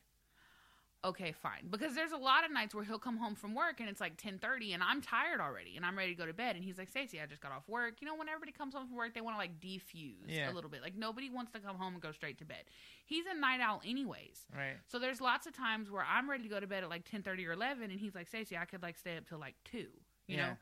[1.04, 1.66] okay, fine.
[1.70, 4.16] Because there's a lot of nights where he'll come home from work and it's like
[4.16, 6.56] 10:30, and I'm tired already, and I'm ready to go to bed.
[6.56, 7.94] And he's like, Stacey, I just got off work.
[8.00, 10.50] You know, when everybody comes home from work, they want to like defuse Yeah.
[10.50, 10.82] a little bit.
[10.82, 12.64] Like nobody wants to come home and go straight to bed.
[13.06, 14.46] He's a night owl, anyways.
[14.54, 14.76] Right.
[14.88, 17.46] So there's lots of times where I'm ready to go to bed at like 10:30
[17.46, 19.88] or 11 and he's like, "Stacey, I could like stay up till like 2." You
[20.26, 20.46] Yeah.
[20.48, 20.56] know.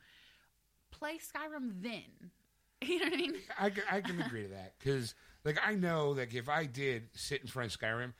[0.91, 2.31] Play Skyrim then.
[2.81, 3.35] You know what I mean?
[3.59, 7.41] I, I can agree to that because, like, I know like if I did sit
[7.41, 8.13] in front of Skyrim,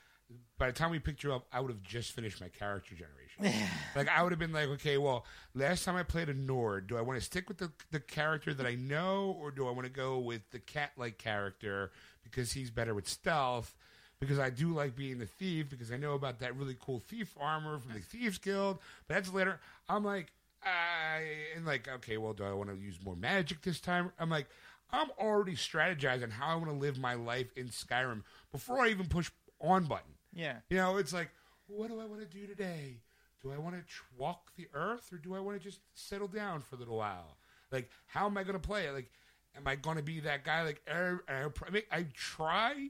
[0.57, 3.69] by the time we picked you up, I would have just finished my character generation.
[3.95, 5.25] like, I would have been like, okay, well,
[5.55, 8.53] last time I played a Nord, do I want to stick with the the character
[8.53, 11.91] that I know, or do I want to go with the cat-like character
[12.23, 13.75] because he's better with stealth?
[14.19, 17.35] Because I do like being the thief because I know about that really cool thief
[17.39, 18.79] armor from the Thieves Guild.
[19.07, 19.61] But that's later.
[19.87, 21.23] I'm like, I
[21.55, 24.11] and like, okay, well, do I want to use more magic this time?
[24.19, 24.47] I'm like,
[24.91, 29.07] I'm already strategizing how I want to live my life in Skyrim before I even
[29.07, 29.31] push
[29.61, 30.15] on button.
[30.33, 30.57] Yeah.
[30.69, 31.29] You know, it's like,
[31.67, 32.97] what do I want to do today?
[33.41, 36.27] Do I want to tr- walk the earth or do I want to just settle
[36.27, 37.37] down for a little while?
[37.71, 38.93] Like, how am I going to play it?
[38.93, 39.11] Like,
[39.55, 40.63] am I going to be that guy?
[40.63, 42.89] Like, er, er, I, mean, I try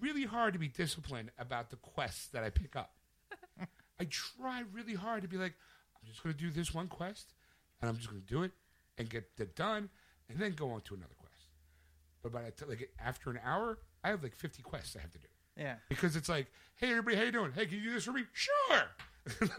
[0.00, 2.94] really hard to be disciplined about the quests that I pick up.
[4.00, 5.54] I try really hard to be like,
[5.94, 7.34] I'm just going to do this one quest
[7.80, 8.52] and I'm just going to do it
[8.98, 9.88] and get it done
[10.28, 11.50] and then go on to another quest.
[12.22, 15.18] But by t- like after an hour, I have like 50 quests I have to
[15.18, 15.74] do Yeah.
[15.88, 16.46] because it's like,
[16.76, 17.52] hey everybody, how you doing?
[17.52, 18.24] Hey, can you do this for me?
[18.32, 18.82] Sure.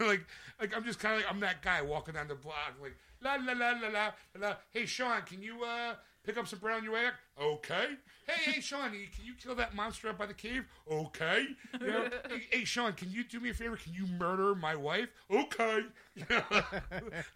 [0.00, 0.24] like,
[0.60, 3.34] like I'm just kind of like I'm that guy walking down the block, like la
[3.34, 4.54] la la la la la.
[4.70, 5.94] Hey Sean, can you uh
[6.24, 7.14] pick up some brown on your way back?
[7.40, 7.86] Okay.
[8.26, 10.64] Hey, hey Sean, can you kill that monster up by the cave?
[10.90, 11.46] Okay.
[11.80, 13.76] You know, hey, hey Sean, can you do me a favor?
[13.76, 15.08] Can you murder my wife?
[15.30, 15.80] Okay.
[16.18, 16.42] You know,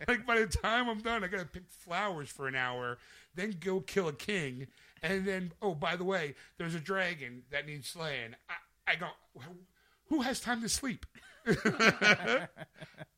[0.08, 2.98] like by the time I'm done, I gotta pick flowers for an hour,
[3.36, 4.66] then go kill a king,
[5.02, 8.34] and then oh by the way, there's a dragon that needs slaying.
[8.48, 9.08] I, I go,
[10.08, 11.06] who has time to sleep?
[11.46, 12.48] I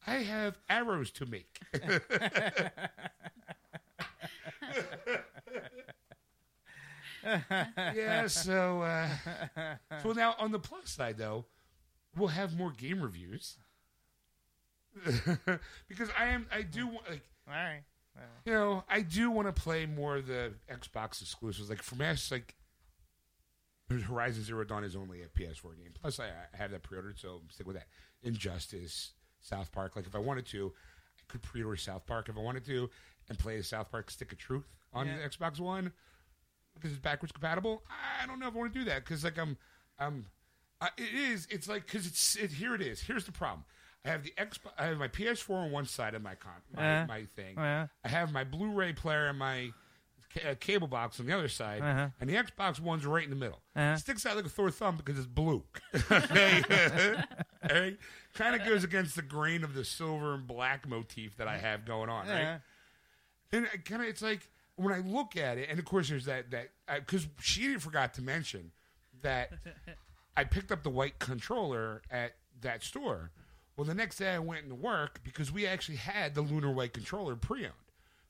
[0.06, 1.61] have arrows to make.
[7.24, 9.09] yeah, so uh,
[10.02, 11.47] so now on the plus side though,
[12.16, 13.59] we'll have more game reviews
[15.89, 17.82] because I am I do want like All right.
[18.45, 21.69] You know I do want to play more of the Xbox exclusives.
[21.70, 22.55] Like for me, it's like
[23.91, 25.93] Horizon Zero Dawn is only a PS4 game.
[26.01, 27.86] Plus, I, I have that pre-ordered, so I'm stick with that.
[28.23, 29.95] Injustice, South Park.
[29.97, 30.73] Like if I wanted to,
[31.19, 32.89] I could pre-order South Park if I wanted to,
[33.28, 35.16] and play South Park Stick of Truth on Yeah.
[35.19, 35.93] the Xbox One
[36.74, 37.82] because it's backwards compatible.
[38.23, 39.57] I don't know if I want to do that because like I'm,
[39.99, 40.24] I'm,
[40.81, 41.47] uh, it is.
[41.51, 42.74] It's like because it's it, here.
[42.74, 43.01] It is.
[43.03, 43.65] Here's the problem.
[44.05, 44.72] I have the Xbox.
[44.78, 47.06] I have my PS4 on one side of my con my, Uh-huh.
[47.09, 47.56] my thing.
[47.59, 47.86] Uh-huh.
[48.05, 49.72] I have my Blu-ray player and my
[50.35, 52.09] ca- uh, cable box on the other side, Uh-huh.
[52.20, 53.62] and the Xbox One's right in the middle.
[53.74, 53.97] Uh-huh.
[53.97, 55.64] Sticks out like a Thor thumb because it's blue.
[58.35, 61.85] kind of goes against the grain of the silver and black motif that I have
[61.86, 62.26] going on.
[62.28, 62.40] Right?
[62.40, 62.59] Yeah.
[63.52, 66.51] And kind of, it's like when I look at it, and of course, there's that
[66.51, 68.72] that because she forgot to mention
[69.22, 69.51] that
[70.36, 73.31] I picked up the white controller at that store.
[73.76, 76.92] Well, the next day I went into work because we actually had the Lunar White
[76.92, 77.72] controller pre-owned,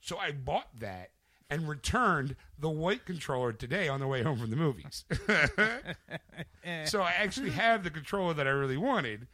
[0.01, 1.11] so I bought that
[1.49, 5.05] and returned the white controller today on the way home from the movies.
[6.85, 9.27] so I actually have the controller that I really wanted.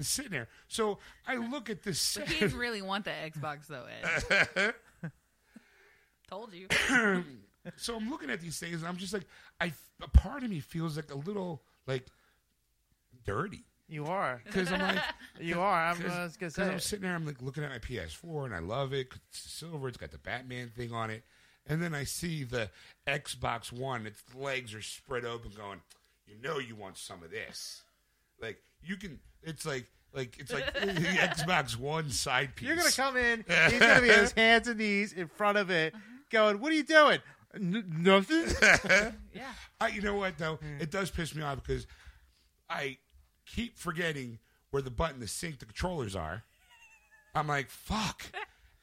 [0.00, 0.48] Sitting there.
[0.68, 2.52] So I look at this But set.
[2.52, 3.84] really want the Xbox though,
[4.62, 4.74] Ed.
[6.30, 6.68] Told you.
[7.76, 9.26] so I'm looking at these things and I'm just like,
[9.60, 12.06] I a part of me feels like a little like
[13.24, 14.42] dirty You are.
[14.46, 15.02] because I'm like,
[15.40, 15.86] You are.
[15.86, 16.62] I'm uh, was gonna say.
[16.64, 16.82] I'm it.
[16.82, 19.10] sitting there, I'm like looking at my PS4 and I love it.
[19.10, 19.88] 'cause It's silver.
[19.88, 21.24] It's got the Batman thing on it,
[21.66, 22.70] and then I see the
[23.06, 24.06] Xbox One.
[24.06, 25.80] Its legs are spread open, going,
[26.26, 27.82] you know, you want some of this.
[28.40, 29.18] Like you can.
[29.42, 29.86] It's like.
[30.14, 32.66] Like it's like the Xbox One side piece.
[32.68, 33.44] You're gonna come in.
[33.70, 35.94] He's gonna be on his hands and knees in front of it,
[36.30, 37.18] going, "What are you doing?
[37.54, 38.46] N- nothing."
[39.34, 39.52] Yeah.
[39.78, 40.60] I, you know what though?
[40.80, 41.86] It does piss me off because
[42.70, 42.96] I
[43.54, 44.38] keep forgetting
[44.70, 46.44] where the button to sync the controllers are.
[47.34, 48.22] I'm like, fuck.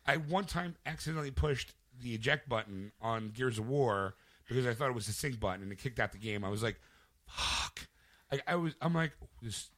[0.06, 4.16] I one time accidentally pushed the eject button on Gears of War
[4.48, 6.44] because I thought it was the sync button and it kicked out the game.
[6.44, 6.80] I was like,
[7.28, 7.88] fuck.
[8.32, 8.74] I, I was.
[8.82, 9.12] I'm like
[9.42, 9.70] this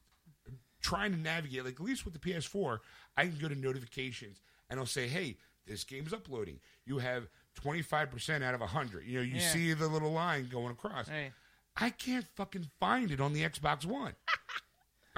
[0.80, 1.64] trying to navigate.
[1.64, 2.78] Like at least with the PS4,
[3.16, 4.40] I can go to notifications
[4.70, 5.36] and it'll say, hey,
[5.66, 6.60] this game's uploading.
[6.86, 7.28] You have
[7.62, 9.04] 25% out of 100.
[9.06, 9.48] You know, you Yeah.
[9.48, 11.08] see the little line going across.
[11.08, 11.32] Hey.
[11.76, 14.14] I can't fucking find it on the Xbox One.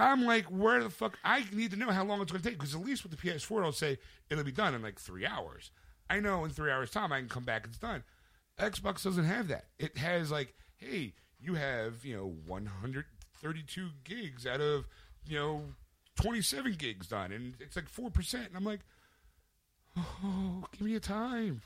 [0.00, 1.18] I'm like, where the fuck?
[1.24, 3.18] I need to know how long it's going to take because at least with the
[3.18, 3.98] PS4, it'll say
[4.28, 5.70] it'll be done in like three hours.
[6.08, 8.02] I know in three hours' time I can come back, and it's done.
[8.58, 9.66] Xbox doesn't have that.
[9.78, 14.86] It has like, hey, you have, you know, 132 gigs out of,
[15.24, 15.62] you know,
[16.20, 17.32] 27 gigs done.
[17.32, 18.34] And it's like 4%.
[18.34, 18.80] And I'm like,
[19.96, 21.62] oh, give me a time.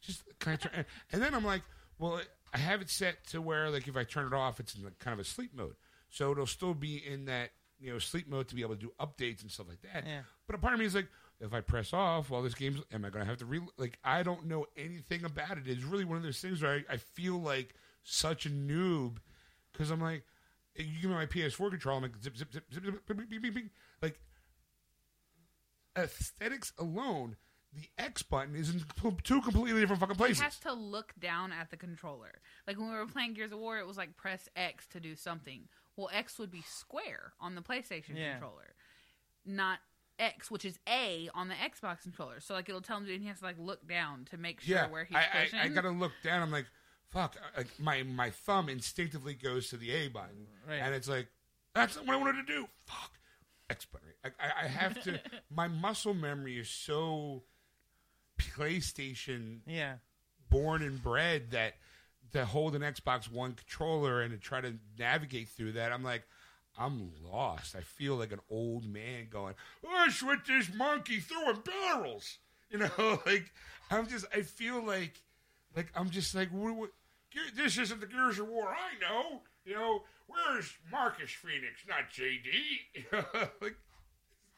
[0.00, 0.84] Just kind of turn?
[1.12, 1.62] And then I'm like,
[1.98, 2.20] well,
[2.52, 4.98] I have it set to where like if I turn it off, it's in like
[4.98, 5.76] kind of a sleep mode,
[6.08, 7.50] so it'll still be in that
[7.80, 10.04] you know sleep mode to be able to do updates and stuff like that.
[10.06, 10.20] Yeah.
[10.46, 11.08] But a part of me is like,
[11.40, 13.60] if I press off while this game's, am I going to have to re?
[13.76, 15.64] Like I don't know anything about it.
[15.66, 19.16] It's really one of those things where I, I feel like such a noob
[19.72, 20.24] because I'm like,
[20.74, 23.18] you give me my PS4 controller, I'm like zip zip zip zip zip, zip, zip,
[23.30, 23.64] zip, zip, zip.
[24.02, 24.20] like
[25.96, 27.36] aesthetics alone.
[27.74, 30.40] The X button is in com- two completely different fucking He places.
[30.40, 32.40] has to look down at the controller.
[32.66, 35.14] Like when we were playing Gears of War, it was like press X to do
[35.14, 35.62] something.
[35.96, 38.32] Well, X would be square on the PlayStation Yeah.
[38.32, 38.74] controller,
[39.44, 39.78] not
[40.18, 42.40] X, which is A on the Xbox controller.
[42.40, 44.76] So like it'll tell him, and he has to like look down to make sure
[44.76, 45.58] yeah, where he's I, pushing.
[45.58, 46.42] I, I gotta look down.
[46.42, 46.66] I'm like,
[47.10, 47.36] fuck.
[47.36, 50.76] Uh, like my my thumb instinctively goes to the A button, Right.
[50.76, 51.28] and it's like,
[51.74, 52.66] That's not what I wanted to do.
[52.86, 53.12] Fuck.
[53.68, 54.08] X button.
[54.24, 55.20] I, I, I have to.
[55.50, 57.42] my muscle memory is so
[58.38, 59.96] PlayStation Yeah.
[60.50, 61.74] born and bred that
[62.32, 66.24] to hold an Xbox One controller and to try to navigate through that, I'm like,
[66.78, 67.74] I'm lost.
[67.74, 72.38] I feel like an old man going, "What's with this monkey throwing barrels?"
[72.68, 73.52] You know, like
[73.92, 74.26] I'm just.
[74.34, 75.22] I feel like,
[75.76, 76.90] like I'm just like, what, what,
[77.54, 79.42] this isn't the Gears of War I know.
[79.64, 83.48] You know, where's Marcus Phoenix, not JD?
[83.60, 83.76] Like,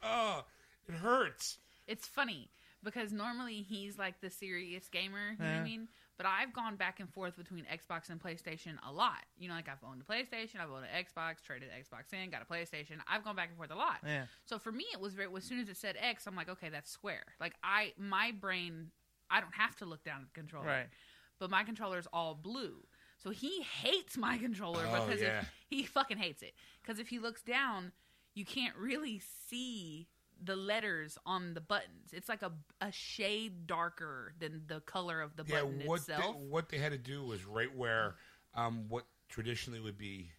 [0.02, 0.44] oh,
[0.88, 1.58] it hurts.
[1.86, 2.50] It's funny
[2.82, 5.88] because normally he's like the serious gamer, you know what I mean?
[6.18, 9.24] But I've gone back and forth between Xbox and PlayStation a lot.
[9.38, 12.42] You know, like I've owned a PlayStation, I've owned an Xbox, traded Xbox in, got
[12.42, 12.96] a PlayStation.
[13.08, 13.98] I've gone back and forth a lot.
[14.04, 14.24] Yeah.
[14.44, 15.28] So for me, it was very.
[15.36, 17.22] As soon as it said X, I'm like, okay, that's square.
[17.40, 18.90] Like I, my brain,
[19.30, 20.66] I don't have to look down at the controller.
[20.66, 20.86] Right.
[21.38, 22.84] But my controller's all blue.
[23.22, 25.40] So he hates my controller Oh, because yeah.
[25.40, 26.52] if, he fucking hates it.
[26.82, 27.92] Because if he looks down,
[28.34, 30.08] you can't really see
[30.42, 32.12] the letters on the buttons.
[32.12, 36.14] It's like a, a shade darker than the color of the yeah, button what they,
[36.14, 36.36] itself.
[36.36, 38.14] what they had to do was right where
[38.54, 40.30] um, what traditionally would be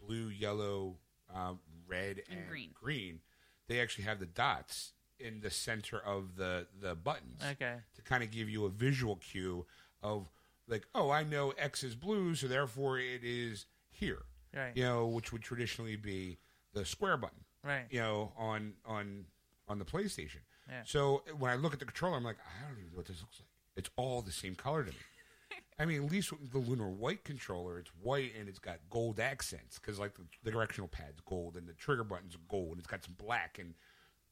[0.00, 0.96] blue, yellow,
[1.34, 2.70] um, red, And and, green.
[2.72, 3.20] green.
[3.68, 7.74] They actually have the dots in the center of the the buttons Okay.
[7.96, 9.66] to kind of give you a visual cue
[10.02, 10.30] of
[10.68, 14.22] like, oh, I know X is blue, so therefore it is here.
[14.54, 14.72] Right.
[14.76, 16.38] You know, which would traditionally be
[16.72, 17.86] the square button Right.
[17.90, 19.24] you know, on on
[19.68, 20.40] on the PlayStation.
[20.68, 20.82] Yeah.
[20.84, 23.20] So when I look at the controller, I'm like, I don't even know what this
[23.20, 23.48] looks like.
[23.76, 24.96] It's all the same color to me.
[25.78, 29.20] I mean, at least with the Lunar White controller, it's white and it's got gold
[29.20, 32.78] accents because like the, the directional pad's gold and the trigger buttons are gold and
[32.78, 33.74] it's got some black and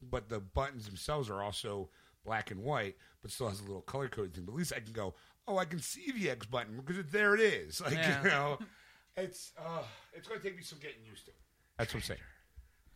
[0.02, 1.88] but the buttons themselves are also
[2.24, 4.44] black and white, but still has a little color coded thing.
[4.44, 5.14] But at least I can go,
[5.48, 7.80] oh, I can see the X button because it, there it is.
[7.84, 8.22] Like Yeah.
[8.22, 8.58] you know,
[9.16, 9.82] it's uh,
[10.12, 11.32] it's going to take me some getting used to.
[11.78, 12.20] That's what I'm saying.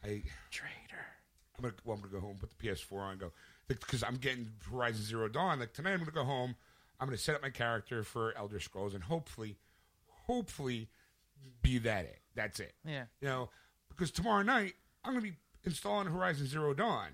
[0.04, 1.06] I Traitor.
[1.60, 3.32] I'm gonna, well, I'm gonna go home, put the PS4 on, and go
[3.68, 5.60] because I'm getting Horizon Zero Dawn.
[5.60, 6.56] Like tonight, I'm gonna go home.
[6.98, 9.56] I'm gonna set up my character for Elder Scrolls, and hopefully,
[10.26, 10.88] hopefully,
[11.62, 12.20] be that it.
[12.34, 12.72] That's it.
[12.84, 13.04] Yeah.
[13.20, 13.50] You know,
[13.88, 14.74] because tomorrow night
[15.04, 17.08] I'm gonna be installing Horizon Zero Dawn.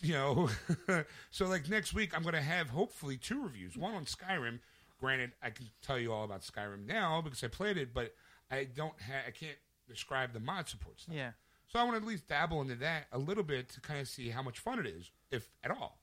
[0.00, 0.48] You know,
[1.30, 3.76] so like next week I'm gonna have hopefully two reviews.
[3.76, 4.60] One on Skyrim.
[5.00, 8.14] Granted, I can tell you all about Skyrim now because I played it, but
[8.50, 8.94] I don't.
[9.02, 11.14] Ha- I can't describe the mod support stuff.
[11.14, 11.32] Yeah.
[11.68, 14.08] So I want to at least dabble into that a little bit to kind of
[14.08, 15.98] see how much fun it is, if at all.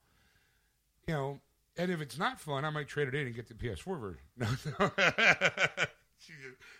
[1.07, 1.39] You know,
[1.77, 4.21] and if it's not fun, I might trade it in and get the PS4 version.
[4.37, 4.47] No,
[4.79, 4.91] no.
[6.25, 6.37] Just,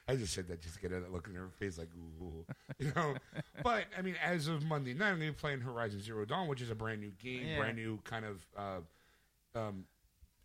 [0.08, 2.46] I just said that just to get that look in her face, like ooh,
[2.80, 3.16] you know.
[3.64, 6.48] But I mean, as of Monday night, I'm going to be playing Horizon Zero Dawn,
[6.48, 7.58] which is a brand new game, Yeah.
[7.58, 9.84] brand new kind of uh, um,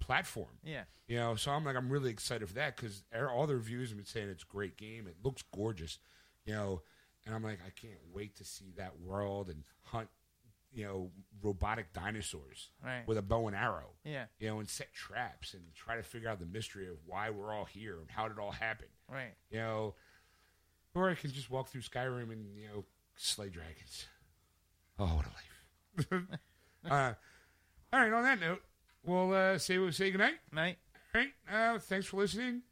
[0.01, 0.49] platform.
[0.65, 0.83] Yeah.
[1.07, 3.99] You know, so I'm like, I'm really excited for that because all the reviews have
[3.99, 5.07] been saying it's a great game.
[5.07, 6.01] It looks gorgeous,
[6.45, 6.83] you know,
[7.27, 10.09] and I'm like, I can't wait to see that world and hunt,
[10.73, 11.11] you know,
[11.43, 13.07] robotic dinosaurs Right.
[13.07, 14.27] with a bow and arrow, Yeah.
[14.39, 17.53] you know, and set traps and try to figure out the mystery of why we're
[17.53, 19.35] all here and how did it all happen, Right.
[19.51, 19.95] you know,
[20.95, 22.85] or I can just walk through Skyrim and you know
[23.17, 24.07] slay dragons.
[24.99, 26.29] Oh, what a life!
[26.91, 27.15] uh,
[27.93, 28.13] all right.
[28.13, 28.63] On that note,
[29.05, 30.35] we'll uh, say we'll say goodnight.
[30.53, 30.79] Night.
[31.15, 31.33] All right.
[31.49, 32.63] Uh, thanks for listening.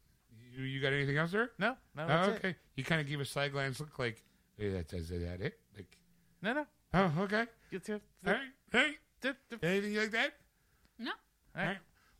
[0.51, 1.51] You, you got anything else there?
[1.57, 1.77] No.
[1.95, 2.05] No.
[2.09, 2.49] Oh, okay.
[2.49, 2.55] it.
[2.75, 4.23] You kind of gave a side glance look like,
[4.57, 5.59] hey, that's is that it?
[5.75, 5.97] Like,
[6.41, 6.53] No.
[6.53, 6.65] No.
[6.93, 7.45] oh, okay.
[7.71, 7.93] Get to.
[7.93, 7.99] All
[8.33, 8.39] right.
[8.71, 9.63] Hey, Dip, dip.
[9.63, 10.33] anything like that?
[10.99, 11.11] No.
[11.11, 11.15] All
[11.55, 11.61] right.
[11.63, 11.77] All right.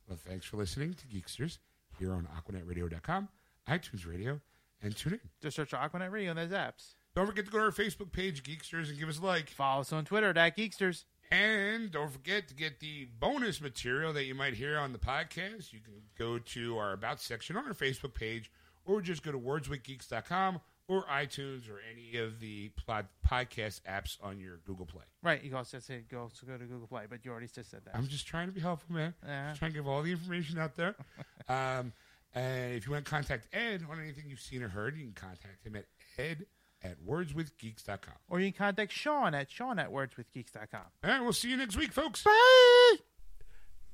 [0.07, 1.57] Well, thanks for listening to Geeksters
[1.99, 3.27] here on AquanetRadio.com,
[3.67, 4.39] iTunes Radio,
[4.81, 5.19] and tune in.
[5.41, 6.93] Just search for Aquanet Radio on those apps.
[7.15, 9.49] Don't forget to go to our Facebook page, Geeksters, and give us a like.
[9.49, 11.03] Follow us on Twitter at Geeksters.
[11.29, 15.73] And don't forget to get the bonus material that you might hear on the podcast.
[15.73, 18.49] You can go to our About section on our Facebook page,
[18.85, 24.39] or just go to wordswithgeeks.com or iTunes or any of the pod- podcast apps on
[24.39, 25.03] your Google Play.
[25.21, 25.43] Right.
[25.43, 27.95] You also said go so go to Google Play, but you already just said that.
[27.95, 29.13] I'm just trying to be helpful, man.
[29.23, 29.49] Uh-huh.
[29.49, 30.95] Just trying to give all the information out there.
[31.49, 31.93] um,
[32.33, 35.13] and if you want to contact Ed on anything you've seen or heard, you can
[35.13, 35.85] contact him at
[36.17, 36.45] ed
[36.83, 38.13] at wordswithgeeks.com.
[38.29, 40.81] or you can contact Sean at Sean at wordswithgeeks.com.
[41.03, 42.23] All right, we'll see you next week, folks.
[42.23, 42.95] Bye.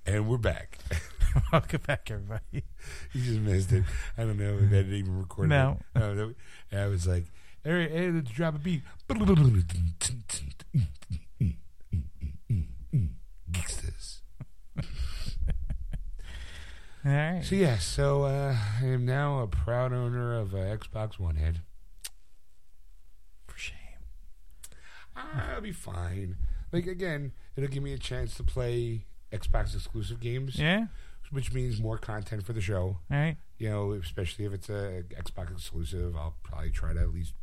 [0.05, 0.79] And we're back.
[1.51, 2.63] Welcome back, everybody.
[3.13, 3.83] You just missed it.
[4.17, 5.49] I don't know if that even recorded.
[5.49, 5.79] No.
[5.95, 5.99] it.
[5.99, 6.15] no.
[6.15, 6.35] that-
[6.71, 7.25] I was like,
[7.65, 8.81] "All right, hey, let's drop a beat."
[13.51, 14.19] Geeksters.
[17.05, 17.41] All right.
[17.43, 21.59] So yeah, so uh, I am now a proud owner of a Xbox One head.
[23.47, 23.75] For shame.
[25.15, 26.37] I'll be fine.
[26.71, 30.85] Like again, it'll give me a chance to play Xbox exclusive games, Yeah.
[31.33, 32.97] Which means more content for the show.
[33.11, 33.35] All right.
[33.57, 37.33] You know, especially if it's a Xbox exclusive, I'll probably try to at least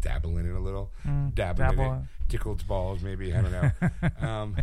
[0.00, 3.34] dabble in it a little, Mm, dabble, dabble in it, tickle its balls, maybe.
[3.34, 3.70] I don't know.
[4.28, 4.56] um,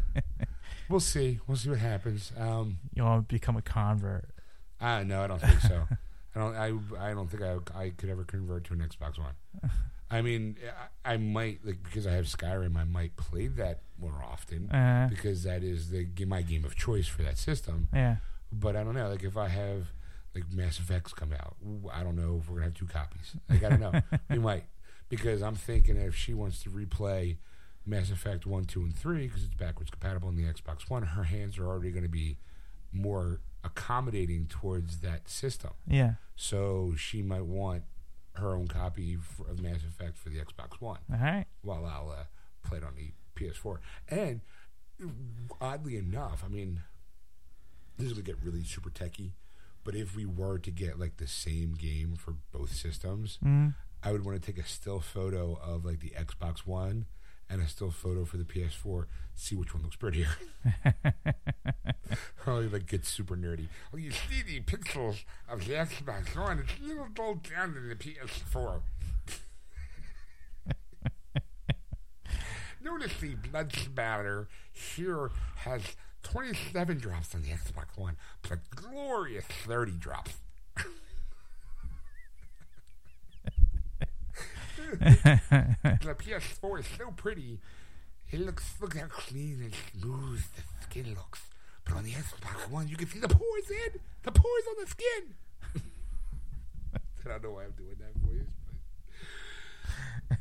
[0.90, 1.40] we'll see.
[1.48, 2.32] We'll see what happens.
[2.38, 4.30] Um, You want to become a convert?
[4.80, 5.88] I no, I don't think so.
[6.36, 6.56] I don't.
[6.56, 9.34] I I don't think I I could ever convert to an Xbox One.
[10.12, 10.57] I mean,
[11.06, 12.78] I, I might like because I have Skyrim.
[12.78, 17.07] I might play that more often Uh, because that is the my game of choice
[17.07, 17.88] for that system.
[17.94, 18.18] yeah.
[18.52, 19.10] But I don't know.
[19.10, 19.88] Like if I have
[20.36, 21.56] like Mass Effects come out,
[21.94, 23.36] I don't know if we're gonna have two copies.
[23.49, 23.94] Like I don't know.
[24.30, 24.66] we might
[25.10, 27.38] because I'm thinking if she wants to replay
[27.86, 31.24] Mass Effect one, two, and three because it's backwards compatible in the Xbox One, her
[31.24, 32.38] hands are already going to be
[32.91, 35.72] more accommodating towards that system.
[35.88, 36.14] Yeah.
[36.36, 37.84] So she might want
[38.34, 39.18] her own copy
[39.48, 41.45] of Mass Effect for the Xbox One All right.
[41.62, 42.24] while I'll uh,
[42.68, 43.78] play it on the PS4.
[44.10, 44.41] And
[45.62, 46.82] oddly enough, I mean,
[47.98, 49.34] this is going to get really super techy,
[49.84, 53.76] but if we were to get like the same game for both systems, Mm.
[54.03, 57.06] I would want to take a still photo of like the Xbox One
[57.50, 59.06] and a still photo for the PS4,
[59.36, 60.30] see which one looks prettier.
[62.48, 63.68] oh, he like gets super nerdy.
[63.94, 67.90] Oh, you see the pixels of the Xbox One, it's a little dulled down than
[67.90, 68.82] the PS4.
[72.84, 75.82] Notice the blood spatter here has
[76.24, 78.18] 27 drops on the Xbox One,
[78.48, 80.34] but glorious 30 drops.
[84.99, 87.60] the PS4 is so pretty.
[88.32, 91.41] It looks look how clean and smooth the skin looks.
[91.86, 94.90] But on the Xbox One, you can see the pores in the pores on the
[94.90, 95.36] skin.
[97.26, 98.16] I don't know why I'm doing that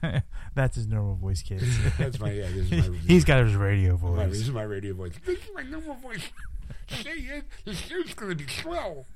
[0.02, 0.22] voice,
[0.54, 1.66] That's his normal voice, kids.
[1.98, 2.48] that's my yeah.
[2.48, 5.12] This is my, He's got his radio my, this is my radio voice.
[5.24, 6.30] This is my normal voice.
[6.88, 7.44] Say it.
[7.64, 9.06] The suit's gonna be swell.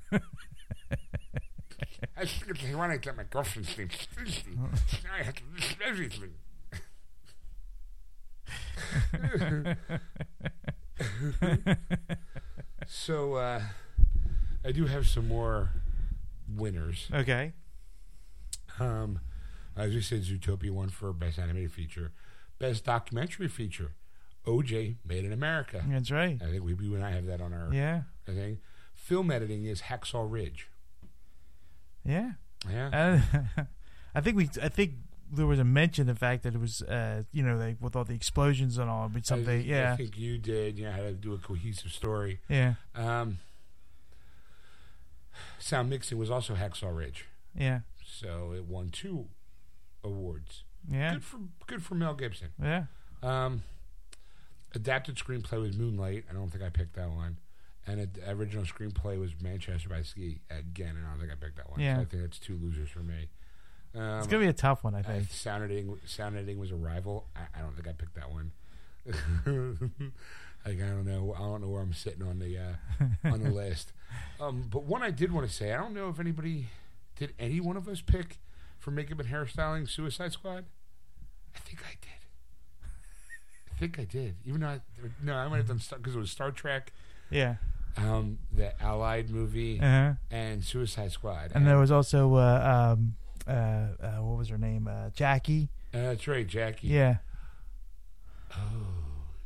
[2.17, 4.57] I think it's ironic that my girlfriend's name's Susie.
[5.11, 6.31] I have to listen to everything.
[12.87, 13.61] so uh,
[14.65, 15.71] I do have some more
[16.47, 17.07] winners.
[17.13, 17.53] Okay.
[18.79, 19.19] Um,
[19.75, 22.11] as we said, Zootopia won for best animated feature,
[22.59, 23.91] best documentary feature.
[24.47, 25.83] OJ Made in America.
[25.87, 26.39] That's right.
[26.41, 27.73] I think we, you and I have that on our.
[27.73, 28.03] Yeah.
[28.27, 28.59] I think
[28.95, 30.69] film editing is Hacksaw Ridge.
[32.05, 32.31] Yeah.
[32.69, 33.21] Yeah,
[33.57, 33.63] Uh,
[34.15, 34.49] I think we.
[34.61, 34.93] I think
[35.31, 37.95] there was a mention of the fact that it was, uh, you know, like with
[37.95, 39.59] all the explosions and all, but something.
[39.59, 39.93] I, yeah.
[39.93, 40.77] I think you did.
[40.79, 42.39] You know how to do a cohesive story.
[42.49, 42.73] yeah.
[42.95, 43.37] Um,
[45.59, 47.81] sound mixing was also Hacksaw Ridge, Yeah.
[48.03, 49.27] so it won two
[50.03, 50.63] awards.
[50.89, 51.13] Yeah.
[51.13, 52.49] Good for good for Mel Gibson.
[52.61, 52.85] Yeah.
[53.21, 53.63] Um,
[54.73, 56.25] adapted screenplay was Moonlight.
[56.29, 57.37] I don't think I picked that one.
[57.89, 60.39] And the original screenplay was Manchester by the Sea.
[60.49, 61.79] Again, and I don't think I picked that one.
[61.79, 61.95] Yeah.
[61.95, 63.29] So I think that's two losers for me.
[63.95, 65.31] Um, It's gonna be a tough one, I uh, think.
[65.31, 65.97] sound editing.
[66.05, 67.27] Sound editing was Arrival.
[67.35, 68.51] I, I don't think I picked that one.
[70.65, 71.33] like I don't know.
[71.35, 73.93] I don't know where I'm sitting on the uh, on the list.
[74.39, 75.73] Um, but one I did want to say.
[75.73, 76.67] I don't know if anybody
[77.15, 77.33] did.
[77.39, 78.39] Any one of us pick
[78.77, 80.65] for makeup and hairstyling Suicide Squad?
[81.55, 82.89] I think I did.
[83.73, 84.35] I think I did.
[84.45, 84.79] Even though I,
[85.23, 86.91] no, I might have done because it was Star Trek,
[87.29, 87.55] Yeah.
[87.97, 90.13] Um, the Allied movie, Uh-huh.
[90.31, 91.51] and Suicide Squad.
[91.55, 93.15] And there was also uh, um,
[93.47, 94.87] uh, uh, what was her name?
[94.87, 95.69] Uh, Jackie.
[95.93, 96.87] Uh, that's right, Jackie.
[96.87, 97.17] Yeah.
[98.55, 98.57] Oh,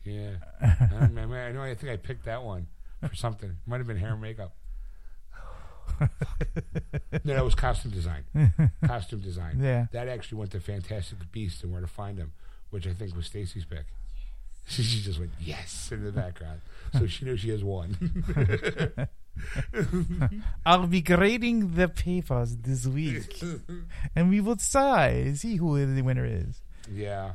[0.04, 0.36] yeah.
[0.62, 1.38] I, remember.
[1.38, 1.62] I know.
[1.64, 2.68] I think I picked that one
[3.08, 3.50] for something.
[3.50, 4.54] It might have been hair and makeup.
[6.00, 6.08] no,
[7.36, 8.24] that was costume design.
[8.86, 9.60] costume design.
[9.62, 9.88] Yeah.
[9.92, 12.34] That actually went to Fantastic Beasts and Where to Find Them,
[12.72, 13.86] which I think was Stacy's pick.
[14.68, 16.62] She just went yes in the background,
[16.98, 17.98] so she knows she has one.
[20.66, 23.42] I'll be grading the papers this week,
[24.16, 26.62] and we will decide see who the winner is.
[26.92, 27.34] yeah.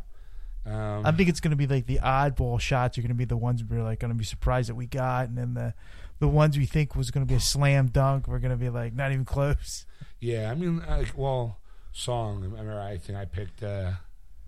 [0.67, 3.25] Um, I think it's going to be like the oddball shots are going to be
[3.25, 5.75] the ones we're like going to be surprised that we got, and then the
[6.19, 8.69] the ones we think was going to be a slam dunk, we're going to be
[8.69, 9.87] like not even close.
[10.21, 11.59] Yeah, I mean, like, well,
[11.93, 12.43] song.
[12.43, 13.93] I remember, I think I picked uh,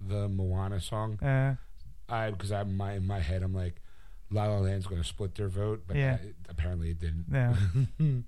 [0.07, 1.19] the Moana song.
[1.23, 1.57] Uh,
[2.11, 3.81] I because I my in my head I'm like,
[4.31, 6.19] La La Land's going to split their vote, but Yeah.
[6.23, 7.27] I, apparently it didn't.
[7.29, 7.55] no,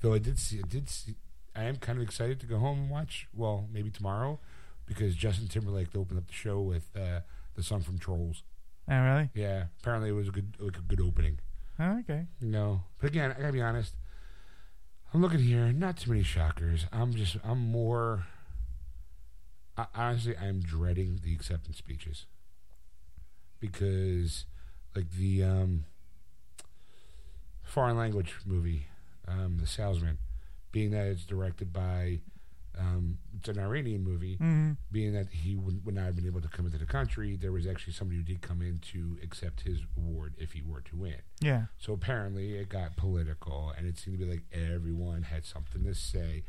[0.00, 1.14] Though I did see, I did see.
[1.54, 3.28] I am kind of excited to go home and watch.
[3.34, 4.40] Well, maybe tomorrow,
[4.86, 7.20] because Justin Timberlake opened up the show with uh,
[7.54, 8.42] the song from Trolls.
[8.90, 9.30] oh really?
[9.34, 11.38] Yeah, apparently it was a good like a good opening.
[11.78, 12.26] Oh, okay.
[12.40, 13.94] No, but again, I gotta be honest.
[15.14, 16.86] I'm looking here, not too many shockers.
[16.90, 18.24] I'm just, I'm more.
[19.76, 22.24] I, honestly, I'm dreading the acceptance speeches
[23.72, 24.44] because,
[24.94, 25.84] like the um,
[27.62, 28.88] foreign language movie,
[29.26, 30.18] um, The Salesman,
[30.72, 32.20] being that it's directed by
[32.74, 34.78] Um, it's an Iranian movie, Mhm.
[34.90, 37.36] being that he would, would not have been able to come into the country.
[37.36, 40.80] There was actually somebody who did come in to accept his award if he were
[40.80, 41.20] to win.
[41.42, 41.66] Yeah.
[41.78, 45.94] So apparently it got political, and it seemed to be like everyone had something to
[45.94, 46.44] say.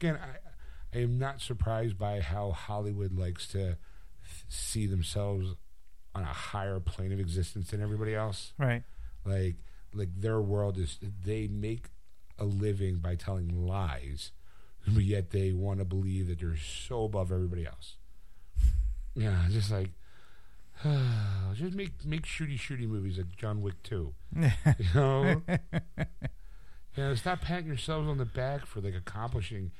[0.00, 0.38] Again, I,
[0.98, 3.58] I am not surprised by how Hollywood likes to
[4.24, 5.56] th- see themselves
[6.16, 8.54] on a higher plane of existence than everybody else.
[8.58, 8.82] Right.
[9.24, 9.56] Like,
[9.92, 11.90] like their world is they make
[12.38, 14.32] a living by telling lies,
[14.86, 17.96] but yet they want to believe that they're so above everybody else.
[19.14, 19.90] Yeah, just like.
[21.54, 24.12] just make make shooty shooty movies like John Wick two.
[24.36, 25.42] You know,
[25.96, 29.70] you know, stop patting yourselves on the back for like accomplishing.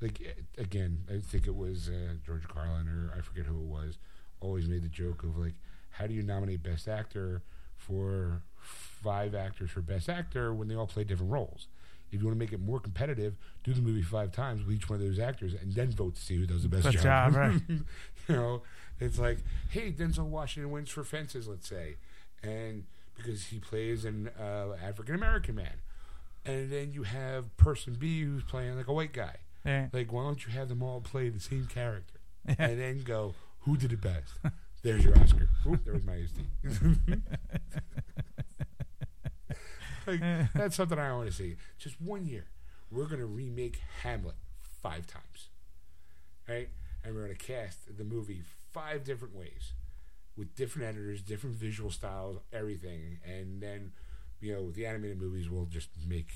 [0.00, 3.98] Like again, I think it was uh, George Carlin or I forget who it was.
[4.40, 5.54] Always made the joke of like,
[5.94, 7.42] how do you nominate Best Actor
[7.76, 11.68] for five actors for Best Actor when they all play different roles?
[12.10, 14.88] If you want to make it more competitive, do the movie five times with each
[14.88, 17.02] one of those actors, and then vote to see who does the best job.
[17.02, 17.60] job, right.
[17.68, 18.62] you know,
[19.00, 19.38] it's like,
[19.70, 21.96] hey, Denzel Washington wins for Fences, let's say,
[22.42, 22.84] and
[23.16, 25.80] because he plays an uh, African American man,
[26.44, 29.36] and then you have person B who's playing like a white guy.
[29.64, 29.88] Yeah.
[29.92, 33.76] Like, why don't you have them all play the same character, and then go, who
[33.76, 34.34] did it best?
[34.84, 35.48] There's your Oscar.
[35.66, 37.20] Oop, there was my SD.
[40.06, 40.20] like,
[40.54, 41.56] that's something I want to see.
[41.78, 42.44] Just one year,
[42.90, 44.34] we're going to remake Hamlet
[44.82, 45.48] five times,
[46.48, 46.68] right?
[47.02, 48.42] And we're going to cast the movie
[48.72, 49.72] five different ways,
[50.36, 53.18] with different editors, different visual styles, everything.
[53.26, 53.92] And then,
[54.40, 56.28] you know, the animated movies will just make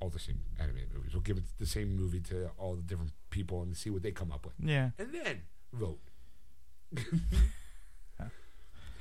[0.00, 1.14] all the same animated movies.
[1.14, 4.12] We'll give it the same movie to all the different people and see what they
[4.12, 4.90] come up with, Yeah.
[5.00, 5.40] and then
[5.72, 5.98] vote.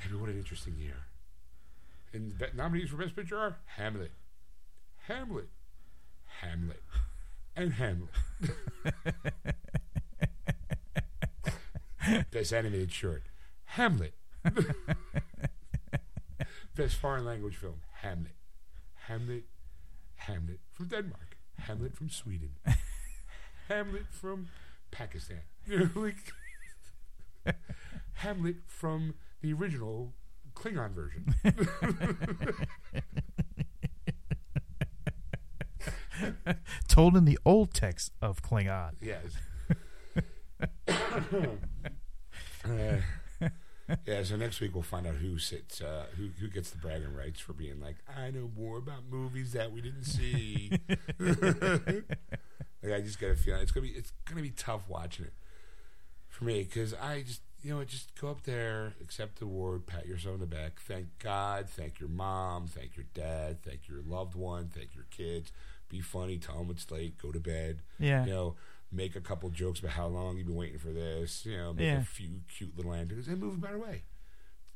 [0.04, 1.06] Maybe what an interesting year.
[2.14, 4.12] And the nominees for Best Picture are Hamlet,
[5.08, 5.50] Hamlet,
[6.42, 6.84] Hamlet,
[7.56, 8.10] and Hamlet.
[12.32, 13.24] Best animated short,
[13.66, 14.14] Hamlet.
[16.76, 18.36] Best foreign language film, Hamlet,
[19.08, 19.46] Hamlet,
[20.16, 22.56] Hamlet from Denmark, Hamlet from Sweden,
[23.68, 24.48] Hamlet from
[24.90, 25.42] Pakistan.
[25.68, 26.34] You know, like
[28.14, 30.14] Hamlet from the original
[30.54, 31.34] Klingon version.
[36.88, 38.92] Told in the old text of Klingon.
[39.02, 39.24] Yes.
[42.64, 42.98] Uh,
[44.06, 47.16] yeah, so next week we'll find out who sits, uh, who who gets the bragging
[47.16, 50.72] rights for being like, I know more about movies that we didn't see.
[51.20, 55.34] like I just got a feeling it's gonna be it's gonna be tough watching it
[56.42, 60.08] for me because I just you know just go up there, accept the award, pat
[60.08, 64.34] yourself on the back, thank God, thank your mom, thank your dad, thank your loved
[64.36, 65.52] one, thank your kids.
[65.90, 68.26] Be funny, tell them it's late, go to bed Yeah.
[68.26, 68.56] you know,
[68.92, 71.84] make a couple jokes about how long you've been waiting for this, you know, make
[71.84, 72.00] Yeah.
[72.00, 74.04] a few cute little anecdotes and move about away.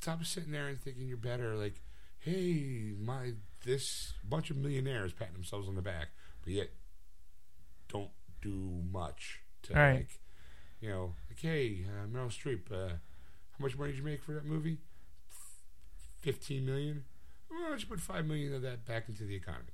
[0.02, 1.56] Stop sitting there and thinking you're better.
[1.56, 1.82] Like,
[2.20, 3.34] hey, my
[3.64, 6.10] this bunch of millionaires patting themselves on the back,
[6.44, 6.70] but yet
[7.88, 8.12] don't
[8.42, 9.96] do much to Right.
[9.96, 10.20] like,
[10.82, 14.34] you know, like, hey, uh, Meryl Streep, uh, how much money did you make for
[14.34, 14.78] that movie?
[16.22, 17.04] Fifteen million.
[17.50, 19.72] Well, why don't you put five million of that back into the economy?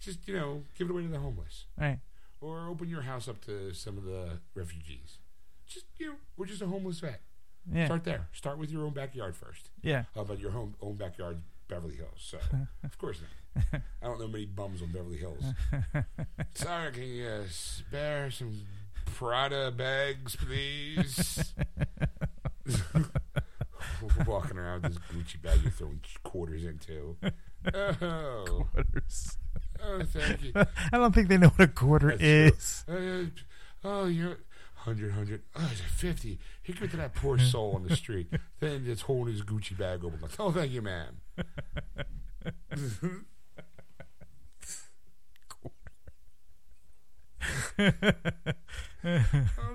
[0.00, 1.98] Just you know, give it away to the homeless Right.
[2.40, 5.18] or open your house up to some of the refugees.
[5.66, 7.20] Just you know, or just a homeless vet.
[7.70, 7.86] Yeah.
[7.86, 8.28] Start there.
[8.32, 9.70] Start with your own backyard first.
[9.82, 10.04] Yeah.
[10.14, 12.18] How about your home own backyard, Beverly Hills?
[12.18, 12.38] So
[12.84, 13.82] of course not.
[14.02, 15.44] I don't know many bums on Beverly Hills.
[16.54, 18.62] Sorry, can you uh, spare some
[19.14, 21.54] Prada bags, please?
[24.26, 27.16] Walking around with this Gucci bag you're throwing quarters into.
[27.74, 29.38] Oh, Quarters.
[29.82, 30.52] oh, thank you.
[30.56, 30.66] I
[30.98, 32.84] don't think they know what a quarter That's is.
[32.88, 33.24] Uh,
[33.84, 34.38] oh, you're
[34.84, 35.42] 100, 100.
[35.54, 36.38] Oh, it's a 50.
[36.62, 38.28] He give to that poor soul on the street.
[38.60, 40.20] then just holding his Gucci bag open.
[40.20, 41.20] Like, oh, thank you, ma'am.
[49.04, 49.18] oh,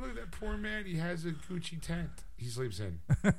[0.01, 0.85] look at that poor man.
[0.85, 2.99] He has a Gucci tent he sleeps in.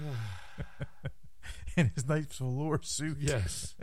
[1.76, 3.18] In his nice velour suit.
[3.20, 3.74] Yes.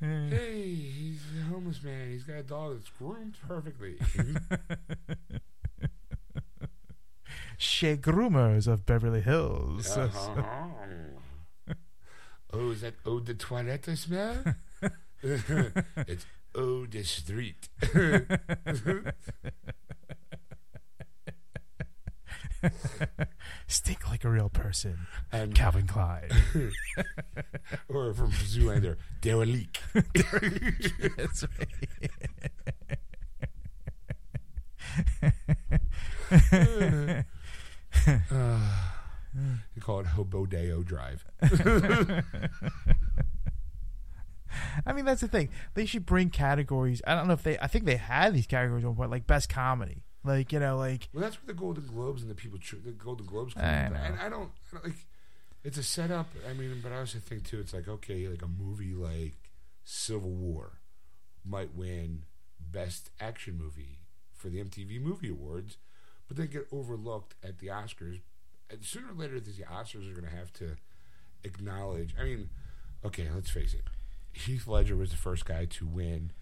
[0.00, 2.10] hey, he's a homeless man.
[2.10, 3.98] He's got a dog that's groomed perfectly.
[7.56, 9.96] Chez Groomers of Beverly Hills.
[9.96, 10.42] Uh-huh.
[12.52, 14.44] oh, is that eau de toilette smell?
[15.22, 16.26] it's
[16.58, 17.68] eau de street.
[23.68, 25.06] Stink like a real person.
[25.30, 26.28] and Calvin Klein.
[27.88, 29.80] or from Zoolander, derelict.
[31.16, 31.68] That's right.
[38.30, 38.58] Uh,
[39.74, 41.24] you call it Hobodeo Drive.
[44.86, 45.48] I mean, that's the thing.
[45.74, 47.00] They should bring categories.
[47.06, 47.58] I don't know if they.
[47.58, 50.02] I think they had these categories at one point, like best comedy.
[50.24, 52.90] Like you know, like Well, that's where the Golden Globes and the people, cho- the
[52.92, 53.54] Golden Globes.
[53.54, 53.92] Come I with.
[53.92, 53.98] know.
[54.04, 55.06] And I don't, I don't like.
[55.64, 56.28] It's a setup.
[56.48, 59.34] I mean, but I also think too, it's like okay, like a movie like
[59.84, 60.78] Civil War
[61.44, 62.24] might win
[62.60, 64.00] Best Action Movie
[64.34, 65.78] for the MTV Movie Awards,
[66.26, 68.20] but then get overlooked at the Oscars.
[68.70, 70.76] And sooner or later, the Oscars are going to have to
[71.42, 72.14] acknowledge.
[72.20, 72.50] I mean,
[73.04, 73.84] okay, let's face it.
[74.32, 76.32] Heath Ledger was the first guy to win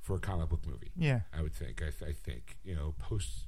[0.00, 0.92] for a comic book movie.
[0.96, 1.82] yeah, I would think.
[1.82, 3.46] I, th- I think you know, post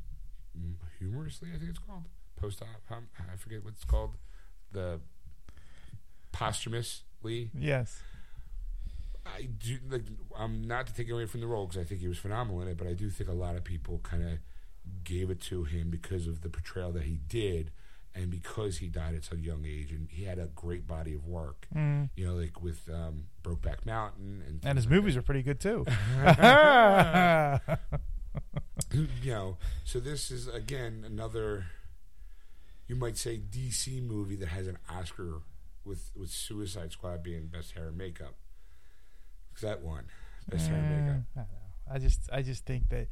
[0.58, 1.48] mm, humorously.
[1.54, 2.04] I think it's called
[2.36, 2.96] post op.
[2.96, 4.16] Um, I forget what it's called.
[4.72, 5.00] The
[6.32, 7.50] posthumously.
[7.58, 8.02] yes,
[9.26, 10.04] I do like.
[10.38, 12.68] I'm not to take away from the role because I think he was phenomenal in
[12.68, 14.38] it, but I do think a lot of people kind of
[15.04, 17.70] gave it to him because of the portrayal that he did,
[18.18, 21.14] and because he died at such a young age, and he had a great body
[21.14, 21.66] of work.
[21.74, 22.10] mm.
[22.16, 25.60] You know, like with um, Brokeback Mountain, and and his like movies are pretty good
[25.60, 25.86] too.
[28.92, 29.56] you know.
[29.84, 31.66] So this is again another,
[32.86, 35.42] you might say DC movie that has an Oscar
[35.84, 38.34] with with Suicide Squad being best hair and makeup.
[39.54, 40.04] 'Cause that one,
[40.48, 41.48] best hair and makeup.
[41.90, 42.06] I don't know.
[42.06, 43.08] I just, I just think that.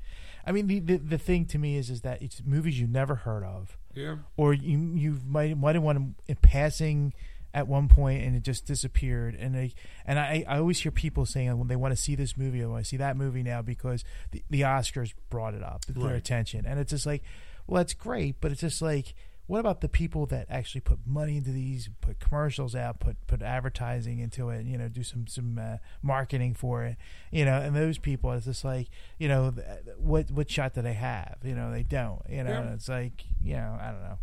[0.47, 3.15] I mean, the, the the thing to me is, is that it's movies you've never
[3.17, 4.17] heard of, Yeah.
[4.37, 7.15] or you you might might have won in passing
[7.55, 9.35] at one point and it just disappeared.
[9.35, 9.73] And I
[10.05, 12.67] and I, I always hear people saying when they want to see this movie, or
[12.67, 16.15] I want to see that movie now because the, the Oscars brought it up, their
[16.15, 17.23] attention, and it's just like,
[17.67, 19.15] well, that's great, but it's just like.
[19.47, 23.43] What about the people that actually put money into these, put commercials out, put put
[23.43, 26.97] advertising into it, you know, do some some uh, marketing for it,
[27.31, 29.67] you know, and those people, it's just like, you know, th-
[29.99, 31.37] what what shot do they have?
[31.45, 32.61] You know, they don't, you know, Yeah.
[32.63, 34.19] and it's like, you know, I don't know.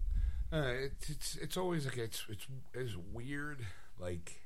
[0.52, 3.66] Uh, it's it's it's always like it's it's it's weird,
[4.00, 4.42] like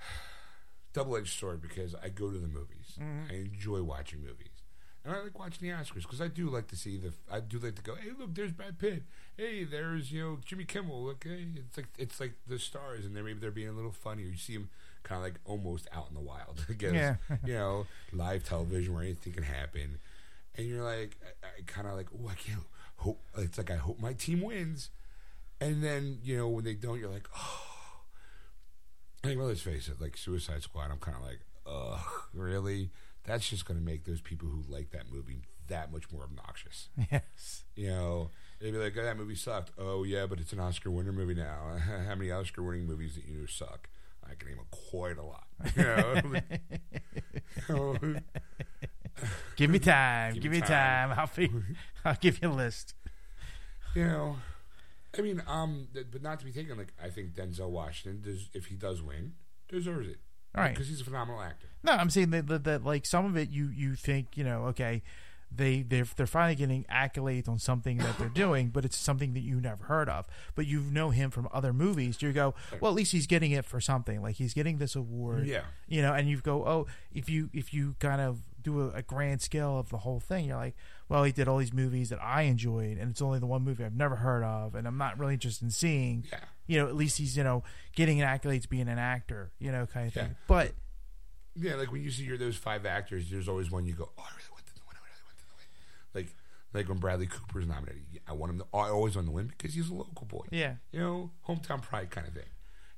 [0.92, 2.98] double edged sword because I go to the movies.
[3.30, 4.57] I enjoy watching movies,
[5.04, 7.12] and I like watching the Oscars because I do like to see the.
[7.30, 7.94] I do like to go.
[7.94, 9.04] Hey, look, there's Brad Pitt.
[9.36, 11.04] Hey, there's you know Jimmy Kimmel.
[11.04, 13.92] Look, hey, it's like it's like the stars, and they're maybe they're being a little
[13.92, 14.24] funny.
[14.24, 14.68] Or you see them
[15.04, 16.64] kind of like almost out in the wild.
[16.68, 17.16] because Yeah.
[17.44, 19.98] you know live television where anything can happen,
[20.56, 22.64] and you're like, I, I kind of like, oh, I can't
[22.96, 23.20] hope.
[23.36, 24.90] It's like I hope my team wins,
[25.60, 27.64] and then you know when they don't, you're like, oh.
[29.24, 32.00] I mean, well, let's face it, like Suicide Squad, I'm kind of like, ugh,
[32.32, 32.90] really?
[33.28, 36.88] That's just going to make those people who like that movie that much more obnoxious.
[37.12, 37.64] Yes.
[37.76, 39.70] You know, they'd be like, oh, that movie sucked.
[39.78, 41.76] Oh, yeah, but it's an Oscar winner movie now.
[42.06, 43.88] How many Oscar winning movies that you know suck?
[44.28, 45.46] I can name quite a lot.
[45.76, 45.82] You
[47.68, 48.16] know?
[49.56, 50.34] Give me time.
[50.34, 51.10] Give Give, me me time.
[51.10, 51.18] time.
[51.18, 51.30] I'll,
[52.12, 52.94] I'll give you a list.
[53.94, 54.36] you know,
[55.16, 56.78] I mean, um, but not to be taken.
[56.78, 59.32] Like, I think Denzel Washington, does, if he does win,
[59.68, 60.18] deserves it.
[60.54, 60.72] All right.
[60.72, 61.68] because he's a phenomenal actor.
[61.82, 64.64] No, I'm saying that, that, that like some of it, you you think you know,
[64.66, 65.02] okay,
[65.54, 69.40] they they're they're finally getting accolades on something that they're doing, but it's something that
[69.40, 70.26] you never heard of.
[70.54, 72.20] But you know him from other movies.
[72.20, 74.20] You go, well, at least he's getting it for something.
[74.20, 75.46] Like he's getting this award.
[75.46, 75.62] Yeah.
[75.86, 79.02] You know, and you go, oh, if you if you kind of do a, a
[79.02, 80.74] grand scale of the whole thing, you're like,
[81.08, 83.84] well, he did all these movies that I enjoyed, and it's only the one movie
[83.84, 86.24] I've never heard of, and I'm not really interested in seeing.
[86.30, 86.40] Yeah.
[86.68, 87.64] You know, at least he's you know
[87.96, 89.50] getting accolades being an actor.
[89.58, 90.36] You know, kind of thing.
[90.46, 90.72] But
[91.56, 94.22] Yeah, like when you see your those five actors, there's always one you go, oh,
[94.22, 94.96] I really want them to win.
[94.96, 96.22] I really want them to win.
[96.22, 96.34] Like,
[96.74, 98.58] like when Bradley Cooper's nominated, I want him.
[98.60, 100.44] To, I always want to win because he's a local boy.
[100.50, 100.74] yeah.
[100.92, 102.44] you know, hometown pride kind of thing.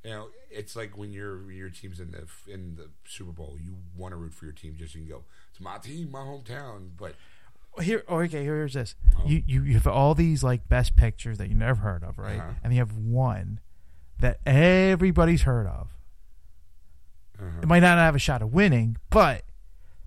[0.04, 3.76] You know, it's like when your your team's in the in the Super Bowl, you
[3.96, 6.20] want to root for your team just so you can go, it's my team, my
[6.20, 6.88] hometown.
[6.98, 7.14] But
[7.80, 8.42] Here, oh, okay.
[8.44, 8.94] Here's this.
[9.18, 9.22] Oh.
[9.26, 12.38] You, you you have all these like best pictures that you never heard of, right?
[12.38, 12.52] Uh-huh.
[12.64, 13.60] And you have one
[14.18, 15.88] that everybody's heard of.
[17.40, 19.42] uh It might not have a shot of winning, but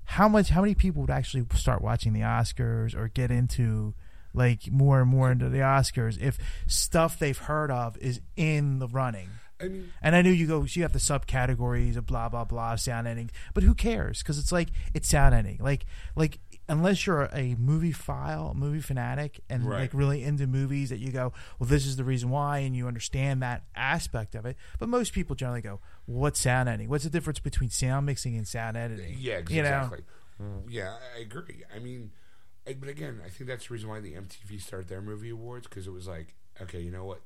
[0.06, 0.50] how much?
[0.50, 3.94] How many people would actually start watching the Oscars or get into
[4.34, 6.38] like more and more into the Oscars if
[6.68, 9.30] stuff they've heard of is in the running?
[9.62, 12.44] I mean, And I knew you go, so you have the subcategories of blah blah
[12.44, 14.20] blah sound ending, but who cares?
[14.22, 15.60] Because it's like it's sound ending.
[15.62, 15.86] Like
[16.16, 19.82] like unless you're a movie file, movie fanatic, and Right.
[19.82, 22.88] like really into movies, that you go, well, this is the reason why, and you
[22.88, 24.56] understand that aspect of it.
[24.80, 26.90] But most people generally go, what's sound editing?
[26.90, 29.16] What's the difference between sound mixing and sound editing?
[29.20, 29.78] yeah, You know?
[29.84, 30.04] exactly.
[30.70, 31.64] Yeah, I agree.
[31.74, 32.12] I mean,
[32.68, 35.68] I, but again, I think that's the reason why the MTV started their movie awards
[35.68, 37.22] because it was like, okay, you know what?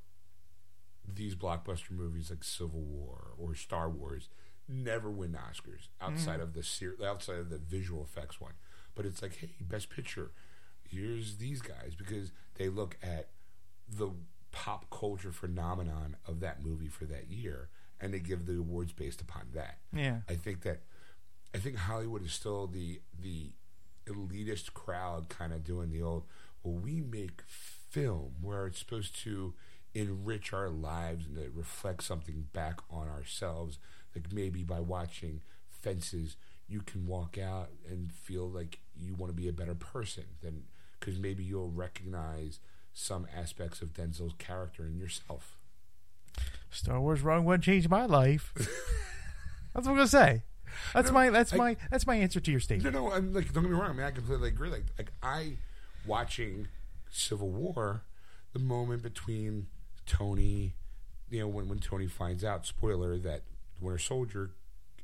[1.11, 4.29] These blockbuster movies like Civil War or Star Wars
[4.67, 6.11] never win Oscars mm-hmm.
[6.11, 8.53] outside of the ser- outside of the visual effects one.
[8.97, 10.31] But it's like, hey, Best Picture,
[10.83, 13.29] here's these guys because they look at
[13.87, 14.09] the
[14.51, 17.69] pop culture phenomenon of that movie for that year
[18.01, 19.77] and they give the awards based upon that.
[19.93, 20.21] Yeah.
[20.27, 20.81] I think that
[21.53, 23.51] I think Hollywood is still the the
[24.07, 26.23] elitist crowd kind of doing the old
[26.63, 29.53] well we make film where it's supposed to
[29.93, 33.79] enrich our lives and to reflect something back on ourselves
[34.15, 36.35] like maybe by watching fences
[36.67, 40.63] you can walk out and feel like you want to be a better person than
[40.99, 42.59] because maybe you'll recognize
[42.93, 45.55] some aspects of Denzel's character in yourself.
[46.69, 48.51] Star Wars Rogue One changed my life.
[48.55, 50.43] that's what I'm gonna say.
[50.93, 52.93] That's No, my that's I- my that's my answer to your statement.
[52.93, 53.91] no, no, I'm like, don't get me wrong.
[53.91, 54.69] I mean, I completely agree.
[54.69, 55.53] Like, like I
[56.05, 56.67] watching
[57.09, 58.01] Civil War,
[58.53, 59.67] the moment between
[60.05, 60.73] Tony,
[61.29, 63.43] you know, when when Tony finds out, spoiler, that
[63.79, 64.51] Winter Soldier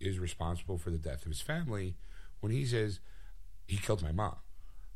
[0.06, 1.96] is responsible for the death of his family,
[2.40, 3.00] when he says
[3.68, 4.36] he killed my mom,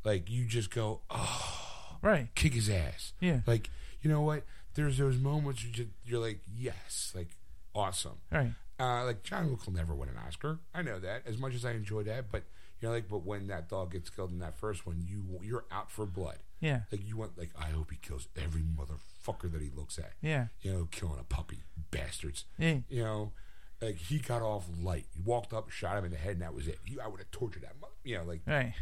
[0.04, 2.28] like you just go, oh, Right.
[2.34, 3.12] kick his ass.
[3.20, 3.40] Yeah.
[3.46, 3.70] Like,
[4.02, 4.44] you know what?
[4.74, 7.28] There's those moments you just, you're like, yes, like
[7.74, 8.18] awesome.
[8.30, 8.52] Right.
[8.78, 10.60] Uh, like John will never win an Oscar.
[10.72, 11.22] I know that.
[11.26, 12.44] As much as I enjoy that, but
[12.80, 15.64] you know, like, but when that dog gets killed in that first one, you you're
[15.72, 16.38] out for blood.
[16.60, 16.82] Yeah.
[16.92, 20.12] Like you want, like, I hope he kills every motherfucker that he looks at.
[20.22, 20.46] Yeah.
[20.62, 21.58] You know, killing a puppy,
[21.90, 22.44] bastards.
[22.56, 22.78] Yeah.
[22.88, 23.32] You know,
[23.80, 25.06] like he got off light.
[25.14, 26.78] He walked up, shot him in the head, and that was it.
[26.86, 27.74] You, I would have tortured that.
[28.04, 28.74] You know, like Right.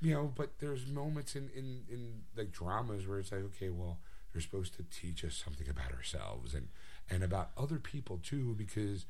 [0.00, 3.98] you know, but there's moments in, in, in like dramas where it's like, okay, well,
[4.32, 6.68] they're supposed to teach us something about ourselves and,
[7.10, 9.06] and about other people too, because,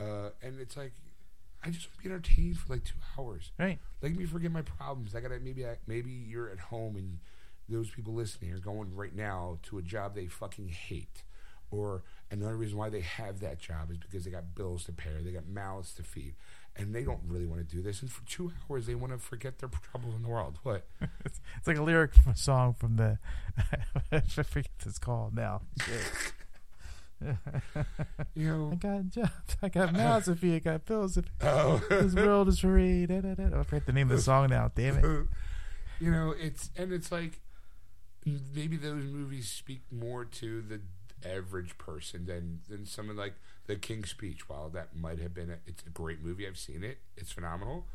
[0.00, 0.92] uh, and it's like,
[1.62, 3.50] I just want to be entertained for like two hours.
[3.58, 3.78] Right.
[4.00, 5.14] Let me forget my problems.
[5.14, 7.18] I gotta maybe I, maybe you're at home and
[7.68, 11.22] those people listening are going right now to a job they fucking hate,
[11.70, 15.10] or another reason why they have that job is because they got bills to pay,
[15.22, 16.34] they got mouths to feed,
[16.76, 18.02] and they don't really want to do this.
[18.02, 20.58] And for two hours, they want to forget their troubles in the world.
[20.62, 20.86] What?
[21.24, 23.18] It's, like a lyric from a song from the
[24.12, 25.62] I forget what it's called now.
[28.34, 28.70] You know?
[28.72, 31.28] I got jobs, I got mouths to feed, I got bills to pay.
[31.42, 31.82] Oh.
[31.90, 33.06] This world is free.
[33.06, 33.60] Da, da, da.
[33.60, 34.70] I forget the name of the song now.
[34.74, 35.26] Damn it.
[36.00, 37.40] you know, it's and it's like
[38.24, 40.80] maybe those movies speak more to the
[41.24, 43.34] average person than than some of like
[43.66, 44.48] the King's Speech.
[44.48, 46.98] While that might have been a, it's a great movie, I've seen it.
[47.16, 47.86] It's phenomenal.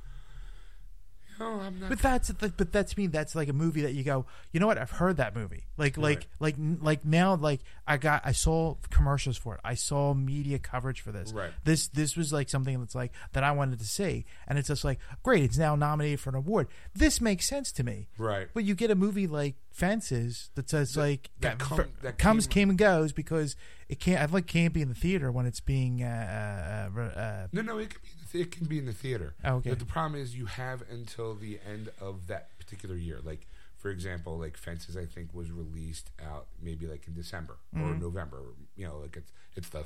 [1.39, 1.89] I'm not.
[1.89, 3.07] But that's but that's me.
[3.07, 4.25] That's like a movie that you go.
[4.51, 4.77] You know what?
[4.77, 5.63] I've heard that movie.
[5.77, 9.61] Like like like like now like I got I saw commercials for it.
[9.63, 11.33] I saw media coverage for this.
[11.33, 11.51] Right.
[11.63, 14.83] This this was like something that's like that I wanted to see, and it's just
[14.85, 15.43] like great.
[15.43, 16.67] It's now nominated for an award.
[16.93, 18.07] This makes sense to me.
[18.17, 18.47] right.
[18.53, 22.17] But you get a movie like Fences that says like that that, come- ver- that
[22.17, 23.55] comes, came- came and goes because
[23.89, 24.21] it can't.
[24.21, 26.01] I like can't be in the theater when it's being.
[26.01, 28.85] Uh, uh, uh, No, no, it can be in the th- it can be in
[28.85, 29.35] the theater.
[29.43, 29.69] Oh, okay.
[29.69, 33.19] But the problem is you have until the end of that particular year.
[33.23, 33.47] Like
[33.77, 38.01] for example, like Fences, I think was released out maybe like in December or Mm-hmm.
[38.01, 38.41] November.
[38.75, 39.85] You know, like it's it's the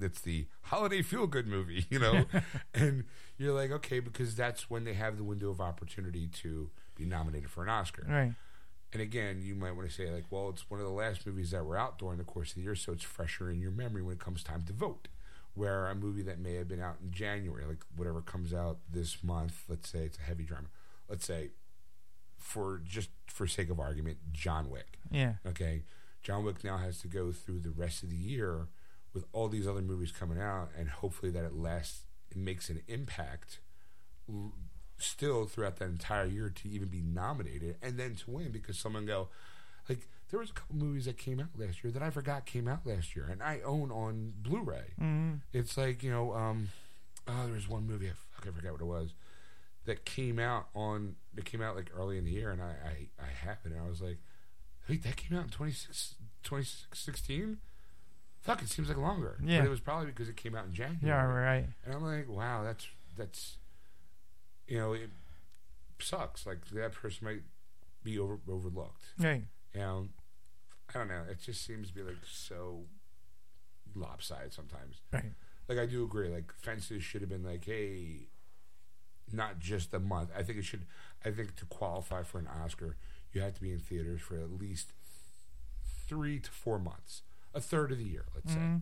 [0.00, 1.86] it's the holiday feel good movie.
[1.90, 2.24] You know,
[2.74, 3.04] and
[3.38, 7.50] you're like okay because that's when they have the window of opportunity to be nominated
[7.50, 8.04] for an Oscar.
[8.08, 8.32] right.
[8.90, 11.50] And again, you might want to say like, well, it's one of the last movies
[11.50, 14.00] that were out during the course of the year, so it's fresher in your memory
[14.02, 15.08] when it comes time to vote.
[15.58, 19.24] Where a movie that may have been out in January, like whatever comes out this
[19.24, 20.68] month, let's say it's a heavy drama,
[21.08, 21.50] let's say,
[22.36, 24.98] for just for sake of argument, John Wick.
[25.10, 25.34] Yeah.
[25.44, 25.82] Okay,
[26.22, 28.68] John Wick now has to go through the rest of the year
[29.12, 32.82] with all these other movies coming out, and hopefully that it lasts, it makes an
[32.86, 33.58] impact
[34.28, 34.52] l-
[34.98, 39.06] still throughout that entire year to even be nominated and then to win because someone
[39.06, 39.28] go,
[39.88, 42.68] like there was a couple movies that came out last year that I forgot came
[42.68, 44.94] out last year, and I own on Blu-ray.
[45.00, 45.34] Mm-hmm.
[45.52, 46.68] It's like you know, um,
[47.26, 49.14] oh, there was one movie I, fuck, I forgot what it was
[49.86, 53.22] that came out on that came out like early in the year, and I I,
[53.22, 54.18] I it, and I was like,
[54.88, 57.58] wait, that came out in 26 2016?
[58.40, 59.38] Fuck, it seems like longer.
[59.42, 59.58] Yeah.
[59.58, 60.98] but it was probably because it came out in January.
[61.02, 61.22] Yeah.
[61.24, 61.66] Right.
[61.84, 62.86] And I'm like, wow, that's
[63.16, 63.56] that's
[64.66, 65.10] you know, it
[65.98, 66.46] sucks.
[66.46, 67.42] Like that person might
[68.04, 69.04] be over overlooked.
[69.18, 69.44] Right.
[69.74, 70.08] You know,
[70.94, 71.22] I don't know.
[71.30, 72.84] It just seems to be like so
[73.94, 75.00] lopsided sometimes.
[75.12, 75.32] Right.
[75.68, 76.28] Like I do agree.
[76.28, 78.28] Like fences should have been like, hey,
[79.32, 80.30] not just a month.
[80.36, 80.86] I think it should.
[81.24, 82.96] I think to qualify for an Oscar,
[83.32, 84.92] you have to be in theaters for at least
[86.08, 87.22] three to four months,
[87.54, 88.58] a third of the year, let's say.
[88.58, 88.76] Mm-hmm.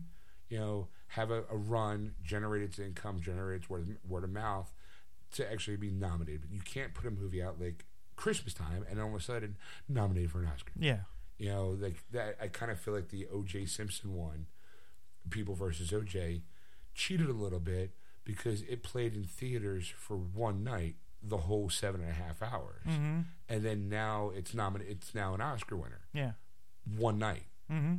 [0.49, 4.73] You know, have a, a run, generate its income, generate its word, word of mouth
[5.33, 6.41] to actually be nominated.
[6.41, 7.83] But you can't put a movie out like
[8.15, 9.57] Christmas time and all of a sudden
[9.89, 10.71] nominated for an Oscar.
[10.79, 10.99] Yeah.
[11.37, 12.37] You know, like that.
[12.41, 13.65] I kind of feel like the O.J.
[13.67, 14.47] Simpson one,
[15.29, 16.41] People versus O.J.,
[16.95, 17.91] cheated a little bit
[18.23, 22.83] because it played in theaters for one night the whole seven and a half hours,
[22.87, 23.19] Mm-hmm.
[23.49, 24.97] and then now it's nominated.
[24.97, 26.01] It's now an Oscar winner.
[26.13, 26.31] Yeah.
[26.97, 27.43] One night.
[27.71, 27.95] Mm-hmm.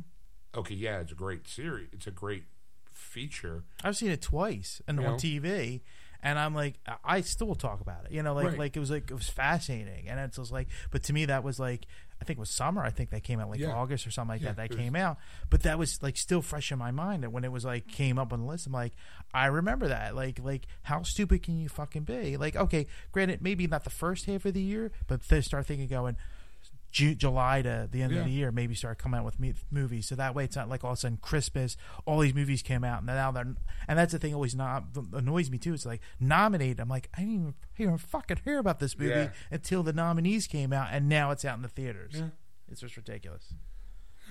[0.57, 1.89] Okay, yeah, it's a great series.
[1.93, 2.45] It's a great
[2.93, 3.63] feature.
[3.83, 5.17] I've seen it twice and You on know?
[5.17, 5.81] TV,
[6.21, 8.11] and I'm like, I- still talk about it.
[8.11, 8.57] You know, like Right.
[8.59, 11.43] like it was like it was fascinating, and it's just like, but to me that
[11.43, 11.85] was like,
[12.21, 12.83] I think it was summer.
[12.83, 13.71] I think that came out like Yeah.
[13.71, 14.57] August or something like Yeah, that.
[14.57, 15.17] That it was- came out,
[15.49, 17.23] but that was like still fresh in my mind.
[17.23, 18.93] And when it was like came up on the list, I'm like,
[19.33, 20.15] I remember that.
[20.15, 22.35] Like like how stupid can you fucking be?
[22.37, 25.87] Like okay, granted, maybe not the first half of the year, but then start thinking
[25.87, 26.17] going.
[26.91, 28.19] Ju- July to the end Yeah.
[28.19, 30.07] of the year, maybe start coming out with me- movies.
[30.07, 32.83] So that way, it's not like all of a sudden Christmas, all these movies came
[32.83, 33.55] out, and now they're.
[33.87, 35.73] And that's the thing always not annoys me too.
[35.73, 36.79] It's like nominated.
[36.79, 39.29] I'm like, I didn't even, even fucking hear about this movie Yeah.
[39.51, 42.13] until the nominees came out, and now it's out in the theaters.
[42.15, 42.29] Yeah.
[42.67, 43.53] It's just ridiculous.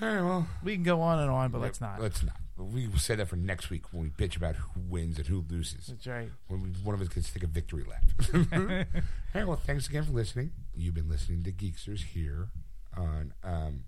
[0.01, 2.01] All right, well, We can go on and on, but let's not.
[2.01, 2.37] Let's not.
[2.57, 5.45] We will say that for next week when we bitch about who wins and who
[5.49, 5.87] loses.
[5.87, 6.31] That's right.
[6.49, 8.05] When we, one of us gets to take a victory lap.
[8.53, 9.47] All right.
[9.47, 10.51] Well, thanks again for listening.
[10.75, 12.49] You've been listening to Geeksters here
[12.97, 13.85] on um,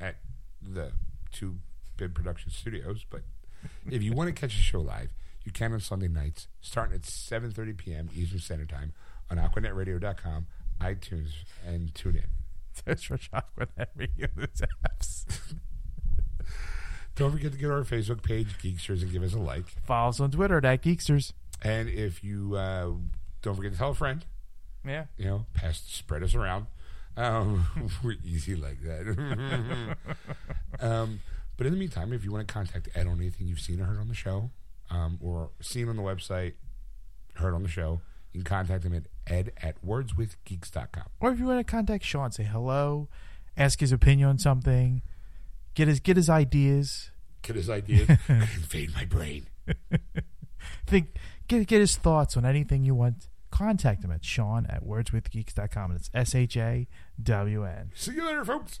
[0.00, 0.16] at
[0.62, 0.92] the
[1.32, 1.56] two
[1.96, 3.04] Bib Production Studios.
[3.08, 3.22] But
[3.90, 5.12] if you want to catch the show live,
[5.44, 8.10] you can on Sunday nights, starting at 7:30 p.m.
[8.14, 8.92] Eastern Standard Time
[9.30, 10.46] on AquanetRadio.com,
[10.80, 11.30] iTunes,
[11.66, 12.26] and tune in.
[13.06, 15.24] For chocolate every those apps.
[17.16, 19.66] Don't forget to get to our Facebook page, Geeksters, and give us a like.
[19.84, 21.32] Follow us on Twitter at Geeksters.
[21.62, 22.90] And if you uh,
[23.42, 24.24] don't forget to tell a friend,
[24.86, 25.04] Yeah.
[25.18, 26.66] you know, pass, spread us around.
[27.16, 29.96] Um, we're easy like that.
[30.80, 31.20] um,
[31.58, 33.84] but in the meantime, if you want to contact Ed on anything you've seen or
[33.84, 34.50] heard on the show,
[34.90, 36.54] um, or seen on the website,
[37.34, 38.00] heard on the show,
[38.32, 41.04] you can contact him at ed at wordswithgeeks.com.
[41.20, 43.08] Or if you want to contact Sean, say hello,
[43.56, 45.02] ask his opinion on something,
[45.74, 47.10] get his get his ideas,
[47.42, 49.46] Get his ideas, invade my brain.
[50.86, 51.16] think
[51.48, 53.26] get get his thoughts on anything you want.
[53.50, 56.86] Contact him at Sean at wordswithgeeks.com and it's S H A
[57.20, 57.90] W N.
[57.94, 58.80] See you later, folks.